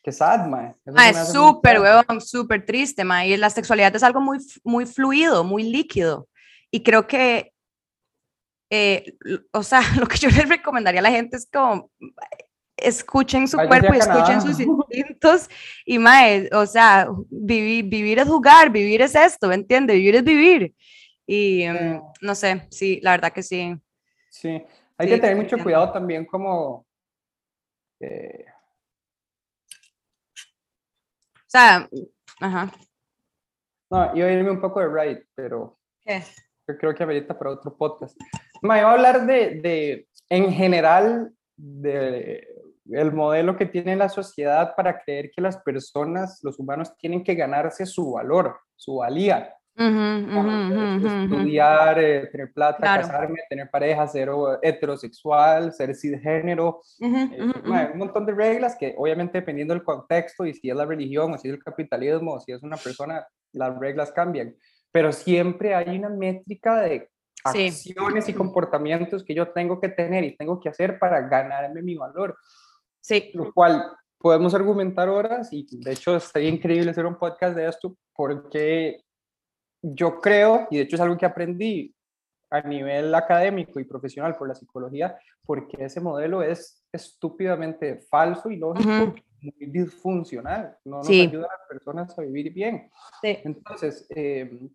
Qué 0.00 0.12
sad, 0.12 0.46
mae. 0.46 0.76
es 0.86 1.32
súper, 1.32 1.80
weón, 1.80 2.20
súper 2.20 2.64
triste, 2.64 3.04
mae. 3.04 3.28
Y 3.28 3.36
la 3.36 3.50
sexualidad 3.50 3.94
es 3.94 4.02
algo 4.04 4.20
muy, 4.20 4.38
muy 4.62 4.86
fluido, 4.86 5.42
muy 5.42 5.64
líquido. 5.64 6.28
Y 6.70 6.82
creo 6.82 7.06
que, 7.06 7.52
eh, 8.70 9.16
o 9.52 9.62
sea, 9.62 9.80
lo 9.98 10.06
que 10.06 10.18
yo 10.18 10.28
les 10.28 10.48
recomendaría 10.48 11.00
a 11.00 11.04
la 11.04 11.10
gente 11.10 11.36
es 11.36 11.48
como, 11.50 11.90
escuchen 12.76 13.48
su 13.48 13.56
cuerpo 13.56 13.94
y 13.94 13.98
escuchen 13.98 14.40
sus 14.40 14.60
instintos. 14.60 15.48
Y, 15.84 15.98
mae, 15.98 16.48
o 16.52 16.66
sea, 16.66 17.08
vivir, 17.30 17.86
vivir 17.86 18.18
es 18.18 18.28
jugar, 18.28 18.70
vivir 18.70 19.02
es 19.02 19.14
esto, 19.14 19.48
¿me 19.48 19.54
entiendes? 19.54 19.96
Vivir 19.96 20.16
es 20.16 20.24
vivir. 20.24 20.74
Y, 21.26 21.66
mm, 21.68 22.00
no 22.22 22.34
sé, 22.34 22.66
sí, 22.70 23.00
la 23.02 23.12
verdad 23.12 23.32
que 23.32 23.42
sí. 23.42 23.74
Sí, 24.30 24.62
hay 24.96 25.08
que 25.08 25.18
tener 25.18 25.36
mucho 25.36 25.58
cuidado 25.58 25.92
también 25.92 26.24
como... 26.24 26.86
Eh, 28.00 28.44
o 31.34 31.50
sea, 31.50 31.88
ajá. 32.40 32.72
No, 33.90 34.14
iba 34.14 34.28
a 34.28 34.32
irme 34.32 34.50
un 34.50 34.60
poco 34.60 34.80
de 34.80 34.88
right, 34.88 35.24
pero 35.34 35.78
yo 36.04 36.12
creo 36.76 36.94
que 36.94 37.02
amerita 37.02 37.38
para 37.38 37.52
otro 37.52 37.76
podcast. 37.76 38.18
Me 38.62 38.78
iba 38.78 38.90
a 38.90 38.92
hablar 38.92 39.26
de, 39.26 39.60
de, 39.60 40.08
en 40.28 40.52
general, 40.52 41.32
de 41.56 42.46
el 42.90 43.12
modelo 43.12 43.56
que 43.56 43.66
tiene 43.66 43.96
la 43.96 44.08
sociedad 44.08 44.74
para 44.74 45.00
creer 45.00 45.30
que 45.30 45.42
las 45.42 45.58
personas, 45.58 46.40
los 46.42 46.58
humanos, 46.58 46.96
tienen 46.96 47.22
que 47.22 47.34
ganarse 47.34 47.84
su 47.86 48.12
valor, 48.12 48.58
su 48.76 48.96
valía. 48.96 49.54
Estudiar, 51.22 52.00
eh, 52.00 52.26
tener 52.32 52.52
plata, 52.52 52.78
casarme, 52.80 53.38
tener 53.48 53.70
pareja, 53.70 54.08
ser 54.08 54.28
heterosexual, 54.60 55.72
ser 55.72 55.94
cisgénero, 55.94 56.80
eh, 57.00 57.90
un 57.92 57.98
montón 57.98 58.26
de 58.26 58.32
reglas 58.32 58.74
que 58.74 58.96
obviamente 58.98 59.38
dependiendo 59.38 59.74
del 59.74 59.84
contexto 59.84 60.44
y 60.44 60.54
si 60.54 60.68
es 60.68 60.74
la 60.74 60.84
religión 60.84 61.32
o 61.32 61.38
si 61.38 61.46
es 61.48 61.54
el 61.54 61.62
capitalismo 61.62 62.34
o 62.34 62.40
si 62.40 62.50
es 62.50 62.62
una 62.64 62.76
persona, 62.76 63.24
las 63.52 63.78
reglas 63.78 64.10
cambian, 64.10 64.52
pero 64.92 65.12
siempre 65.12 65.74
hay 65.74 65.98
una 65.98 66.08
métrica 66.08 66.80
de 66.80 67.10
acciones 67.44 68.28
y 68.28 68.34
comportamientos 68.34 69.24
que 69.24 69.34
yo 69.34 69.48
tengo 69.48 69.80
que 69.80 69.88
tener 69.88 70.24
y 70.24 70.36
tengo 70.36 70.60
que 70.60 70.68
hacer 70.68 70.98
para 70.98 71.20
ganarme 71.28 71.82
mi 71.82 71.94
valor. 71.94 72.36
Sí. 73.00 73.30
Lo 73.34 73.52
cual 73.52 73.84
podemos 74.18 74.54
argumentar 74.54 75.08
horas 75.08 75.52
y 75.52 75.66
de 75.70 75.92
hecho 75.92 76.16
estaría 76.16 76.48
increíble 76.48 76.90
hacer 76.90 77.06
un 77.06 77.16
podcast 77.16 77.56
de 77.56 77.68
esto 77.68 77.96
porque 78.12 79.02
yo 79.82 80.20
creo, 80.20 80.66
y 80.70 80.78
de 80.78 80.82
hecho 80.82 80.96
es 80.96 81.02
algo 81.02 81.16
que 81.16 81.26
aprendí 81.26 81.94
a 82.50 82.62
nivel 82.62 83.14
académico 83.14 83.78
y 83.78 83.84
profesional 83.84 84.36
por 84.36 84.48
la 84.48 84.54
psicología, 84.54 85.18
porque 85.44 85.84
ese 85.84 86.00
modelo 86.00 86.42
es 86.42 86.82
estúpidamente 86.92 88.00
falso 88.10 88.50
y 88.50 88.56
lógico, 88.56 89.14
muy 89.40 89.66
disfuncional, 89.66 90.76
no 90.84 90.98
nos 90.98 91.08
ayuda 91.08 91.46
a 91.46 91.58
las 91.58 91.68
personas 91.68 92.18
a 92.18 92.22
vivir 92.22 92.52
bien. 92.52 92.90
Entonces, 93.22 94.06
em, 94.10 94.68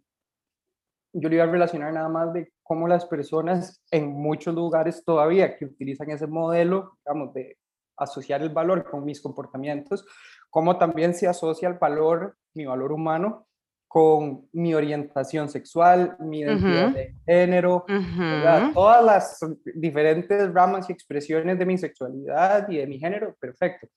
yo 1.13 1.29
le 1.29 1.35
iba 1.35 1.43
a 1.43 1.47
relacionar 1.47 1.93
nada 1.93 2.09
más 2.09 2.33
de 2.33 2.51
cómo 2.63 2.87
las 2.87 3.05
personas 3.05 3.81
en 3.91 4.11
muchos 4.11 4.53
lugares 4.53 5.03
todavía 5.05 5.55
que 5.55 5.65
utilizan 5.65 6.09
ese 6.09 6.27
modelo, 6.27 6.97
digamos, 7.05 7.33
de 7.33 7.57
asociar 7.97 8.41
el 8.41 8.49
valor 8.49 8.89
con 8.89 9.05
mis 9.05 9.21
comportamientos, 9.21 10.05
cómo 10.49 10.77
también 10.77 11.13
se 11.13 11.27
asocia 11.27 11.69
el 11.69 11.75
valor, 11.75 12.35
mi 12.55 12.65
valor 12.65 12.91
humano, 12.91 13.47
con 13.87 14.49
mi 14.53 14.73
orientación 14.73 15.49
sexual, 15.49 16.15
mi 16.19 16.39
identidad 16.39 16.89
de 16.89 17.13
género, 17.27 17.85
todas 18.73 19.05
las 19.05 19.39
diferentes 19.75 20.51
ramas 20.51 20.89
y 20.89 20.93
expresiones 20.93 21.59
de 21.59 21.65
mi 21.67 21.77
sexualidad 21.77 22.67
y 22.69 22.77
de 22.77 22.87
mi 22.87 22.97
género, 22.97 23.35
perfecto. 23.39 23.87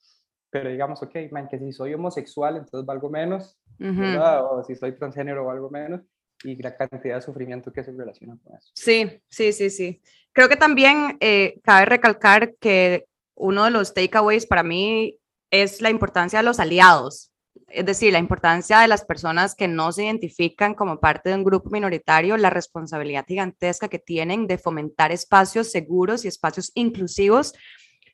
Pero 0.51 0.69
digamos, 0.69 1.03
ok, 1.03 1.15
man, 1.33 1.49
que 1.49 1.59
si 1.59 1.73
soy 1.73 1.95
homosexual, 1.95 2.59
entonces 2.59 2.85
valgo 2.85 3.09
menos, 3.09 3.59
o 3.81 4.63
si 4.65 4.77
soy 4.77 4.93
transgénero, 4.93 5.47
valgo 5.47 5.71
menos, 5.71 6.03
y 6.47 6.57
la 6.57 6.77
cantidad 6.77 7.17
de 7.17 7.23
sufrimiento 7.23 7.73
que 7.73 7.85
se 7.85 7.93
relaciona 7.93 8.37
con 8.43 8.57
eso. 8.57 8.71
Sí, 8.75 9.21
sí, 9.29 9.53
sí, 9.53 9.71
sí. 9.71 10.01
Creo 10.33 10.49
que 10.49 10.57
también 10.57 11.17
eh, 11.21 11.59
cabe 11.63 11.87
recalcar 11.87 12.55
que 12.57 13.07
uno 13.35 13.65
de 13.65 13.71
los 13.71 13.95
takeaways 13.95 14.47
para 14.47 14.63
mí 14.63 15.19
es 15.51 15.81
la 15.81 15.91
importancia 15.91 16.39
de 16.39 16.45
los 16.45 16.61
aliados, 16.61 17.33
es 17.69 17.85
decir, 17.85 18.13
la 18.13 18.19
importancia 18.19 18.81
de 18.81 18.89
las 18.89 19.05
personas 19.05 19.55
que 19.55 19.69
no 19.69 19.93
se 19.93 20.05
identifican 20.05 20.75
como 20.75 21.01
parte 21.01 21.31
de 21.31 21.35
un 21.35 21.45
grupo 21.45 21.71
minoritario, 21.71 22.37
la 22.37 22.51
responsabilidad 22.51 23.27
gigantesca 23.27 23.89
que 23.89 23.99
tienen 23.99 24.47
de 24.47 24.59
fomentar 24.59 25.13
espacios 25.13 25.71
seguros 25.71 26.25
y 26.25 26.29
espacios 26.29 26.71
inclusivos 26.75 27.55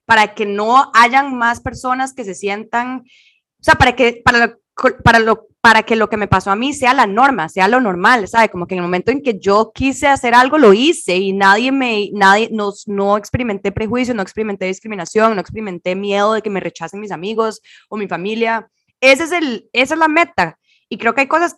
para 0.04 0.34
que 0.34 0.46
no 0.46 0.90
hayan 0.94 1.36
más 1.36 1.60
personas 1.60 2.12
que 2.14 2.24
se 2.24 2.34
sientan, 2.34 3.00
o 3.00 3.64
sea, 3.64 3.74
para 3.74 3.94
que, 3.94 4.22
para, 4.24 4.58
para, 5.04 5.20
para 5.62 5.84
que 5.84 5.94
lo 5.94 6.10
que 6.10 6.16
me 6.16 6.26
pasó 6.26 6.50
a 6.50 6.56
mí 6.56 6.74
sea 6.74 6.92
la 6.92 7.06
norma, 7.06 7.48
sea 7.48 7.68
lo 7.68 7.80
normal, 7.80 8.26
¿sabe? 8.26 8.48
Como 8.48 8.66
que 8.66 8.74
en 8.74 8.80
el 8.80 8.82
momento 8.82 9.12
en 9.12 9.22
que 9.22 9.38
yo 9.38 9.70
quise 9.72 10.08
hacer 10.08 10.34
algo, 10.34 10.58
lo 10.58 10.72
hice 10.72 11.16
y 11.16 11.32
nadie 11.32 11.70
me, 11.70 12.10
nadie, 12.12 12.48
no, 12.50 12.72
no 12.86 13.16
experimenté 13.16 13.70
prejuicio, 13.70 14.12
no 14.12 14.22
experimenté 14.22 14.66
discriminación, 14.66 15.36
no 15.36 15.40
experimenté 15.40 15.94
miedo 15.94 16.32
de 16.32 16.42
que 16.42 16.50
me 16.50 16.58
rechacen 16.58 16.98
mis 16.98 17.12
amigos 17.12 17.62
o 17.88 17.96
mi 17.96 18.08
familia. 18.08 18.68
Ese 19.00 19.22
es 19.22 19.30
el, 19.30 19.70
esa 19.72 19.94
es 19.94 20.00
la 20.00 20.08
meta. 20.08 20.58
Y 20.88 20.98
creo 20.98 21.14
que 21.14 21.20
hay 21.20 21.28
cosas, 21.28 21.56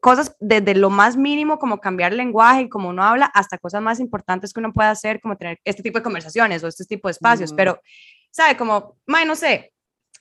cosas 0.00 0.34
desde 0.40 0.74
lo 0.74 0.88
más 0.88 1.18
mínimo 1.18 1.58
como 1.58 1.80
cambiar 1.80 2.12
el 2.12 2.18
lenguaje 2.18 2.62
y 2.62 2.68
como 2.70 2.88
uno 2.88 3.04
habla 3.04 3.26
hasta 3.26 3.58
cosas 3.58 3.82
más 3.82 4.00
importantes 4.00 4.54
que 4.54 4.60
uno 4.60 4.72
puede 4.72 4.88
hacer 4.88 5.20
como 5.20 5.36
tener 5.36 5.58
este 5.64 5.82
tipo 5.82 5.98
de 5.98 6.04
conversaciones 6.04 6.64
o 6.64 6.68
este 6.68 6.86
tipo 6.86 7.08
de 7.08 7.12
espacios. 7.12 7.52
Pero, 7.52 7.82
¿sabe? 8.30 8.56
Como, 8.56 8.96
no 9.06 9.36
sé, 9.36 9.74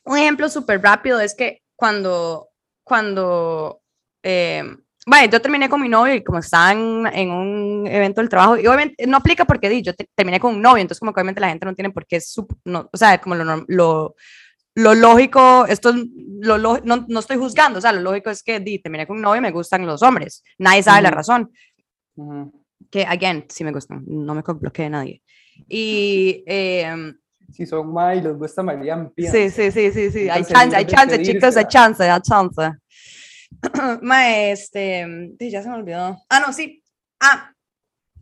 un 0.04 0.18
ejemplo 0.18 0.50
súper 0.50 0.82
rápido 0.82 1.22
es 1.22 1.34
que 1.34 1.62
cuando, 1.78 2.50
cuando, 2.84 3.82
eh, 4.22 4.64
bueno, 5.06 5.32
yo 5.32 5.42
terminé 5.42 5.70
con 5.70 5.82
mi 5.82 5.90
novio 5.90 6.16
y 6.16 6.24
como 6.24 6.40
estaban 6.40 7.08
en 7.14 7.32
un 7.32 7.88
evento 7.88 8.22
del 8.22 8.30
trabajo, 8.30 8.58
y 8.58 8.68
obviamente 8.68 9.06
no 9.08 9.18
aplica 9.18 9.46
porque 9.46 9.70
di, 9.70 9.82
yo 9.82 9.94
terminé 10.16 10.40
con 10.40 10.56
un 10.56 10.62
novio, 10.62 10.82
entonces 10.82 11.00
como 11.00 11.14
que 11.14 11.20
obviamente 11.20 11.42
la 11.42 11.50
gente 11.50 11.66
no 11.66 11.76
tiene 11.76 11.92
por 11.92 12.06
qué, 12.06 12.20
no, 12.66 12.90
o 12.92 12.98
sea, 12.98 13.20
como 13.20 13.36
lo, 13.36 13.66
lo, 13.68 14.16
lo 14.76 14.96
lógico, 14.96 15.66
esto 15.68 15.94
lo, 16.42 16.58
no, 16.58 17.06
no, 17.08 17.20
estoy 17.20 17.38
juzgando, 17.38 17.80
o 17.80 17.82
sea, 17.82 17.92
lo 17.92 18.02
lógico 18.02 18.30
es 18.30 18.44
que 18.44 18.60
di, 18.60 18.80
terminé 18.80 19.06
con 19.06 19.18
un 19.18 19.24
novio 19.24 19.40
y 19.40 19.44
me 19.44 19.52
gustan 19.52 19.86
los 19.86 20.02
hombres, 20.02 20.44
nadie 20.58 20.84
sabe 20.84 21.02
la 21.02 21.12
razón. 21.12 21.52
Que, 22.92 23.06
again, 23.06 23.46
sí 23.50 23.64
me 23.64 23.72
gustan, 23.72 24.04
no 24.06 24.36
me 24.36 24.42
bloquee 24.42 24.90
nadie. 24.90 25.24
Y, 25.68 26.44
eh, 26.46 27.14
si 27.52 27.66
son 27.66 27.94
más 27.94 28.18
y 28.18 28.22
les 28.22 28.36
gusta 28.36 28.64
María 28.64 29.12
Sí, 29.18 29.50
sí, 29.50 29.72
sí, 29.72 29.92
sí, 29.92 30.12
sí. 30.12 30.30
Hay 30.30 30.44
chance, 30.44 30.76
hay 30.76 30.86
chance, 30.86 31.22
chicos, 31.22 31.58
hay 31.58 31.66
chance, 31.66 32.04
hay 32.10 32.22
chance. 32.22 32.72
Ma, 34.02 34.30
este, 34.30 35.36
ya 35.40 35.62
se 35.62 35.70
me 35.70 35.76
olvidó. 35.76 36.18
Ah, 36.30 36.40
no, 36.40 36.52
sí. 36.54 36.84
Ah, 37.20 37.52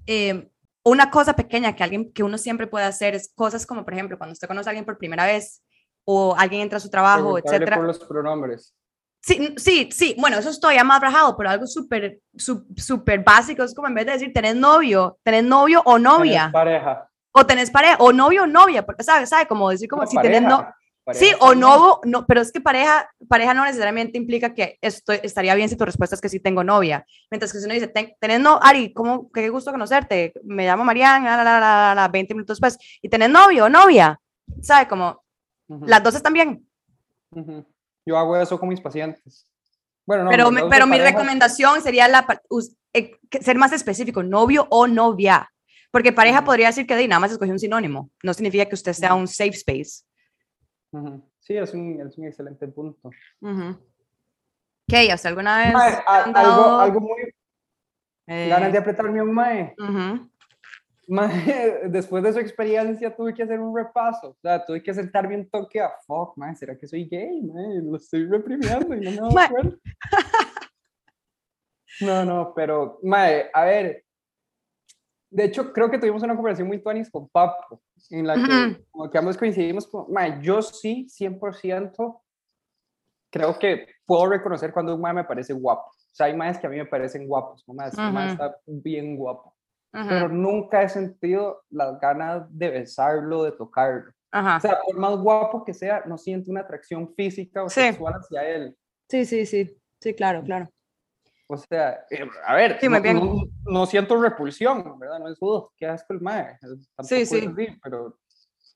eh, 0.06 0.50
una 0.84 1.10
cosa 1.10 1.34
pequeña 1.34 1.76
que 1.76 1.84
alguien, 1.84 2.12
que 2.12 2.24
uno 2.24 2.38
siempre 2.38 2.68
puede 2.68 2.86
hacer 2.86 3.16
es 3.16 3.32
cosas 3.34 3.66
como, 3.66 3.86
por 3.86 3.94
ejemplo, 3.94 4.18
cuando 4.18 4.34
usted 4.34 4.48
conoce 4.48 4.70
a 4.70 4.72
alguien 4.72 4.86
por 4.86 4.98
primera 4.98 5.26
vez 5.26 5.62
o 6.04 6.36
alguien 6.38 6.64
entra 6.64 6.78
a 6.78 6.82
su 6.82 6.90
trabajo, 6.90 7.38
etcétera. 7.38 7.78
por 7.78 7.86
los 7.86 8.00
pronombres. 8.00 8.76
Sí, 9.24 9.54
sí, 9.58 9.90
sí, 9.92 10.16
bueno, 10.18 10.40
eso 10.40 10.50
estoy 10.50 10.76
ya 10.76 10.84
más 10.84 11.00
rajado, 11.00 11.38
pero 11.38 11.52
algo 11.52 11.68
súper, 11.68 12.20
súper 12.36 13.24
básico 13.24 13.64
es 13.64 13.76
como 13.76 13.88
en 13.88 13.94
vez 13.94 14.08
de 14.08 14.14
decir, 14.14 14.34
tenés 14.34 14.56
novio, 14.56 15.20
tenés 15.22 15.44
novio 15.44 15.84
o 15.86 16.00
novia. 16.00 16.40
Tenés 16.40 16.54
pareja 16.54 17.11
o 17.32 17.46
tenés 17.46 17.72
pareja, 17.72 17.98
o 18.00 18.12
novio 18.12 18.44
o 18.44 18.48
novia, 18.48 18.86
porque 18.86 19.04
sabe, 19.04 19.26
sabe, 19.26 19.48
como 19.48 19.70
decir 19.70 19.88
como 19.88 20.06
si 20.06 20.18
tenés 20.18 20.42
no, 20.42 20.68
sí, 21.14 21.32
o 21.40 21.56
no, 21.56 22.00
no, 22.04 22.26
pero 22.26 22.42
es 22.42 22.52
que 22.52 22.62
pareja, 22.62 23.10
pareja 23.28 23.54
no 23.54 23.66
necesariamente 23.66 24.18
implica 24.18 24.54
que 24.54 24.78
esto 24.82 25.14
estaría 25.14 25.56
bien 25.56 25.70
si 25.70 25.78
tu 25.78 25.86
respuesta 25.86 26.16
es 26.16 26.22
que 26.22 26.30
sí 26.30 26.40
tengo 26.40 26.64
novia, 26.64 27.06
mientras 27.30 27.52
que 27.52 27.60
si 27.60 27.66
uno 27.66 27.74
dice, 27.74 27.88
tenés 27.88 28.40
no, 28.40 28.60
Ari, 28.62 28.94
¿cómo, 28.94 29.32
qué 29.32 29.50
gusto 29.50 29.72
conocerte, 29.72 30.34
me 30.44 30.66
llamo 30.66 30.84
Mariana, 30.84 31.44
la, 31.44 31.60
la, 31.60 31.96
la, 31.96 32.08
20 32.08 32.34
minutos 32.34 32.60
después, 32.60 32.78
y 33.02 33.10
tenés 33.10 33.30
novio 33.30 33.66
o 33.66 33.70
novia, 33.70 34.20
sabe, 34.62 34.88
como, 34.88 35.24
las 35.68 36.04
dos 36.04 36.16
están 36.16 36.34
bien. 36.34 36.68
Yo 38.06 38.18
hago 38.18 38.36
eso 38.36 38.60
con 38.60 38.70
mis 38.70 38.82
pacientes. 38.82 39.48
Bueno, 40.06 40.26
no, 40.26 40.30
pero, 40.30 40.50
pero 40.70 40.88
mi 40.88 41.00
recomendación 41.00 41.82
sería 41.82 42.08
la, 42.08 42.26
eh, 42.94 43.18
ser 43.40 43.58
más 43.58 43.72
específico, 43.72 44.24
novio 44.24 44.68
o 44.70 44.88
novia. 44.88 45.50
Porque 45.92 46.14
pareja 46.14 46.44
podría 46.44 46.68
decir 46.68 46.88
que 46.88 46.96
de 46.96 47.08
nada 47.08 47.20
más 47.20 47.32
escogió 47.32 47.54
un 47.54 47.60
sinónimo. 47.60 48.10
No 48.24 48.34
significa 48.34 48.66
que 48.66 48.76
usted 48.76 48.94
sea 48.94 49.14
un 49.14 49.28
safe 49.28 49.50
space. 49.50 50.06
Sí, 51.40 51.58
es 51.58 51.74
un, 51.74 52.02
es 52.02 52.18
un, 52.18 52.26
excelente 52.26 52.68
punto. 52.68 53.10
¿Qué? 54.88 55.12
¿Hasta 55.12 55.30
alguna 55.30 55.58
vez? 55.58 55.74
algo, 56.08 56.80
algo 56.80 57.00
muy. 57.02 57.22
Eh... 58.28 58.48
Ganas 58.50 58.72
de 58.72 58.78
apretarme 58.78 59.22
un 59.22 59.34
mae. 59.34 59.76
mae. 61.08 61.82
Después 61.90 62.24
de 62.24 62.34
su 62.34 62.40
experiencia 62.40 63.14
tuve 63.14 63.34
que 63.34 63.44
hacer 63.44 63.60
un 63.60 63.76
repaso. 63.76 64.30
O 64.30 64.38
sea, 64.42 64.66
tuve 64.66 64.82
que 64.82 64.94
sentarme 64.94 65.36
un 65.36 65.50
toque 65.50 65.82
a 65.82 65.92
fuck, 66.06 66.38
mae, 66.38 66.56
¿será 66.56 66.78
que 66.78 66.88
soy 66.88 67.06
gay? 67.06 67.42
Mae? 67.42 67.82
Lo 67.82 67.98
estoy 67.98 68.26
reprimiendo 68.28 68.96
y 68.96 69.02
no 69.02 69.12
me 69.12 69.48
doy 69.50 69.80
No, 72.02 72.26
no, 72.26 72.54
pero, 72.56 73.00
mae, 73.04 73.50
a 73.54 73.66
ver, 73.66 74.06
de 75.32 75.46
hecho, 75.46 75.72
creo 75.72 75.90
que 75.90 75.98
tuvimos 75.98 76.22
una 76.24 76.36
conversación 76.36 76.68
muy 76.68 76.84
tuanis 76.84 77.10
con 77.10 77.28
Papo, 77.30 77.82
en 78.10 78.28
la 78.28 78.36
que, 78.36 78.84
como 78.92 79.10
que 79.10 79.18
ambos 79.18 79.38
coincidimos, 79.38 79.88
con, 79.88 80.08
yo 80.42 80.62
sí, 80.62 81.08
100%, 81.08 82.22
creo 83.32 83.58
que 83.58 83.88
puedo 84.06 84.28
reconocer 84.28 84.74
cuando 84.74 84.94
un 84.94 85.02
mae 85.02 85.14
me 85.14 85.24
parece 85.24 85.54
guapo. 85.54 85.88
O 85.88 86.14
sea, 86.14 86.26
hay 86.26 86.36
maes 86.36 86.60
que 86.60 86.68
a 86.68 86.70
mí 86.70 86.76
me 86.76 86.86
parecen 86.86 87.26
guapos, 87.28 87.64
como 87.64 87.82
este 87.82 88.02
está 88.02 88.58
bien 88.66 89.16
guapo. 89.16 89.56
Pero 89.92 90.28
nunca 90.28 90.84
he 90.84 90.90
sentido 90.90 91.64
las 91.70 92.00
ganas 92.00 92.46
de 92.50 92.70
besarlo, 92.70 93.44
de 93.44 93.54
tocarlo. 93.54 94.12
O 94.34 94.60
sea, 94.60 94.80
por 94.86 94.98
más 94.98 95.18
guapo 95.18 95.64
que 95.64 95.74
sea, 95.74 96.04
no 96.06 96.18
siento 96.18 96.52
una 96.52 96.62
atracción 96.62 97.14
física 97.16 97.64
o 97.64 97.70
sexual 97.70 98.16
hacia 98.16 98.48
él. 98.50 98.78
Sí, 99.10 99.26
sí, 99.26 99.46
sí, 99.46 99.78
sí, 100.00 100.14
claro, 100.14 100.44
claro. 100.44 100.70
O 101.54 101.58
sea, 101.58 102.06
eh, 102.10 102.26
a 102.48 102.56
ver, 102.56 102.80
no, 103.66 103.86
siento 103.86 104.22
repulsión, 104.22 104.98
¿verdad? 104.98 105.20
No 105.20 105.28
es, 105.28 105.38
uh, 105.42 105.68
qué 105.76 105.86
asco 105.86 106.14
el 106.14 106.22
mae. 106.22 106.58
Sí, 107.04 107.26
sí. 107.26 107.54
pero, 107.84 108.18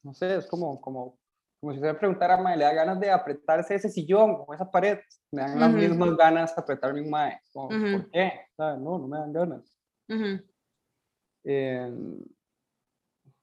no 0.04 0.14
sé, 0.14 0.36
es 0.36 0.46
como, 0.48 0.82
como, 0.82 1.18
como 1.62 1.72
si 1.72 1.80
se 1.80 1.86
me 1.86 1.94
preguntara 1.94 2.36
mae, 2.36 2.58
le 2.58 2.66
da 2.66 2.74
ganas 2.74 3.00
de 3.00 3.10
apretarse 3.10 3.76
ese 3.76 3.88
sillón 3.88 4.44
o 4.46 4.54
esa 4.54 4.70
pared. 4.70 5.00
Me 5.32 5.44
dan 5.44 5.58
las 5.58 5.72
mismas 5.72 6.18
ganas 6.18 6.54
de 6.54 6.62
apretarme 6.62 7.00
un 7.00 7.10
mae. 7.10 7.40
¿Por 7.54 8.12
qué? 8.12 8.42
No, 8.58 9.00
no 9.00 9.08
me 9.08 9.20
dan 9.20 9.32
ganas. 9.32 9.80
Em, 11.46 12.20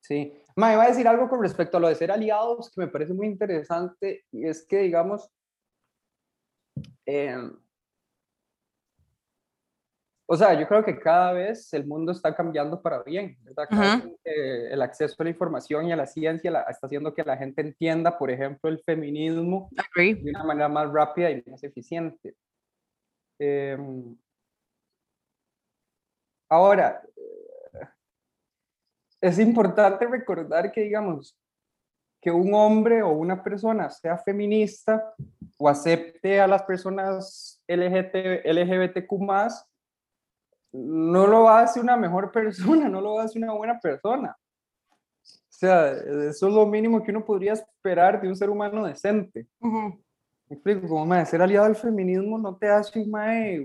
sí. 0.03 0.39
Mae, 0.57 0.74
iba 0.74 0.85
a 0.85 0.89
decir 0.89 1.09
algo 1.09 1.30
con 1.30 1.41
respecto 1.41 1.78
a 1.78 1.80
lo 1.80 1.89
de 1.89 1.95
ser 1.95 2.12
aliados 2.12 2.70
que 2.70 2.83
me 2.83 2.89
parece 2.89 3.14
muy 3.14 3.28
interesante 3.28 4.26
y 4.30 4.47
es 4.47 4.66
que, 4.66 4.80
digamos, 4.80 5.26
eh, 7.07 7.51
o 10.33 10.37
sea, 10.39 10.59
yo 10.59 10.66
creo 10.66 10.83
que 10.83 10.99
cada 10.99 11.35
vez 11.35 11.74
el 11.74 11.87
mundo 11.87 12.11
está 12.11 12.35
cambiando 12.35 12.80
para 12.80 13.03
bien, 13.03 13.37
¿verdad? 13.43 13.68
el 14.24 14.80
acceso 14.80 15.14
a 15.18 15.24
la 15.24 15.28
información 15.28 15.87
y 15.87 15.93
a 15.93 15.97
la 15.97 16.07
ciencia 16.07 16.64
está 16.70 16.87
haciendo 16.87 17.12
que 17.12 17.22
la 17.22 17.37
gente 17.37 17.61
entienda, 17.61 18.16
por 18.16 18.30
ejemplo, 18.30 18.70
el 18.70 18.83
feminismo 18.83 19.68
de 19.95 20.30
una 20.30 20.43
manera 20.43 20.70
más 20.70 20.91
rápida 20.91 21.30
y 21.30 21.43
más 21.47 21.62
eficiente. 21.62 22.35
Em, 23.39 24.16
ahora, 26.49 27.03
eh, 27.14 27.87
es 29.20 29.39
importante 29.39 30.07
recordar 30.07 30.72
que, 30.72 30.80
digamos, 30.80 31.39
que 32.22 32.30
un 32.30 32.55
hombre 32.55 33.03
o 33.03 33.11
una 33.11 33.45
persona 33.45 33.91
sea 33.91 34.16
feminista 34.16 35.14
o 35.59 35.68
acepte 35.68 36.41
a 36.41 36.47
las 36.47 36.62
personas 36.62 37.62
LGBT, 37.68 38.47
LGBTQ 38.47 39.12
no 40.73 41.27
lo 41.27 41.49
hace 41.49 41.81
una 41.81 41.97
mejor 41.97 42.33
persona, 42.33 42.89
no 42.89 43.01
lo 43.01 43.18
hace 43.20 43.39
una 43.39 43.53
buena 43.53 43.79
persona. 43.79 44.37
O 45.25 45.64
sea, 45.64 45.93
eso 45.93 46.49
es 46.49 46.55
lo 46.55 46.66
mínimo 46.66 47.03
que 47.03 47.12
uno 47.12 47.25
podría 47.25 47.53
esperar 47.53 48.20
de 48.20 48.27
un 48.27 48.35
ser 48.35 48.51
humano 48.51 48.85
decente. 48.85 49.47
Me 49.61 50.57
explico, 50.57 50.89
como 50.89 51.25
ser 51.25 51.41
aliado 51.41 51.66
del 51.66 51.77
feminismo 51.77 52.37
no 52.37 52.57
te 52.57 52.68
hace 52.68 53.01
un 53.01 53.11
mae, 53.11 53.64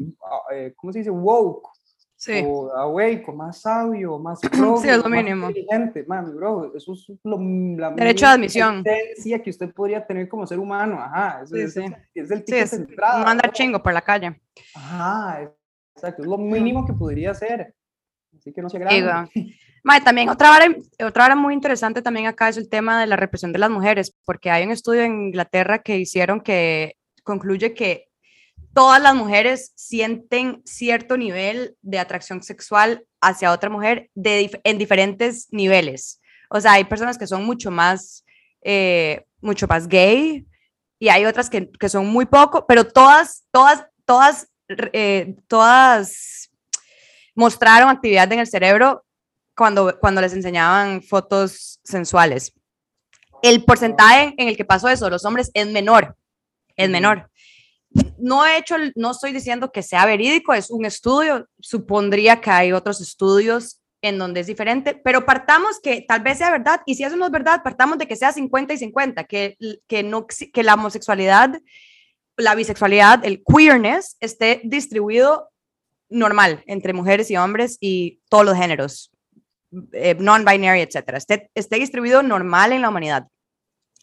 eh, 0.54 0.74
¿cómo 0.76 0.94
se 0.94 1.00
dice? 1.00 1.10
Woke. 1.10 1.70
Sí. 2.16 2.44
O 2.48 2.76
awake, 2.76 3.32
más 3.32 3.62
sabio, 3.62 4.18
más 4.18 4.40
pro, 4.40 4.78
sí, 4.82 4.90
es 4.90 4.98
lo 4.98 5.08
mínimo. 5.08 5.50
inteligente. 5.50 6.04
Mami, 6.08 6.34
bro, 6.34 6.76
eso 6.76 6.94
es 6.94 7.08
lo, 7.24 7.38
la 7.78 7.92
Derecho 7.92 8.26
de 8.26 8.32
admisión. 8.32 8.84
que 8.84 9.50
usted 9.50 9.72
podría 9.72 10.06
tener 10.06 10.28
como 10.28 10.48
ser 10.48 10.60
humano. 10.60 11.00
Ajá, 11.00 11.44
eso 11.44 11.56
es, 11.56 11.78
es, 12.16 12.32
el 12.32 12.44
tipo 12.44 12.58
sí, 12.58 12.68
centrado. 12.68 13.24
No 13.24 13.28
andar 13.28 13.52
chingo 13.52 13.82
por 13.82 13.94
la 13.94 14.02
calle. 14.02 14.42
Ajá, 14.74 15.52
Exacto, 15.98 16.22
es 16.22 16.28
lo 16.28 16.38
mínimo 16.38 16.86
que 16.86 16.94
podría 16.94 17.32
hacer. 17.32 17.74
Así 18.38 18.54
que 18.54 18.62
no 18.62 18.70
se 18.70 18.78
grave. 18.78 19.30
también 20.06 20.30
otra 20.30 20.52
hora, 20.56 20.68
otra 21.04 21.26
hora 21.26 21.36
muy 21.36 21.56
interesante 21.56 22.04
también 22.04 22.28
acá 22.28 22.50
es 22.50 22.58
el 22.58 22.70
tema 22.70 23.00
de 23.02 23.08
la 23.08 23.16
represión 23.16 23.52
de 23.52 23.60
las 23.60 23.72
mujeres, 23.72 24.16
porque 24.24 24.52
hay 24.52 24.64
un 24.66 24.72
estudio 24.72 25.02
en 25.02 25.28
Inglaterra 25.28 25.82
que 25.82 25.98
hicieron 25.98 26.42
que 26.42 26.98
concluye 27.24 27.74
que 27.74 28.10
todas 28.74 29.02
las 29.02 29.16
mujeres 29.16 29.72
sienten 29.76 30.62
cierto 30.66 31.18
nivel 31.18 31.76
de 31.82 31.98
atracción 31.98 32.44
sexual 32.44 33.06
hacia 33.22 33.52
otra 33.52 33.72
mujer 33.72 34.12
de, 34.14 34.52
en 34.64 34.78
diferentes 34.78 35.48
niveles. 35.52 36.22
O 36.50 36.62
sea, 36.62 36.74
hay 36.74 36.84
personas 36.84 37.18
que 37.18 37.26
son 37.26 37.44
mucho 37.44 37.72
más 37.72 38.24
eh, 38.62 39.26
mucho 39.42 39.68
más 39.68 39.88
gay 39.88 40.46
y 41.00 41.10
hay 41.10 41.26
otras 41.26 41.50
que, 41.50 41.70
que 41.72 41.90
son 41.90 42.08
muy 42.08 42.26
poco, 42.26 42.66
pero 42.68 42.86
todas, 42.86 43.46
todas, 43.52 43.86
todas, 44.06 44.50
eh, 44.70 45.36
todas 45.48 46.50
mostraron 47.36 47.90
actividad 47.90 48.32
en 48.32 48.40
el 48.40 48.48
cerebro 48.48 49.06
cuando, 49.56 49.98
cuando 50.00 50.22
les 50.22 50.34
enseñaban 50.34 51.02
fotos 51.02 51.80
sensuales. 51.84 52.54
El 53.42 53.64
porcentaje 53.64 54.34
en 54.38 54.48
el 54.48 54.58
que 54.58 54.66
pasó 54.66 54.90
eso, 54.90 55.10
los 55.10 55.26
hombres, 55.26 55.52
es 55.54 55.68
menor, 55.68 56.16
es 56.76 56.90
menor. 56.90 57.30
No 58.18 58.46
he 58.46 58.58
hecho, 58.58 58.76
no 58.96 59.12
estoy 59.12 59.32
diciendo 59.32 59.72
que 59.72 59.84
sea 59.84 60.06
verídico, 60.06 60.54
es 60.54 60.70
un 60.70 60.86
estudio, 60.86 61.48
supondría 61.60 62.42
que 62.42 62.50
hay 62.50 62.74
otros 62.74 63.02
estudios 63.02 63.80
en 64.02 64.18
donde 64.20 64.42
es 64.42 64.48
diferente, 64.48 65.00
pero 65.04 65.26
partamos 65.26 65.80
que 65.80 66.02
tal 66.02 66.22
vez 66.22 66.38
sea 66.38 66.52
verdad, 66.52 66.82
y 66.86 66.96
si 66.96 67.04
eso 67.04 67.16
no 67.16 67.26
es 67.26 67.32
verdad, 67.32 67.64
partamos 67.64 67.98
de 67.98 68.08
que 68.08 68.16
sea 68.16 68.32
50 68.32 68.74
y 68.74 68.78
50, 68.78 69.24
que, 69.24 69.58
que, 69.88 70.04
no, 70.04 70.28
que 70.28 70.64
la 70.64 70.76
homosexualidad, 70.76 71.60
la 72.38 72.56
bisexualidad, 72.56 73.26
el 73.26 73.44
queerness 73.44 74.16
esté 74.20 74.62
distribuido 74.64 75.50
normal 76.10 76.64
entre 76.68 76.94
mujeres 76.94 77.30
y 77.32 77.38
hombres 77.38 77.78
y 77.82 78.22
todos 78.30 78.46
los 78.46 78.56
géneros, 78.56 79.12
eh, 79.92 80.16
non-binary, 80.20 80.82
etcétera, 80.82 81.18
esté, 81.18 81.50
distribuido 81.80 82.24
normal 82.24 82.72
en 82.72 82.82
la 82.82 82.90
humanidad. 82.90 83.28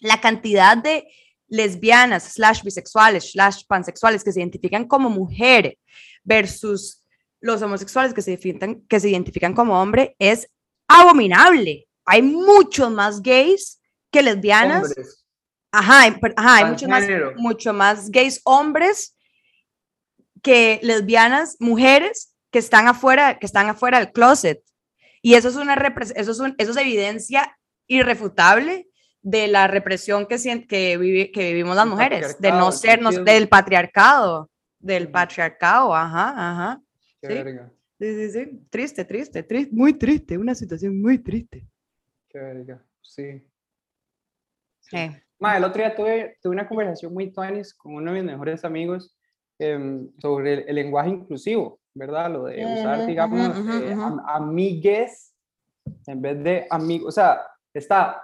La 0.01 0.21
cantidad 0.21 0.77
de 0.77 1.07
lesbianas, 1.49 2.35
slash 2.35 2.63
bisexuales, 2.63 3.31
slash 3.33 3.63
pansexuales 3.67 4.25
que 4.25 4.33
se 4.33 4.41
identifican 4.41 4.87
como 4.87 5.09
mujer 5.09 5.79
versus 6.25 7.03
los 7.41 7.63
homosexuales 7.63 8.13
que 8.13 8.23
se, 8.23 8.33
identifican, 8.33 8.81
que 8.89 9.01
se 9.01 9.11
identifican 9.11 9.55
como 9.55 9.81
hombre 9.81 10.17
es 10.19 10.49
abominable. 10.89 11.87
Hay 12.05 12.23
muchos 12.23 12.91
más 12.91 13.23
gays 13.23 13.81
que 14.11 14.23
lesbianas. 14.23 14.95
Ajá, 15.79 16.17
ajá 16.37 16.57
hay 16.57 16.65
muchos 16.67 16.89
más, 16.89 17.05
mucho 17.37 17.73
más 17.73 18.11
gays 18.11 18.41
hombres 18.45 19.17
que 20.43 20.79
lesbianas, 20.83 21.57
mujeres 21.59 22.35
que 22.51 22.59
están 22.59 22.87
afuera, 22.87 23.39
que 23.39 23.47
están 23.47 23.69
afuera 23.69 23.99
del 23.99 24.13
closet. 24.13 24.63
Y 25.23 25.35
eso 25.35 25.49
es 25.49 25.57
una 25.57 25.75
eso 25.75 26.31
es, 26.31 26.55
eso 26.59 26.71
es 26.71 26.77
evidencia 26.77 27.59
irrefutable 27.87 28.89
de 29.23 29.49
la 29.49 29.67
represión 29.67 30.27
que, 30.27 30.37
que, 30.69 31.31
que 31.33 31.53
vivimos 31.53 31.75
las 31.75 31.87
mujeres, 31.87 32.39
de 32.39 32.51
no 32.53 32.71
sernos, 32.71 33.25
del 33.25 33.49
patriarcado, 33.49 34.51
del 34.79 35.11
patriarcado, 35.11 35.95
ajá, 35.95 36.35
ajá 36.37 36.83
sí. 37.23 37.35
sí, 37.99 38.31
sí, 38.31 38.67
Triste, 38.71 39.05
triste, 39.05 39.43
triste, 39.43 39.75
muy 39.75 39.95
triste, 39.95 40.37
una 40.37 40.55
situación 40.55 41.01
muy 41.01 41.19
triste. 41.19 41.67
Qué 42.29 42.39
verga, 42.39 42.85
sí. 43.01 43.43
sí. 44.81 45.11
El 45.41 45.65
otro 45.65 45.83
día 45.83 45.95
tuve, 45.95 46.39
tuve 46.43 46.53
una 46.53 46.69
conversación 46.69 47.13
muy 47.13 47.33
tuanis 47.33 47.75
con 47.75 47.95
uno 47.95 48.13
de 48.13 48.23
mis 48.23 48.31
mejores 48.31 48.65
amigos 48.65 49.17
em, 49.59 50.11
sobre 50.19 50.69
el, 50.69 50.75
lenguaje 50.75 51.11
inclusivo, 51.11 51.81
¿verdad? 51.95 52.31
Lo 52.31 52.45
de 52.45 52.65
usar, 52.65 53.07
digamos, 53.07 53.41
eh, 53.83 53.97
amigues 54.27 55.35
en 56.07 56.23
vez 56.23 56.43
de 56.43 56.67
amigos. 56.71 57.09
O 57.09 57.13
sea, 57.13 57.41
está 57.73 58.23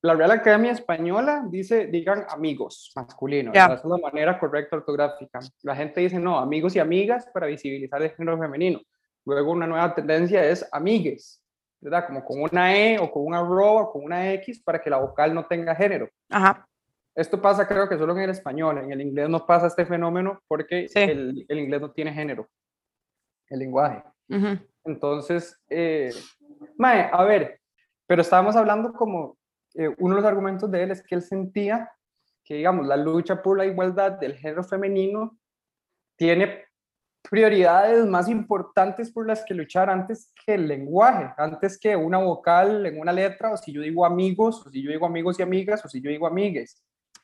la 0.00 0.14
Real 0.14 0.30
Academia 0.30 0.70
Española 0.70 1.44
dice, 1.50 1.86
digan 1.88 2.24
amigos 2.28 2.92
masculinos, 2.94 3.52
esa 3.54 3.74
es 3.74 3.84
la 3.84 3.98
manera 3.98 4.38
correcta 4.38 4.76
ortográfica. 4.76 5.40
La 5.62 5.74
gente 5.74 6.00
dice, 6.00 6.20
no, 6.20 6.38
amigos 6.38 6.76
y 6.76 6.78
amigas 6.78 7.26
para 7.34 7.48
visibilizar 7.48 8.00
el 8.02 8.10
género 8.10 8.38
femenino. 8.38 8.80
Luego 9.24 9.50
una 9.50 9.66
nueva 9.66 9.94
tendencia 9.96 10.44
es 10.44 10.66
amigues, 10.70 11.42
¿verdad? 11.80 12.06
Como 12.06 12.24
con 12.24 12.42
una 12.42 12.76
E 12.76 12.98
o 12.98 13.10
con 13.10 13.24
una 13.24 13.38
arroba 13.38 13.82
o 13.82 13.92
con 13.92 14.04
una 14.04 14.32
X 14.34 14.60
para 14.62 14.80
que 14.80 14.90
la 14.90 14.98
vocal 14.98 15.34
no 15.34 15.46
tenga 15.46 15.74
género. 15.74 16.08
Ajá. 16.28 16.66
Esto 17.14 17.42
pasa 17.42 17.66
creo 17.66 17.88
que 17.88 17.98
solo 17.98 18.12
en 18.16 18.22
el 18.22 18.30
español, 18.30 18.78
en 18.78 18.92
el 18.92 19.00
inglés 19.00 19.28
no 19.28 19.44
pasa 19.44 19.66
este 19.66 19.84
fenómeno 19.84 20.40
porque 20.46 20.86
el, 20.94 21.44
el, 21.48 21.58
inglés 21.58 21.80
no 21.80 21.90
tiene 21.90 22.12
género, 22.12 22.48
el 23.48 23.58
lenguaje. 23.58 24.04
Entonces, 24.84 25.58
eh, 25.68 26.12
mae, 26.76 27.08
a 27.12 27.24
ver, 27.24 27.60
pero 28.06 28.22
estábamos 28.22 28.54
hablando 28.54 28.92
como 28.92 29.36
eh, 29.74 29.88
uno 29.98 30.14
de 30.14 30.20
los 30.20 30.28
argumentos 30.28 30.70
de 30.70 30.82
él 30.82 30.90
es 30.92 31.02
que 31.02 31.16
él 31.16 31.22
sentía 31.22 31.90
que, 32.44 32.54
digamos, 32.54 32.86
la 32.86 32.96
lucha 32.96 33.42
por 33.42 33.58
la 33.58 33.66
igualdad 33.66 34.12
del 34.12 34.36
género 34.36 34.62
femenino 34.62 35.38
tiene 36.16 36.67
prioridades 37.30 38.06
más 38.06 38.28
importantes 38.28 39.10
por 39.10 39.26
las 39.26 39.44
que 39.44 39.54
luchar 39.54 39.90
antes 39.90 40.32
que 40.44 40.54
el 40.54 40.66
lenguaje, 40.66 41.32
antes 41.36 41.78
que 41.78 41.94
una 41.94 42.18
vocal 42.18 42.86
en 42.86 43.00
una 43.00 43.12
letra, 43.12 43.52
o 43.52 43.56
si 43.56 43.72
yo 43.72 43.82
digo 43.82 44.04
amigos, 44.04 44.66
o 44.66 44.70
si 44.70 44.82
yo 44.82 44.90
digo 44.90 45.06
amigos 45.06 45.38
y 45.38 45.42
amigas, 45.42 45.84
o 45.84 45.88
si 45.88 46.00
yo 46.00 46.10
digo 46.10 46.26
amigues. 46.26 46.82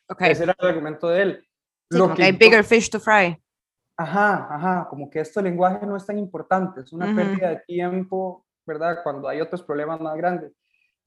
Okay. 0.09 0.33
Ese 0.33 0.45
era 0.45 0.55
el 0.59 0.69
argumento 0.69 1.09
de 1.09 1.23
él. 1.23 1.49
Lo 1.91 2.15
que 2.15 2.25
hay 2.25 2.33
bigger 2.33 2.65
fish 2.65 2.91
to 2.91 3.01
fry. 3.01 3.41
Ajá, 3.97 4.49
ajá, 4.51 4.87
como 4.91 5.09
que 5.09 5.21
esto 5.21 5.41
el 5.41 5.45
lenguaje 5.45 5.87
no 5.87 5.97
es 5.97 6.05
tan 6.05 6.19
importante, 6.19 6.81
es 6.81 6.93
una 6.93 7.15
pérdida 7.15 7.51
de 7.51 7.63
tiempo, 7.67 8.45
¿verdad? 8.67 8.99
Cuando 9.05 9.29
hay 9.29 9.41
otros 9.41 9.63
problemas 9.63 10.01
más 10.01 10.17
grandes 10.17 10.53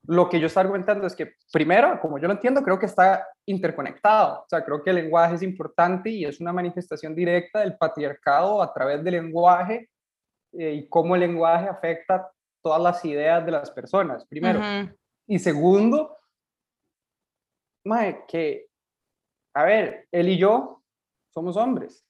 lo 0.04 0.30
que 0.30 0.40
yo 0.40 0.48
estoy 0.48 0.62
argumentando 0.62 1.06
es 1.06 1.16
que, 1.16 1.34
primero, 1.52 2.00
como 2.00 2.18
yo 2.18 2.28
lo 2.28 2.34
entiendo, 2.34 2.62
creo 2.64 2.80
que 2.80 2.86
está 2.86 3.28
interconectado. 3.46 4.42
O 4.42 4.46
sea, 4.48 4.64
creo 4.64 4.82
que 4.84 4.92
el 4.92 4.98
lenguaje 4.98 5.36
es 5.36 5.42
importante 5.42 6.10
y 6.10 6.26
es 6.26 6.40
una 6.40 6.54
manifestación 6.54 7.14
directa 7.14 7.60
del 7.60 7.78
patriarcado 7.78 8.62
a 8.62 8.74
través 8.74 9.04
del 9.04 9.16
lenguaje 9.16 9.90
eh, 10.54 10.74
y 10.74 10.90
cómo 10.90 11.16
el 11.16 11.22
lenguaje 11.22 11.68
afecta 11.68 12.32
todas 12.64 12.82
las 12.82 13.04
ideas 13.04 13.46
de 13.46 13.52
las 13.52 13.70
personas, 13.72 14.26
primero. 14.26 14.62
Y 15.28 15.40
segundo, 15.40 16.18
mae, 17.86 18.24
que, 18.28 18.68
a 19.54 19.66
ver, 19.66 20.08
él 20.12 20.30
y 20.30 20.38
yo 20.38 20.84
somos 21.34 21.58
hombres. 21.58 22.07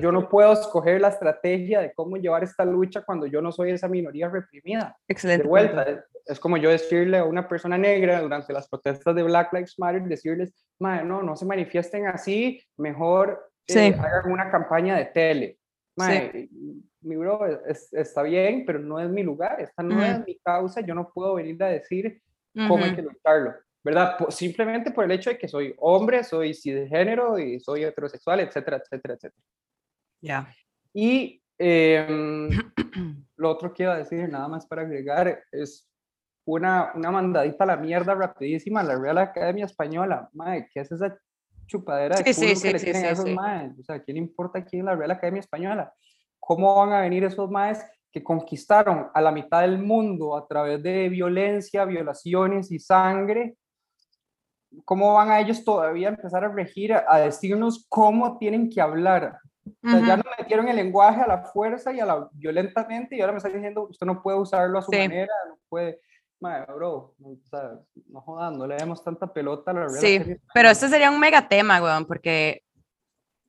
Yo 0.00 0.12
no 0.12 0.28
puedo 0.28 0.52
escoger 0.52 1.00
la 1.00 1.08
estrategia 1.08 1.80
de 1.80 1.92
cómo 1.94 2.16
llevar 2.16 2.44
esta 2.44 2.64
lucha 2.64 3.02
cuando 3.02 3.26
yo 3.26 3.40
no 3.40 3.52
soy 3.52 3.70
esa 3.70 3.88
minoría 3.88 4.28
reprimida. 4.28 4.96
Excelente. 5.06 5.42
De 5.42 5.48
vuelta, 5.48 6.04
es 6.26 6.38
como 6.38 6.56
yo 6.56 6.70
decirle 6.70 7.18
a 7.18 7.24
una 7.24 7.48
persona 7.48 7.78
negra 7.78 8.20
durante 8.20 8.52
las 8.52 8.68
protestas 8.68 9.14
de 9.14 9.22
Black 9.22 9.52
Lives 9.52 9.78
Matter, 9.78 10.02
decirles, 10.02 10.54
no, 10.78 11.22
no 11.22 11.36
se 11.36 11.46
manifiesten 11.46 12.06
así, 12.06 12.62
mejor 12.76 13.50
eh, 13.66 13.94
hagan 13.98 14.32
una 14.32 14.50
campaña 14.50 14.96
de 14.96 15.06
tele. 15.06 15.58
Mi 17.00 17.16
bro, 17.16 17.40
está 17.92 18.22
bien, 18.22 18.64
pero 18.66 18.78
no 18.78 19.00
es 19.00 19.08
mi 19.08 19.22
lugar, 19.22 19.60
esta 19.60 19.82
no 19.82 20.04
es 20.04 20.24
mi 20.26 20.38
causa, 20.38 20.80
yo 20.80 20.94
no 20.94 21.10
puedo 21.12 21.34
venir 21.34 21.62
a 21.62 21.68
decir 21.68 22.20
cómo 22.54 22.84
hay 22.84 22.94
que 22.94 23.02
lucharlo. 23.02 23.54
¿Verdad? 23.84 24.16
simplemente 24.30 24.90
por 24.90 25.04
el 25.04 25.12
hecho 25.12 25.30
de 25.30 25.38
que 25.38 25.48
soy 25.48 25.74
hombre, 25.78 26.24
soy 26.24 26.54
cisgénero 26.54 27.38
y 27.38 27.60
soy 27.60 27.84
heterosexual, 27.84 28.40
etcétera, 28.40 28.78
etcétera, 28.78 29.14
etcétera. 29.14 29.42
Ya. 30.20 30.54
Y 30.92 31.42
em, 31.58 32.48
lo 33.36 33.50
otro 33.50 33.72
que 33.72 33.84
iba 33.84 33.94
a 33.94 33.98
decir, 33.98 34.28
nada 34.28 34.48
más 34.48 34.66
para 34.66 34.82
agregar, 34.82 35.42
es 35.52 35.88
una, 36.44 36.92
una 36.94 37.10
mandadita 37.10 37.64
a 37.64 37.68
la 37.68 37.76
mierda 37.76 38.14
rapidísima 38.14 38.80
a 38.80 38.84
la 38.84 38.98
Real 38.98 39.18
Academia 39.18 39.66
Española. 39.66 40.28
Madre, 40.32 40.68
¿qué 40.72 40.80
es 40.80 40.90
esa 40.90 41.16
chupadera 41.66 42.16
de 42.16 42.32
sí, 42.32 42.56
sí, 42.56 42.62
que 42.62 42.72
le 42.72 42.80
tienen 42.80 43.04
a 43.04 43.10
esos 43.10 43.30
maes? 43.30 43.78
O 43.78 43.84
sea, 43.84 44.02
¿quién 44.02 44.16
importa 44.16 44.64
quién 44.64 44.80
es 44.80 44.86
la 44.86 44.96
Real 44.96 45.10
Academia 45.10 45.40
Española? 45.40 45.92
¿Cómo 46.40 46.74
van 46.74 46.92
a 46.92 47.00
venir 47.02 47.24
esos 47.24 47.50
maes 47.50 47.84
que 48.10 48.24
conquistaron 48.24 49.08
a 49.12 49.20
la 49.20 49.30
mitad 49.30 49.60
del 49.60 49.78
mundo 49.78 50.36
a 50.36 50.46
través 50.46 50.82
de 50.82 51.08
violencia, 51.10 51.84
violaciones 51.84 52.72
y 52.72 52.78
sangre 52.78 53.56
¿cómo 54.84 55.14
van 55.14 55.30
a 55.30 55.40
ellos 55.40 55.64
todavía 55.64 56.08
empezar 56.08 56.44
a 56.44 56.48
regir, 56.48 56.92
a, 56.92 57.18
decirnos 57.18 57.86
cómo 57.88 58.38
tienen 58.38 58.70
que 58.70 58.80
hablar? 58.80 59.38
ya 59.82 60.16
nos 60.16 60.26
metieron 60.38 60.66
el 60.68 60.76
lenguaje 60.76 61.20
a 61.20 61.26
la 61.26 61.42
fuerza 61.44 61.92
y 61.92 62.00
a 62.00 62.06
la 62.06 62.26
violentamente 62.32 63.14
y 63.16 63.20
ahora 63.20 63.34
me 63.34 63.36
están 63.36 63.52
diciendo, 63.52 63.86
usted 63.90 64.06
no 64.06 64.22
puede 64.22 64.38
usarlo 64.38 64.78
a 64.78 64.82
su 64.82 64.90
manera, 64.90 65.32
no 65.48 65.58
puede... 65.68 66.00
Madre, 66.40 66.72
bro, 66.72 67.16
o 67.20 67.36
sea, 67.50 67.72
no 68.06 68.20
jodan, 68.20 68.56
no 68.56 68.66
le 68.66 68.76
demos 68.76 69.02
tanta 69.02 69.32
pelota 69.32 69.72
a 69.72 69.74
la. 69.74 69.88
Sí, 69.88 70.20
pero 70.54 70.70
este 70.70 70.88
sería 70.88 71.10
un 71.10 71.18
mega 71.18 71.48
tema, 71.48 71.82
weón, 71.82 72.06
porque 72.06 72.62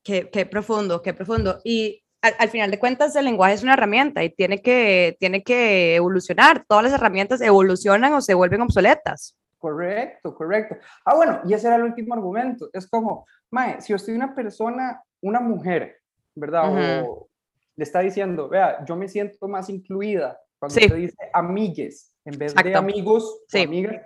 qué, 0.03 0.27
qué 0.31 0.47
profundo, 0.47 0.99
qué 1.03 1.13
profundo. 1.13 1.59
Y 1.63 2.03
al, 2.23 2.33
al, 2.39 2.49
final 2.49 2.71
de 2.71 2.79
cuentas 2.79 3.15
el 3.15 3.25
lenguaje 3.25 3.53
es 3.53 3.61
una 3.61 3.73
herramienta 3.73 4.23
y 4.23 4.31
tiene 4.31 4.63
que, 4.63 5.15
tiene 5.19 5.43
que 5.43 5.95
evolucionar. 5.97 6.65
Todas 6.67 6.85
las 6.85 6.93
herramientas 6.93 7.41
evolucionan 7.41 8.11
o 8.13 8.21
se 8.21 8.33
vuelven 8.33 8.61
obsoletas. 8.61 9.35
Correcto, 9.59 10.33
correcto. 10.33 10.77
Ah, 11.03 11.15
bueno, 11.15 11.41
y 11.45 11.53
ese 11.53 11.67
era 11.67 11.75
el 11.75 11.83
último 11.83 12.13
argumento. 12.13 12.69
Es 12.71 12.89
como, 12.89 13.27
Mae, 13.51 13.81
si 13.81 13.93
usted 13.93 14.13
es 14.13 14.17
una 14.17 14.33
persona, 14.33 15.03
una 15.21 15.41
mujer, 15.41 15.97
¿verdad? 16.33 17.03
O 17.05 17.27
le 17.75 17.83
está 17.83 17.99
diciendo, 17.99 18.47
vea, 18.47 18.83
yo 18.85 18.95
me 18.95 19.07
siento 19.07 19.47
más 19.47 19.69
incluida 19.69 20.39
cuando 20.57 20.75
usted 20.75 20.95
dice 20.95 21.17
amigues 21.33 22.13
en 22.25 22.37
vez 22.37 22.53
de 22.55 22.75
amigos 22.75 23.41
o 23.53 23.57
amigas. 23.57 24.05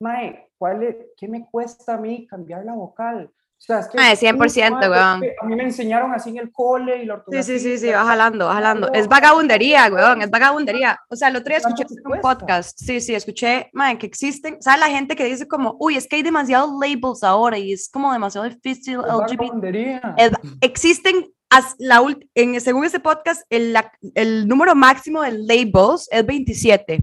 Mae, 0.00 0.50
¿cuál 0.58 1.06
¿qué 1.16 1.28
me 1.28 1.46
cuesta 1.50 1.94
a 1.94 1.98
mí 1.98 2.26
cambiar 2.26 2.64
la 2.64 2.74
vocal? 2.74 3.30
O 3.64 3.66
sea, 3.66 3.78
es 3.78 3.88
que, 3.88 3.96
Ah, 3.98 4.14
100%, 4.14 4.70
madre, 4.74 4.90
weón. 4.90 5.22
A 5.40 5.46
mí 5.46 5.56
me 5.56 5.62
enseñaron 5.62 6.12
así 6.12 6.28
en 6.28 6.36
el 6.36 6.52
cole 6.52 7.02
y 7.02 7.06
la 7.06 7.14
Sí, 7.14 7.18
ortografía. 7.20 7.42
sí, 7.42 7.58
sí, 7.58 7.78
sí, 7.78 7.88
va 7.88 8.04
jalando, 8.04 8.44
va 8.46 8.52
jalando. 8.54 8.92
Es 8.92 9.08
vagabundería, 9.08 9.88
weón, 9.90 10.20
es 10.20 10.28
vagabundería. 10.30 11.00
O 11.08 11.16
sea, 11.16 11.28
el 11.28 11.36
otro 11.36 11.48
día 11.48 11.60
¿Cuánto 11.62 11.82
escuché 11.82 12.02
un 12.04 12.20
podcast, 12.20 12.78
sí, 12.78 13.00
sí, 13.00 13.14
escuché, 13.14 13.70
man, 13.72 13.96
que 13.96 14.04
existen, 14.06 14.60
¿sabes 14.60 14.80
la 14.80 14.88
gente 14.88 15.16
que 15.16 15.24
dice 15.24 15.48
como, 15.48 15.76
uy, 15.80 15.96
es 15.96 16.06
que 16.06 16.16
hay 16.16 16.22
demasiados 16.22 16.70
labels 16.78 17.22
ahora 17.24 17.56
y 17.56 17.72
es 17.72 17.88
como 17.88 18.12
demasiado 18.12 18.46
difícil 18.46 18.96
Es 19.00 19.06
LGBT? 19.06 19.38
vagabundería. 19.40 20.14
Es- 20.18 20.32
existen, 20.60 21.26
as- 21.48 21.74
la 21.78 22.02
en, 22.34 22.60
según 22.60 22.84
ese 22.84 23.00
podcast, 23.00 23.44
el, 23.48 23.72
la- 23.72 23.90
el 24.14 24.46
número 24.46 24.74
máximo 24.74 25.22
de 25.22 25.32
labels 25.38 26.06
es 26.10 26.26
27 26.26 27.02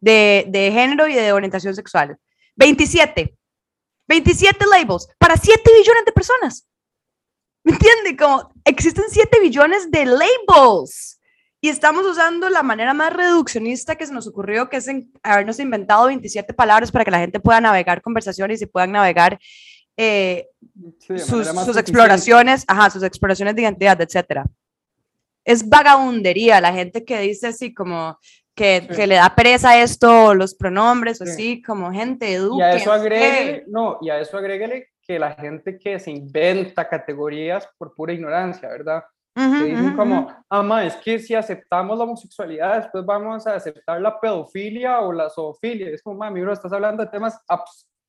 de, 0.00 0.46
de 0.48 0.72
género 0.72 1.06
y 1.08 1.12
de 1.14 1.30
orientación 1.34 1.74
sexual. 1.74 2.16
27. 2.56 3.36
27 4.10 4.66
labels 4.66 5.08
para 5.18 5.36
7 5.36 5.62
billones 5.78 6.04
de 6.04 6.12
personas. 6.12 6.66
¿Me 7.64 7.72
entiende? 7.72 8.16
Como 8.16 8.52
existen 8.64 9.04
7 9.08 9.38
billones 9.40 9.90
de 9.90 10.04
labels. 10.04 11.18
Y 11.62 11.68
estamos 11.68 12.04
usando 12.06 12.48
la 12.48 12.62
manera 12.62 12.92
más 12.94 13.12
reduccionista 13.12 13.94
que 13.96 14.06
se 14.06 14.12
nos 14.14 14.26
ocurrió, 14.26 14.68
que 14.68 14.78
es 14.78 14.88
en- 14.88 15.12
habernos 15.22 15.60
inventado 15.60 16.06
27 16.06 16.54
palabras 16.54 16.90
para 16.90 17.04
que 17.04 17.10
la 17.10 17.18
gente 17.20 17.38
pueda 17.38 17.60
navegar 17.60 18.00
conversaciones 18.02 18.60
y 18.62 18.66
puedan 18.66 18.92
navegar 18.92 19.38
eh, 19.96 20.48
Sí, 20.98 21.18
sus, 21.18 21.46
sus 21.46 21.76
exploraciones, 21.76 22.64
ajá, 22.66 22.88
sus 22.90 23.02
exploraciones 23.02 23.54
de 23.54 23.62
identidad, 23.62 24.00
etcétera. 24.00 24.46
Es 25.44 25.68
vagabundería, 25.68 26.60
la 26.60 26.72
gente 26.72 27.04
que 27.04 27.20
dice 27.20 27.48
así 27.48 27.74
como 27.74 28.18
que, 28.54 28.86
Sí. 28.88 28.96
que 28.96 29.06
le 29.06 29.14
da 29.16 29.34
pereza 29.34 29.80
esto, 29.80 30.34
los 30.34 30.54
pronombres, 30.54 31.20
o 31.20 31.24
Sí. 31.26 31.30
así, 31.32 31.62
como 31.62 31.90
gente, 31.92 32.30
Y 32.32 32.60
a 32.62 32.72
eso 32.72 32.92
agréguele, 32.92 33.64
no, 33.68 33.98
y 34.00 34.10
a 34.10 34.18
eso 34.20 34.36
agréguele 34.36 34.88
que 35.06 35.18
la 35.18 35.32
gente 35.32 35.78
que 35.78 35.98
se 35.98 36.10
inventa 36.10 36.88
categorías 36.88 37.68
por 37.78 37.94
pura 37.94 38.12
ignorancia, 38.12 38.68
¿verdad? 38.68 39.02
Ujú, 39.36 39.58
Que 39.58 39.64
dicen 39.64 39.86
ujú, 39.88 39.96
como, 39.96 40.20
ujú. 40.22 40.34
ah, 40.50 40.62
ma, 40.62 40.84
es 40.84 40.96
que 40.96 41.18
si 41.18 41.34
aceptamos 41.34 41.96
la 41.96 42.04
homosexualidad, 42.04 42.76
después 42.82 43.04
vamos 43.06 43.46
a 43.46 43.54
aceptar 43.54 44.00
la 44.00 44.20
pedofilia 44.20 45.00
o 45.00 45.12
la 45.12 45.30
zoofilia. 45.30 45.88
Es 45.90 46.02
como, 46.02 46.16
mami, 46.18 46.40
bro, 46.40 46.52
estás 46.52 46.72
hablando 46.72 47.04
de 47.04 47.10
temas 47.10 47.40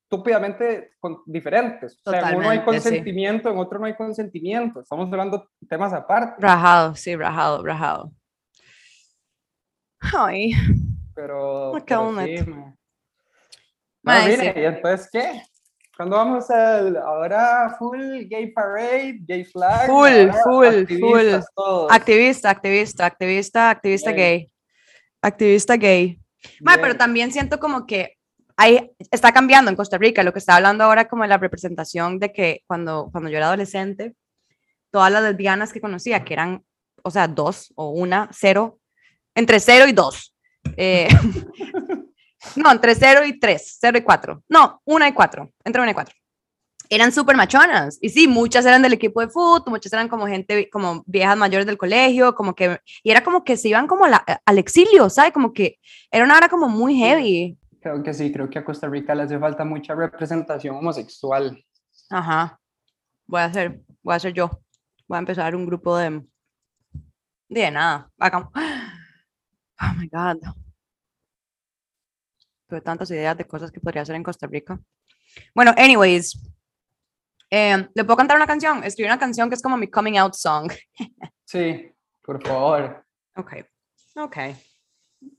estúpidamente 0.04 0.92
con- 1.00 1.22
diferentes. 1.26 1.98
O 2.04 2.10
sea, 2.10 2.20
en 2.30 2.36
uno 2.36 2.50
hay 2.50 2.58
Totalmente, 2.58 2.80
sí. 2.80 2.88
consentimiento, 2.88 3.50
en 3.50 3.58
otro 3.58 3.78
no 3.78 3.86
hay 3.86 3.94
consentimiento. 3.94 4.80
Estamos 4.80 5.06
hablando 5.10 5.48
de 5.60 5.66
temas 5.68 5.92
aparte. 5.92 6.34
Rajado, 6.38 6.94
sí, 6.94 7.16
rajado, 7.16 7.64
rajado. 7.64 8.10
Ay, 10.14 10.52
Pero, 11.14 11.72
pero 11.86 12.10
sí, 12.24 12.44
ma. 12.46 12.74
No, 14.04 14.26
mire, 14.26 14.54
¿y 14.56 14.64
entonces 14.64 15.08
qué? 15.12 15.42
¿Cuándo 15.96 16.16
vamos 16.16 16.50
al, 16.50 16.96
ahora 16.96 17.76
full 17.78 18.24
gay 18.28 18.50
parade, 18.50 19.18
gay 19.20 19.44
flag? 19.44 19.86
Full, 19.86 20.32
full, 20.42 20.66
activistas 20.66 21.46
todos. 21.54 21.92
activista, 21.92 22.50
activista, 22.50 23.06
activista, 23.06 23.70
activista 23.70 24.12
gay. 24.12 24.50
Activista 25.20 25.76
gay. 25.76 26.18
Ma, 26.60 26.78
pero 26.80 26.96
también 26.96 27.30
siento 27.30 27.60
como 27.60 27.86
que 27.86 28.16
hay, 28.56 28.90
está 29.10 29.32
cambiando 29.32 29.70
en 29.70 29.76
Costa 29.76 29.98
Rica, 29.98 30.24
lo 30.24 30.32
que 30.32 30.40
está 30.40 30.56
hablando 30.56 30.82
ahora 30.84 31.08
como 31.08 31.22
de 31.22 31.28
la 31.28 31.38
representación 31.38 32.18
de 32.18 32.32
que 32.32 32.62
cuando, 32.66 33.08
cuando 33.12 33.30
yo 33.30 33.36
era 33.36 33.46
adolescente, 33.46 34.14
todas 34.90 35.12
las 35.12 35.22
lesbianas 35.22 35.72
que 35.72 35.80
conocía, 35.80 36.24
que 36.24 36.34
eran, 36.34 36.64
o 37.02 37.10
sea, 37.10 37.28
dos 37.28 37.72
o 37.76 37.90
una, 37.90 38.28
cero, 38.32 38.80
entre 39.34 39.60
cero 39.60 39.86
y 39.88 39.92
dos. 39.92 40.34
eh, 40.76 41.08
no, 42.56 42.70
entre 42.72 42.94
cero 42.94 43.24
y 43.24 43.38
tres, 43.38 43.76
cero 43.80 43.98
y 43.98 44.02
cuatro. 44.02 44.42
No, 44.48 44.80
una 44.84 45.08
y 45.08 45.12
cuatro, 45.12 45.50
entre 45.64 45.82
una 45.82 45.90
y 45.90 45.94
cuatro. 45.94 46.14
Eran 46.88 47.10
súper 47.10 47.36
machonas. 47.36 47.98
Y 48.02 48.10
sí, 48.10 48.28
muchas 48.28 48.66
eran 48.66 48.82
del 48.82 48.92
equipo 48.92 49.20
de 49.22 49.28
fútbol, 49.28 49.62
muchas 49.70 49.92
eran 49.94 50.08
como 50.08 50.26
gente, 50.26 50.68
como 50.68 51.02
viejas 51.06 51.38
mayores 51.38 51.64
del 51.66 51.78
colegio, 51.78 52.34
como 52.34 52.54
que, 52.54 52.80
y 53.02 53.10
era 53.10 53.22
como 53.24 53.44
que 53.44 53.56
se 53.56 53.68
iban 53.68 53.86
como 53.86 54.06
la- 54.06 54.24
al 54.44 54.58
exilio, 54.58 55.08
¿sabes? 55.08 55.32
Como 55.32 55.52
que 55.54 55.78
era 56.10 56.24
una 56.24 56.36
hora 56.36 56.48
como 56.50 56.68
muy 56.68 56.94
heavy. 56.96 57.56
Creo 57.80 58.02
que 58.02 58.12
sí, 58.12 58.30
creo 58.30 58.50
que 58.50 58.58
a 58.58 58.64
Costa 58.64 58.88
Rica 58.88 59.14
le 59.14 59.22
hace 59.22 59.38
falta 59.38 59.64
mucha 59.64 59.94
representación 59.94 60.76
homosexual. 60.76 61.64
Ajá. 62.10 62.60
Voy 63.26 63.40
a 63.40 63.44
hacer, 63.46 63.80
voy 64.02 64.12
a 64.12 64.16
hacer 64.16 64.34
yo. 64.34 64.50
Voy 65.08 65.16
a 65.16 65.20
empezar 65.20 65.56
un 65.56 65.64
grupo 65.64 65.96
de. 65.96 66.22
De 67.48 67.70
nada. 67.70 68.10
Hagamos. 68.18 68.50
Oh 69.82 69.94
my 69.98 70.08
God. 70.08 70.38
Tuve 72.68 72.80
tantas 72.80 73.10
ideas 73.10 73.36
de 73.36 73.46
cosas 73.46 73.70
que 73.70 73.80
podría 73.80 74.02
hacer 74.02 74.14
en 74.14 74.22
Costa 74.22 74.46
Rica. 74.46 74.78
Bueno, 75.54 75.72
anyways. 75.76 76.38
eh, 77.50 77.88
¿Le 77.94 78.04
puedo 78.04 78.16
cantar 78.16 78.36
una 78.36 78.46
canción? 78.46 78.82
Escribí 78.84 79.08
una 79.08 79.18
canción 79.18 79.48
que 79.48 79.56
es 79.56 79.62
como 79.62 79.76
mi 79.76 79.88
coming 79.88 80.16
out 80.18 80.34
song. 80.34 80.70
Sí, 81.44 81.92
por 82.22 82.42
favor. 82.46 83.04
Ok. 83.36 83.52
Ok. 84.16 84.36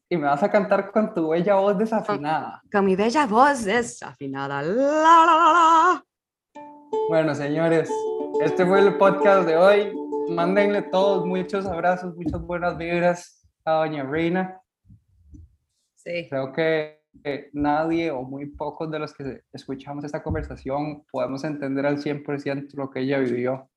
Y 0.10 0.16
me 0.18 0.28
vas 0.28 0.44
a 0.44 0.52
cantar 0.52 0.92
con 0.92 1.12
tu 1.12 1.30
bella 1.30 1.56
voz 1.56 1.76
desafinada. 1.76 2.62
Con 2.72 2.86
mi 2.86 2.96
bella 2.96 3.26
voz 3.26 3.64
desafinada. 3.66 4.62
La, 4.62 4.74
la, 4.74 5.26
la, 5.26 5.36
la. 5.36 6.06
Bueno, 7.10 7.34
señores, 7.34 7.90
este 8.42 8.64
fue 8.64 8.82
el 8.82 8.96
podcast 9.00 9.48
de 9.48 9.58
hoy. 9.58 9.92
Mándenle 10.30 10.84
todos 10.84 11.26
muchos 11.26 11.66
abrazos, 11.66 12.16
muchas 12.16 12.40
buenas 12.42 12.78
vibras 12.78 13.43
a 13.66 13.72
Doña 13.74 14.04
Reina. 14.04 14.60
Sí. 15.96 16.28
Creo 16.30 16.52
que 16.52 17.02
nadie 17.54 18.12
o 18.12 18.24
muy 18.24 18.48
pocos 18.48 18.90
de 18.92 19.00
los 19.00 19.14
que 19.14 19.42
escuchamos 19.54 20.04
esta 20.04 20.22
conversación 20.24 21.06
podemos 21.12 21.44
entender 21.44 21.86
al 21.86 21.98
100% 22.00 22.74
lo 22.74 22.90
que 22.90 23.02
ella 23.02 23.20
vivió. 23.20 23.70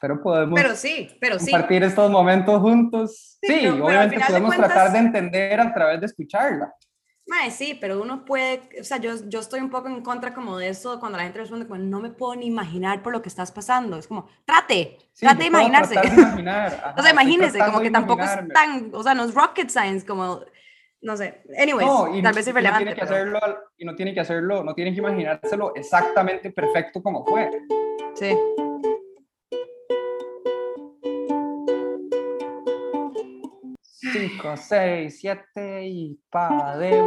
Pero 0.00 0.22
podemos 0.22 0.60
Pero 0.60 0.74
sí, 0.74 1.08
pero 1.20 1.38
sí. 1.38 1.50
compartir 1.50 1.82
estos 1.82 2.10
momentos 2.10 2.60
juntos. 2.60 3.38
Sí, 3.40 3.60
Sí, 3.60 3.66
al 3.66 3.80
obviamente 3.82 4.20
podemos 4.26 4.48
cuentas- 4.54 4.72
tratar 4.72 4.92
de 4.92 4.98
entender 4.98 5.60
a 5.60 5.72
través 5.72 6.00
de 6.00 6.06
escucharla. 6.06 6.74
Mae, 7.26 7.50
sí, 7.50 7.76
pero 7.80 8.02
uno 8.02 8.24
puede, 8.26 8.60
o 8.78 8.84
sea, 8.84 8.98
yo, 8.98 9.12
yo 9.28 9.40
estoy 9.40 9.60
un 9.60 9.70
poco 9.70 9.88
en 9.88 10.02
contra 10.02 10.34
como 10.34 10.58
de 10.58 10.68
eso 10.68 11.00
cuando 11.00 11.16
la 11.16 11.24
gente 11.24 11.38
responde 11.38 11.66
como 11.66 11.80
no 11.80 11.98
me 12.00 12.10
puedo 12.10 12.34
ni 12.36 12.46
imaginar 12.46 13.02
por 13.02 13.12
lo 13.14 13.22
que 13.22 13.30
estás 13.30 13.50
pasando. 13.50 13.96
Es 13.96 14.06
como, 14.06 14.28
trate, 14.44 14.98
Sí, 15.14 15.24
trate 15.24 15.38
de 15.42 15.46
imaginarse. 15.46 15.98
de 15.98 16.06
imaginar, 16.08 16.66
ajá, 16.74 16.94
o 16.98 17.02
sea, 17.02 17.12
imagínese, 17.12 17.58
como 17.60 17.80
que 17.80 17.90
tampoco 17.90 18.22
es 18.24 18.30
tan, 18.52 18.90
o 18.94 19.02
sea, 19.02 19.14
no 19.14 19.24
es 19.24 19.34
rocket 19.34 19.70
science, 19.70 20.04
como, 20.06 20.40
no 21.00 21.16
sé. 21.16 21.42
Anyways, 21.58 21.86
No, 21.86 22.14
y, 22.14 22.22
tal 22.22 22.34
vez 22.34 22.46
y 22.46 22.50
es 22.50 22.54
no 22.54 22.60
irrelevante. 22.60 22.84
tiene 22.84 22.94
que 23.00 23.06
pero- 23.06 23.14
hacerlo, 23.16 23.40
y 23.78 23.84
no 23.86 23.94
tiene 23.96 24.12
que 24.14 24.20
hacerlo, 24.20 24.62
no 24.64 24.74
tiene 24.74 24.92
que 24.92 24.98
imaginárselo 24.98 25.74
exactamente 25.74 26.50
perfecto 26.50 27.02
como 27.02 27.24
fue. 27.24 27.50
Sí. 28.14 28.36
Cinco, 34.14 34.56
seis, 34.56 35.18
siete 35.18 35.88
y 35.88 36.16
pa 36.30 36.76
de 36.76 37.02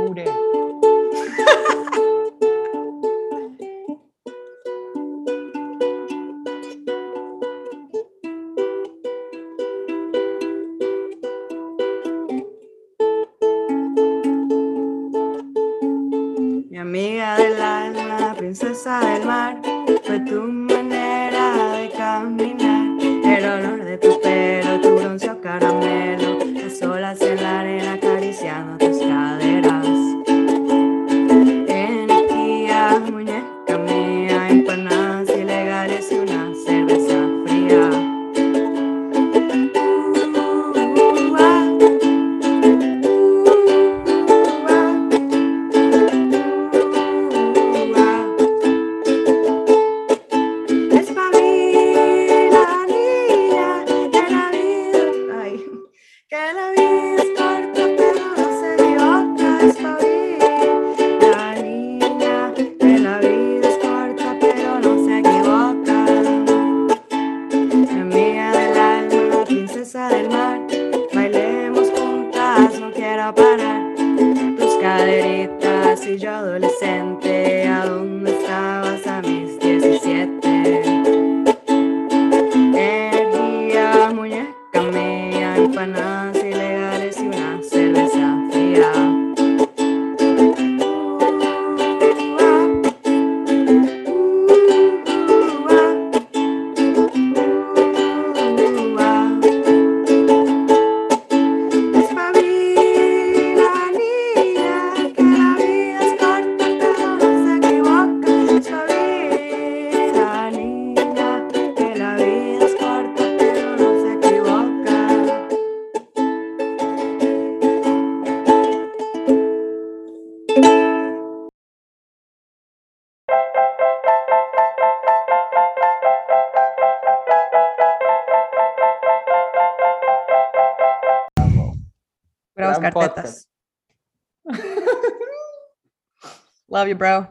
Love 136.99 137.27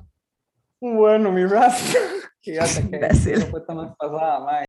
you, 0.81 0.89
bro. 0.91 0.97
Bueno, 0.97 1.33
mi 1.33 1.45
raza. 1.47 1.99
Fíjate 2.43 2.89
que 2.89 2.97
Imbécil. 2.97 3.41
no 3.41 3.47
fue 3.47 3.61
tan 3.63 3.77
más 3.77 3.97
pasada, 3.97 4.41
mae. 4.41 4.67